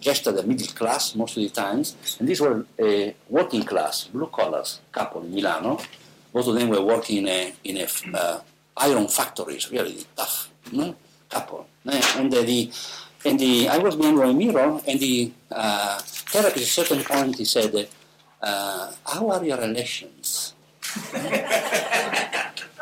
[0.00, 2.16] gesture the middle class most of the times.
[2.18, 5.78] And these were a working class, blue collars couple in Milano.
[6.32, 7.86] Both of them were working in a, in a
[8.16, 8.40] uh,
[8.76, 10.94] iron factories, really tough no?
[11.28, 11.66] couple.
[11.84, 12.70] And the,
[13.24, 17.36] and the, I was behind a mirror, and the uh, therapist at a certain point
[17.36, 17.88] he said,
[18.42, 20.54] uh, "How are your relations?"
[21.14, 21.18] uh,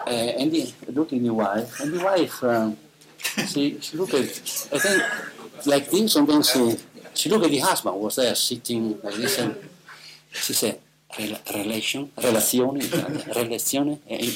[0.06, 2.76] and he looked at the wife, and the wife, um,
[3.46, 4.26] she, she looked at,
[4.72, 5.02] I think,
[5.66, 6.76] like this, and then she,
[7.18, 9.56] she looked at the husband, was there sitting like this, and
[10.30, 10.80] she said,
[11.18, 12.80] relation, relazione,
[13.34, 14.34] relazione, e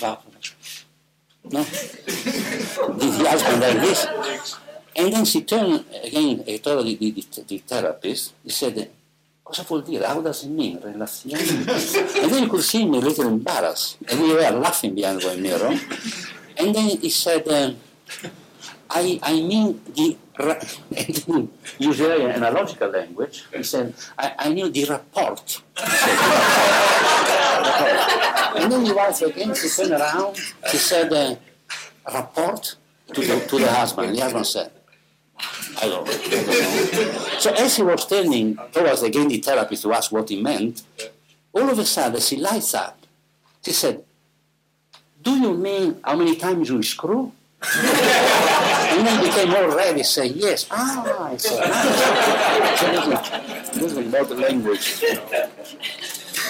[1.44, 1.62] no?
[1.62, 4.58] the husband like this.
[4.96, 8.90] And then she turned again e told the, the, the therapist, he said,
[9.44, 10.06] cosa vuol dire?
[10.06, 10.78] How does it mean?
[10.78, 12.22] Relazione?
[12.22, 13.98] and then you could see me a little embarrassed.
[14.08, 15.78] And we were laughing behind the mirror.
[16.56, 17.72] And then he said, uh,
[18.94, 20.18] I, I mean the,
[21.78, 25.62] usually in analogical language, he said, I, I knew the report.
[28.56, 30.36] and then the wife again, she turned around,
[30.70, 31.36] she said, uh,
[32.12, 32.76] report
[33.14, 34.14] to the, to the husband.
[34.14, 34.72] The husband said,
[35.80, 37.38] I don't, I don't know.
[37.38, 40.82] So as he was turning towards again the therapist to ask what he meant,
[41.54, 42.98] all of a sudden she lights up.
[43.64, 44.04] She said,
[45.22, 47.32] do you mean how many times you screw?
[47.74, 50.66] and then became more ready, say yes.
[50.70, 51.62] Ah, I said,
[53.74, 55.02] this is about the language.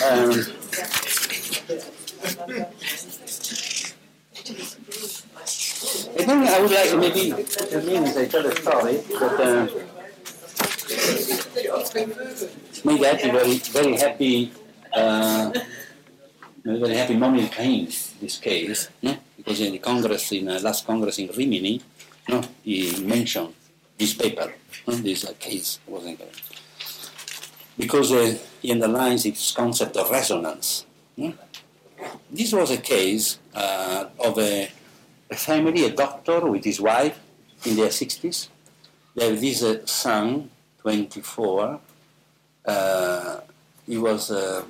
[0.02, 0.30] Um,
[6.14, 9.66] I think I would like maybe I mean I tell a story, but uh,
[12.84, 14.52] maybe happy, very very happy,
[14.94, 15.52] uh,
[16.64, 17.86] very happy moment in
[18.20, 19.16] this case, no?
[19.36, 21.80] because in the Congress in uh, last Congress in Rimini,
[22.28, 23.54] no, he mentioned
[23.98, 24.52] this paper,
[24.86, 24.94] no?
[24.94, 26.28] this uh, case wasn't there.
[27.76, 30.86] because uh, he underlines its concept of resonance.
[31.16, 31.34] No?
[32.30, 34.70] This was a case uh, of a
[35.32, 37.18] a family, a doctor with his wife
[37.64, 38.48] in their 60s,
[39.14, 40.50] they have this uh, son,
[40.82, 41.80] 24.
[42.64, 43.40] Uh,
[43.86, 44.64] he was a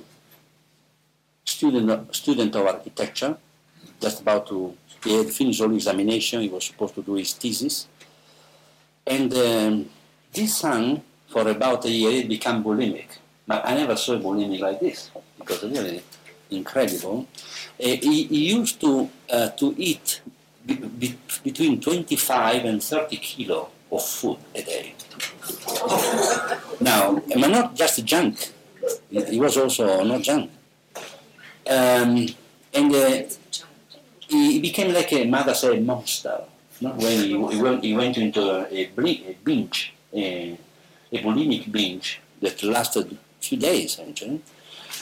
[1.45, 3.37] student, student of architecture,
[4.01, 7.87] just about to, he had finished all examination, he was supposed to do his thesis.
[9.05, 9.89] And um,
[10.31, 13.07] this son, for about a year, he became bulimic.
[13.45, 16.01] But I never saw a bulimic like this, because really
[16.51, 17.27] incredible.
[17.79, 20.21] Uh, he, he, used to, uh, to eat
[20.65, 24.95] be, be, between 25 and 30 kilo of food a day.
[26.79, 28.51] now, but not just junk.
[29.09, 30.51] He was also not junk.
[31.69, 32.27] Um,
[32.73, 33.23] and uh,
[34.27, 36.43] he became like a mother said monster.
[36.81, 36.91] No?
[36.91, 40.57] When he, he, went, he went into a, a binge, a,
[41.11, 44.41] a bulimic binge that lasted a few days actually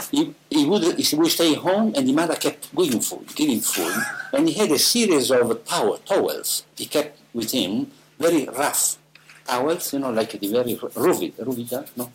[0.09, 3.93] he, he, would, he would stay home and the mother kept giving food, giving food.
[4.33, 8.97] And he had a series of towel, towels he kept with him, very rough
[9.45, 12.11] towels, you know, like the very ruvid, ruvida, no,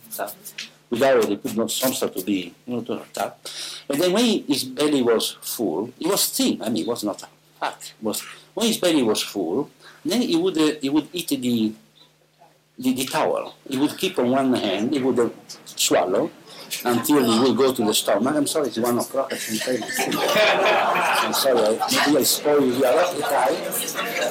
[0.89, 3.39] without they put no something to be, you know, to tap.
[3.89, 7.23] And then when his belly was full, he was thin, I mean, it was not
[7.59, 7.93] fat.
[8.01, 8.21] Was,
[8.53, 9.69] when his belly was full,
[10.03, 11.73] then he would, uh, he would eat the,
[12.77, 13.55] the, the towel.
[13.69, 15.29] He would keep on one hand, he would uh,
[15.65, 16.31] swallow,
[16.83, 18.35] until we will go to the stomach.
[18.35, 19.31] I'm sorry, it's one o'clock.
[19.31, 19.37] You.
[21.23, 23.57] I'm sorry, maybe I spoil your appetite.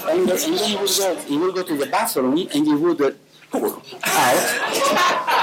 [0.08, 3.00] And, and then he will, go, he will go to the bathroom and he would
[3.00, 3.12] uh,
[3.64, 4.66] out.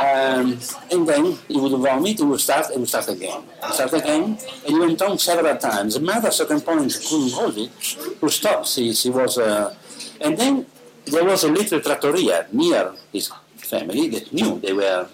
[0.04, 0.60] Um,
[0.92, 3.44] and then he would vomit, he would start, and would start again.
[3.72, 4.38] Start again.
[4.66, 5.96] And he went on several times.
[5.96, 7.72] The mother at a certain point he couldn't hold it,
[8.20, 8.68] to stopped.
[8.68, 9.74] She was, uh,
[10.22, 10.66] and then
[11.06, 15.08] there was a little trattoria near his family that knew they were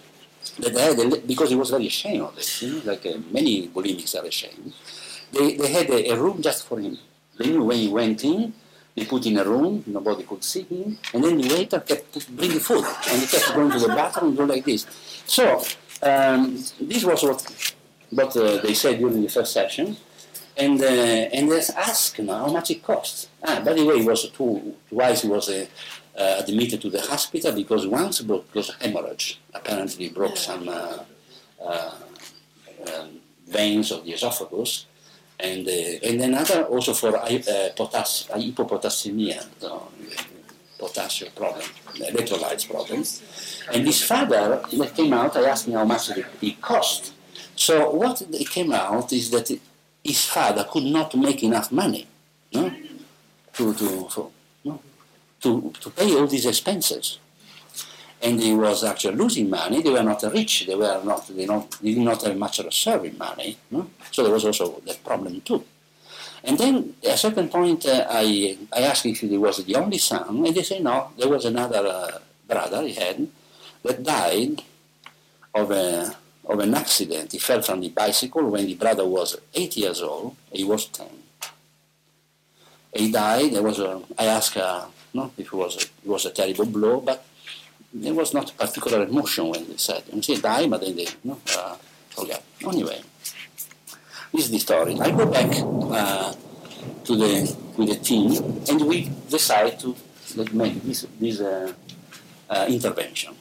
[0.60, 3.18] that they had a, because he was very ashamed of it, you know, like uh,
[3.32, 4.74] many bulimics are ashamed.
[5.32, 6.98] They, they had a, a, room just for him.
[7.38, 8.54] They knew when he went in,
[8.96, 12.60] they put in a room, nobody could see him, and then the waiter kept bringing
[12.60, 14.86] food, and he kept going to the bathroom and go like this.
[15.26, 15.64] So
[16.04, 17.74] um, this was what,
[18.10, 19.96] what uh, they said during the first session,
[20.58, 23.30] and uh, and they asked now how much it cost.
[23.44, 25.68] Ah, by the way, it was two, twice he was a
[26.20, 30.98] uh, admitted to the hospital because once broke, because hemorrhage apparently broke some uh,
[31.64, 31.96] uh,
[32.94, 34.86] um, veins of the esophagus,
[35.40, 35.72] and uh,
[36.08, 37.28] and another also for uh,
[37.76, 39.88] potass- hypopotassemia, so,
[40.78, 41.64] potassium problem,
[41.96, 43.04] electrolytes problem.
[43.74, 44.62] And his father
[44.96, 45.38] came out.
[45.38, 47.14] I asked him how much it, cost.
[47.56, 49.50] So what came out is that
[50.04, 52.08] his father could not make enough money,
[52.54, 52.72] no,
[53.54, 54.32] to to for,
[55.42, 57.20] to, to pay all these expenses.
[58.22, 59.82] And he was actually losing money.
[59.82, 60.66] They were not rich.
[60.68, 61.28] They were not.
[61.28, 63.58] They, not, they did not have much reserve money.
[63.72, 63.90] No?
[64.12, 65.64] So there was also that problem too.
[66.44, 69.98] And then at a certain point, uh, I, I asked if he was the only
[69.98, 71.12] son, and they say no.
[71.18, 73.28] There was another uh, brother he had
[73.84, 74.64] that died
[75.54, 76.16] of a
[76.46, 77.32] of an accident.
[77.32, 80.36] He fell from the bicycle when the brother was eight years old.
[80.52, 81.08] He was ten.
[82.94, 83.54] He died.
[83.54, 84.58] There was a, I asked
[85.14, 85.32] no?
[85.38, 87.24] It was a, it was a terrible blow, but
[87.94, 90.04] there was not a particular emotion when they said.
[90.12, 91.76] And she died, but then they no, uh,
[92.10, 92.44] forgot.
[92.64, 93.02] Anyway,
[94.34, 95.00] this is the story.
[95.00, 96.34] I go back uh,
[97.06, 98.32] to the with the team,
[98.70, 99.96] and we decide to
[100.54, 101.74] make this this uh,
[102.50, 103.36] uh, intervention.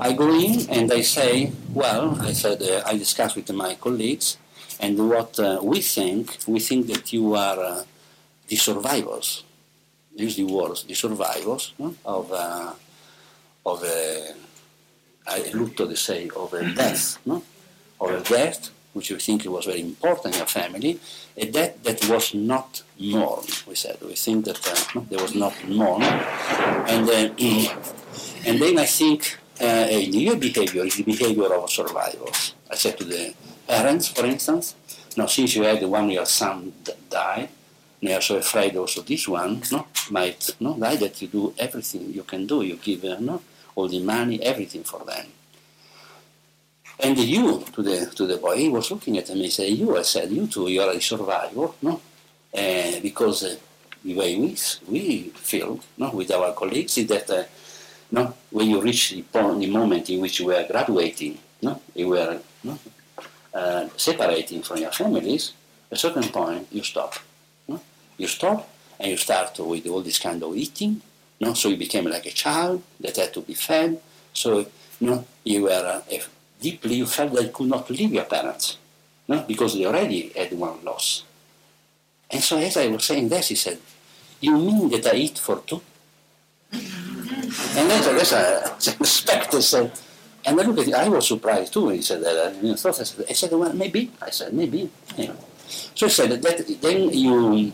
[0.00, 4.38] I go in and I say, well, I said uh, I discuss with my colleagues,
[4.80, 7.84] and what uh, we think, we think that you are
[8.48, 9.44] the survivors
[10.16, 11.94] usually was the survivors no?
[12.04, 12.32] of,
[13.64, 14.34] of a,
[15.26, 17.42] a lutto, they say, of a death, no?
[18.00, 20.98] of a death, which we think was very important in a family,
[21.36, 23.98] a death that was not mourned, we said.
[24.02, 24.58] We think that
[24.96, 26.04] uh, there was not mourned.
[26.04, 27.12] And, uh,
[28.46, 32.54] and then I think uh, a new behavior is the behavior of survivors.
[32.70, 33.34] I said to the
[33.68, 34.74] parents, for instance,
[35.16, 36.72] now since you had the one your son
[37.08, 37.48] die,
[38.02, 42.12] they are so afraid also this one no, might no, die that you do everything
[42.12, 42.62] you can do.
[42.62, 43.42] You give uh, no,
[43.74, 45.26] all the money, everything for them.
[47.02, 49.96] And you, to the, to the boy, he was looking at me and said, you,
[49.96, 52.00] I said, you too, you are a survivor, no?
[52.54, 53.56] Uh, because uh,
[54.04, 54.56] the way we,
[54.88, 57.44] we feel no, with our colleagues is that uh,
[58.10, 62.08] no, when you reach the, point, the moment in which you are graduating, no, you
[62.08, 62.78] were no,
[63.54, 65.52] uh, separating from your families,
[65.90, 67.14] at a certain point you stop
[68.20, 68.68] you stop
[68.98, 71.00] and you start with all this kind of eating.
[71.40, 71.54] No?
[71.54, 74.00] So you became like a child that had to be fed.
[74.32, 74.66] So
[75.00, 76.02] you, you were uh,
[76.60, 78.76] deeply, you felt that you could not leave your parents
[79.26, 79.44] no?
[79.48, 81.24] because they already had one loss.
[82.30, 83.78] And so as I was saying this, he said,
[84.40, 85.80] you mean that I eat for two?
[86.72, 89.92] And then there's a inspector said,
[90.46, 92.54] and then look at it, I was surprised too he said that.
[92.54, 94.10] I, know, I said, I said, well, maybe.
[94.22, 94.88] I said, maybe.
[95.18, 95.36] Know.
[95.94, 97.72] So he said that then you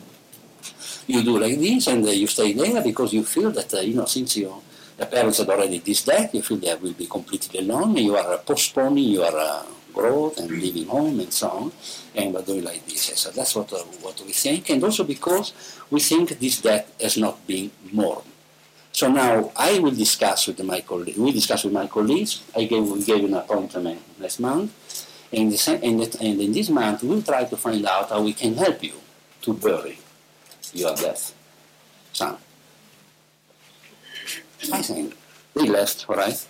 [1.06, 3.94] you do like this and uh, you stay there because you feel that, uh, you
[3.94, 4.60] know, since your
[4.96, 9.04] the parents had already this you feel they will be completely alone, you are postponing
[9.04, 9.62] your uh,
[9.92, 11.72] growth and leaving home and so on,
[12.14, 13.02] and we're doing like this.
[13.02, 15.52] So that's what, uh, what we think, and also because
[15.90, 18.24] we think this death has not been mourned.
[18.90, 22.88] So now I will discuss with my colleagues, we discuss with my colleagues, I gave,
[22.88, 24.72] we gave an appointment last month,
[25.30, 28.54] and, the, and, and in this month we'll try to find out how we can
[28.54, 28.94] help you
[29.42, 29.98] to bury
[30.76, 31.34] your death
[32.12, 32.36] son.
[34.72, 35.16] I think
[35.54, 36.46] they left, right?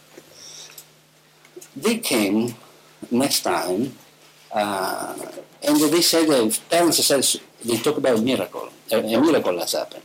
[1.76, 2.54] They came
[3.10, 3.92] next time,
[4.52, 5.14] uh,
[5.62, 7.24] and they said, the parents said,
[7.64, 8.68] they talk about a miracle.
[8.92, 10.02] A, a, miracle has happened.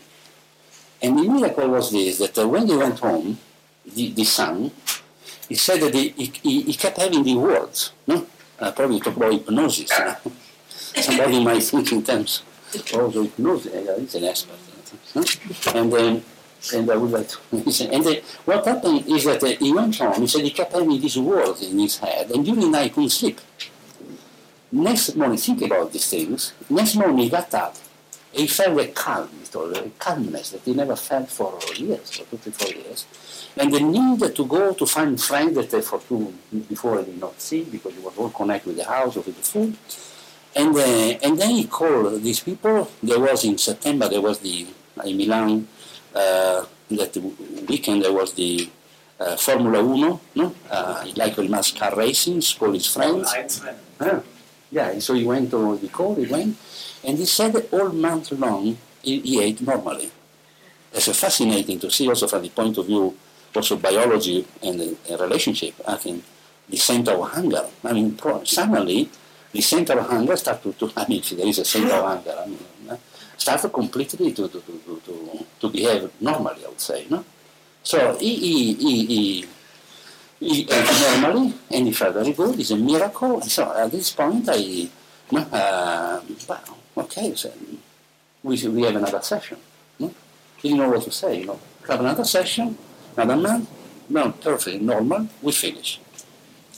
[1.01, 3.37] And the miracle was this, that uh, when they went home,
[3.85, 4.71] the, the son,
[5.47, 8.25] he said that he, he, he kept having the words, no?
[8.59, 9.91] Uh, probably talk about hypnosis.
[10.69, 12.43] Somebody might think in terms
[12.75, 13.99] of hypnosis.
[13.99, 14.57] He's an expert.
[15.75, 16.23] And then
[16.73, 17.91] and I would like to listen.
[17.93, 20.89] And the, what happened is that uh, he went on, he said he kept having
[20.89, 23.41] these words in his head, and during the night he couldn't sleep.
[24.71, 26.53] Next morning, think about these things.
[26.69, 27.75] Next morning he got up,
[28.31, 33.05] he felt a calm, a calmness that he never felt for years, for 24 years.
[33.57, 36.33] And the need to go to find friends that uh, for two,
[36.69, 39.33] before he did not see, because he was all connected with the house with the
[39.33, 39.75] food.
[40.55, 40.79] And, uh,
[41.23, 42.89] and then he called these people.
[43.01, 44.67] There was in September, there was the,
[45.05, 45.67] in Milan,
[46.13, 47.17] uh, that
[47.69, 48.69] weekend there was the
[49.19, 50.53] uh, Formula Uno, no?
[50.69, 53.61] Uh, like very much car racing, called his friends.
[53.99, 54.21] Ah,
[54.71, 56.57] yeah, so he went to the call, he went,
[57.03, 60.11] and he said all month long he, he ate normally.
[60.93, 63.15] It's fascinating to see also from the point of view
[63.55, 66.23] also biology and the relationship, I think,
[66.67, 67.67] the center of hunger.
[67.83, 69.09] I mean, suddenly
[69.51, 72.47] the center of hunger started to, I mean, there is a center of hunger, I
[72.47, 72.59] mean,
[73.37, 77.05] started completely to, to, to, to, to behave normally, I would say.
[77.09, 77.23] No?
[77.83, 79.05] So he, he, he,
[80.39, 80.67] he, he
[81.21, 83.41] normally, and he felt very good, it's a miracle.
[83.41, 84.89] So at this point, I,
[85.31, 87.51] no, uh, well, okay, so
[88.43, 89.57] we, we have another session.
[89.97, 90.13] No?
[90.61, 91.59] Didn't know what to say, you know.
[91.87, 92.77] Have another session,
[93.17, 93.69] another month,
[94.09, 96.00] no, perfectly normal, we finish.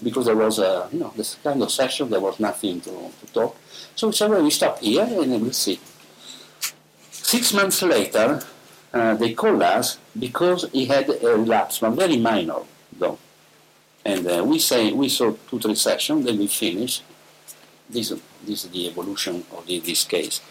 [0.04, 3.34] Because there was a, you know, this kind of session, there was nothing to, to
[3.34, 3.56] talk.
[3.96, 4.08] So
[4.42, 5.80] we stop here and we'll see.
[7.12, 8.42] Six months later,
[8.94, 12.60] uh, they called us because he had a relapse, but very minor,
[12.98, 13.18] though.
[14.06, 17.04] And uh, we say we saw two, three sessions, then we finished.
[17.90, 18.10] This,
[18.44, 20.42] this is the evolution of the, this case.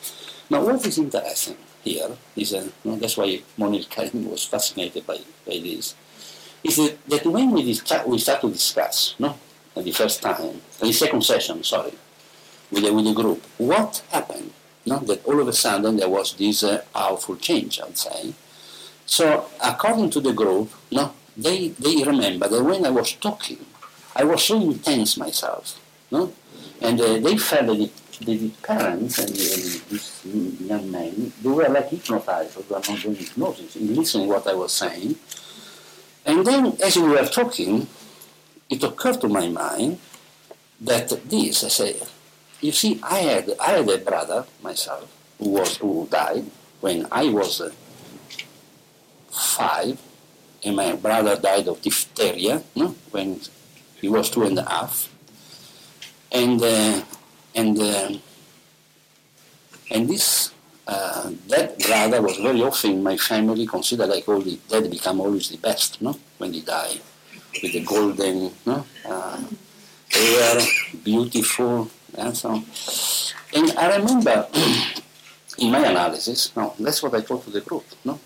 [0.48, 5.06] Now, what is interesting here is, uh, you know, that's why Mony Elkaïm was fascinated
[5.06, 5.94] by, by this,
[6.64, 9.36] is that, that when we, we start to discuss, no,
[9.74, 11.92] the first time, the second session, sorry,
[12.70, 14.52] with the, with the group, what happened
[14.86, 14.98] no?
[15.00, 18.34] that all of a sudden there was this uh, powerful change, I would say.
[19.06, 23.64] So according to the group, no, they, they remember that when I was talking,
[24.14, 25.80] I was so intense myself.
[26.10, 26.32] No?
[26.80, 27.90] And uh, they felt that
[28.20, 32.80] the, the parents and, and this young man, they were like hypnotized, or they were
[32.80, 35.16] not doing hypnosis, in listening what I was saying.
[36.32, 37.86] And then as we were talking,
[38.70, 39.98] it occurred to my mind
[40.80, 41.96] that this, I say,
[42.62, 46.46] you see, I had, I had a brother myself who, was, who died
[46.80, 47.70] when I was uh,
[49.30, 50.00] five,
[50.64, 52.94] and my brother died of diphtheria no?
[53.10, 53.38] when
[54.00, 55.14] he was two and a half.
[56.32, 57.02] And, uh,
[57.54, 58.12] and, uh,
[59.90, 60.51] and this
[60.86, 65.48] that brother was very often in my family considered like all the dead become always
[65.48, 66.18] the best, no?
[66.38, 66.98] When they die,
[67.62, 68.84] with the golden, no?
[69.04, 69.42] Uh,
[70.10, 70.60] hair,
[71.04, 72.64] beautiful, and so on.
[73.54, 74.48] And I remember
[75.58, 78.18] in my analysis, no, that's what I told to the group, no?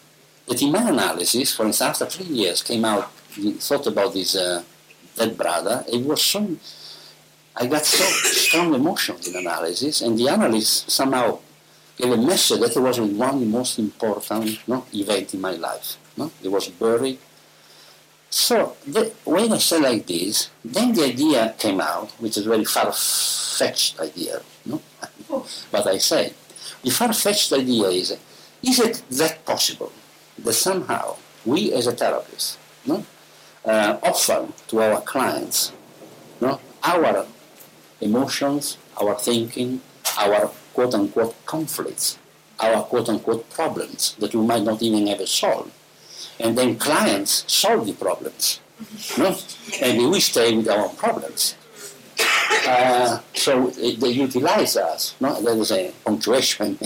[0.46, 3.10] That in my analysis, for instance, after three years came out,
[3.58, 4.62] thought about this uh,
[5.16, 6.56] dead brother, it was so,
[7.56, 11.40] I got so strong emotions in analysis, and the analyst somehow
[11.96, 15.96] gave a message that was one most important no, event in my life.
[16.16, 16.30] No?
[16.42, 17.18] It was buried
[18.30, 22.50] so the, when I say like this, then the idea came out, which is a
[22.50, 24.82] very far-fetched idea, no?
[25.70, 26.32] but I say,
[26.82, 28.16] the far-fetched idea is,
[28.62, 29.92] is it that possible
[30.38, 33.06] that somehow we as a therapist no,
[33.64, 35.72] uh, offer to our clients
[36.40, 37.26] no, our
[38.02, 39.80] emotions, our thinking,
[40.18, 42.18] our quote-unquote conflicts,
[42.60, 45.72] our quote-unquote problems that we might not even ever solve,
[46.38, 48.60] and then clients solve the problems.
[49.16, 49.34] No?
[49.80, 51.56] And we stay with our own problems.
[52.68, 53.68] Uh, so
[54.02, 55.14] they utilize us.
[55.18, 55.40] No?
[55.40, 56.78] There was a punctuation.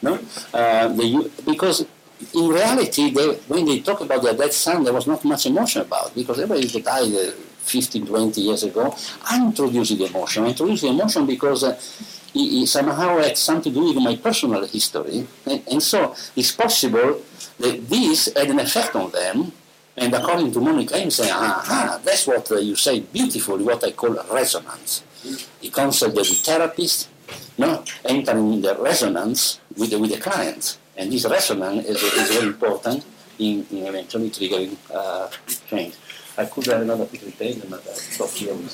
[0.00, 0.18] no?
[0.54, 1.10] Uh, they,
[1.44, 1.84] because
[2.34, 5.82] in reality, they, when they talk about their dead son, there was not much emotion
[5.82, 8.94] about because everybody died uh, 15, 20 years ago.
[9.24, 10.44] I introduced the emotion.
[10.44, 11.78] I introduced the emotion because uh,
[12.34, 15.26] it, it somehow had something to do with my personal history.
[15.46, 17.22] And, and so it's possible
[17.58, 19.52] that this had an effect on them.
[19.96, 23.92] And according to Mony Elkaïm saying, aha, that's what uh, you say beautifully, what I
[23.92, 25.02] call resonance.
[25.60, 27.08] The concept that the therapist
[27.58, 30.78] no, entering in the resonance with the, with the client.
[30.96, 33.04] And this resonance is, is very important
[33.38, 35.28] in, in eventually triggering uh,
[35.68, 35.94] change.
[36.40, 38.54] I could have another quick page, but I stop here.
[38.54, 38.70] With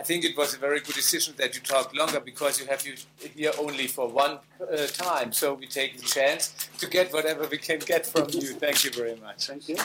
[0.00, 2.86] I think it was a very good decision that you talked longer because you have
[2.86, 2.94] you
[3.36, 5.30] here only for one uh, time.
[5.30, 8.54] So we take the chance to get whatever we can get from you.
[8.54, 9.48] Thank you very much.
[9.48, 9.76] Thank you.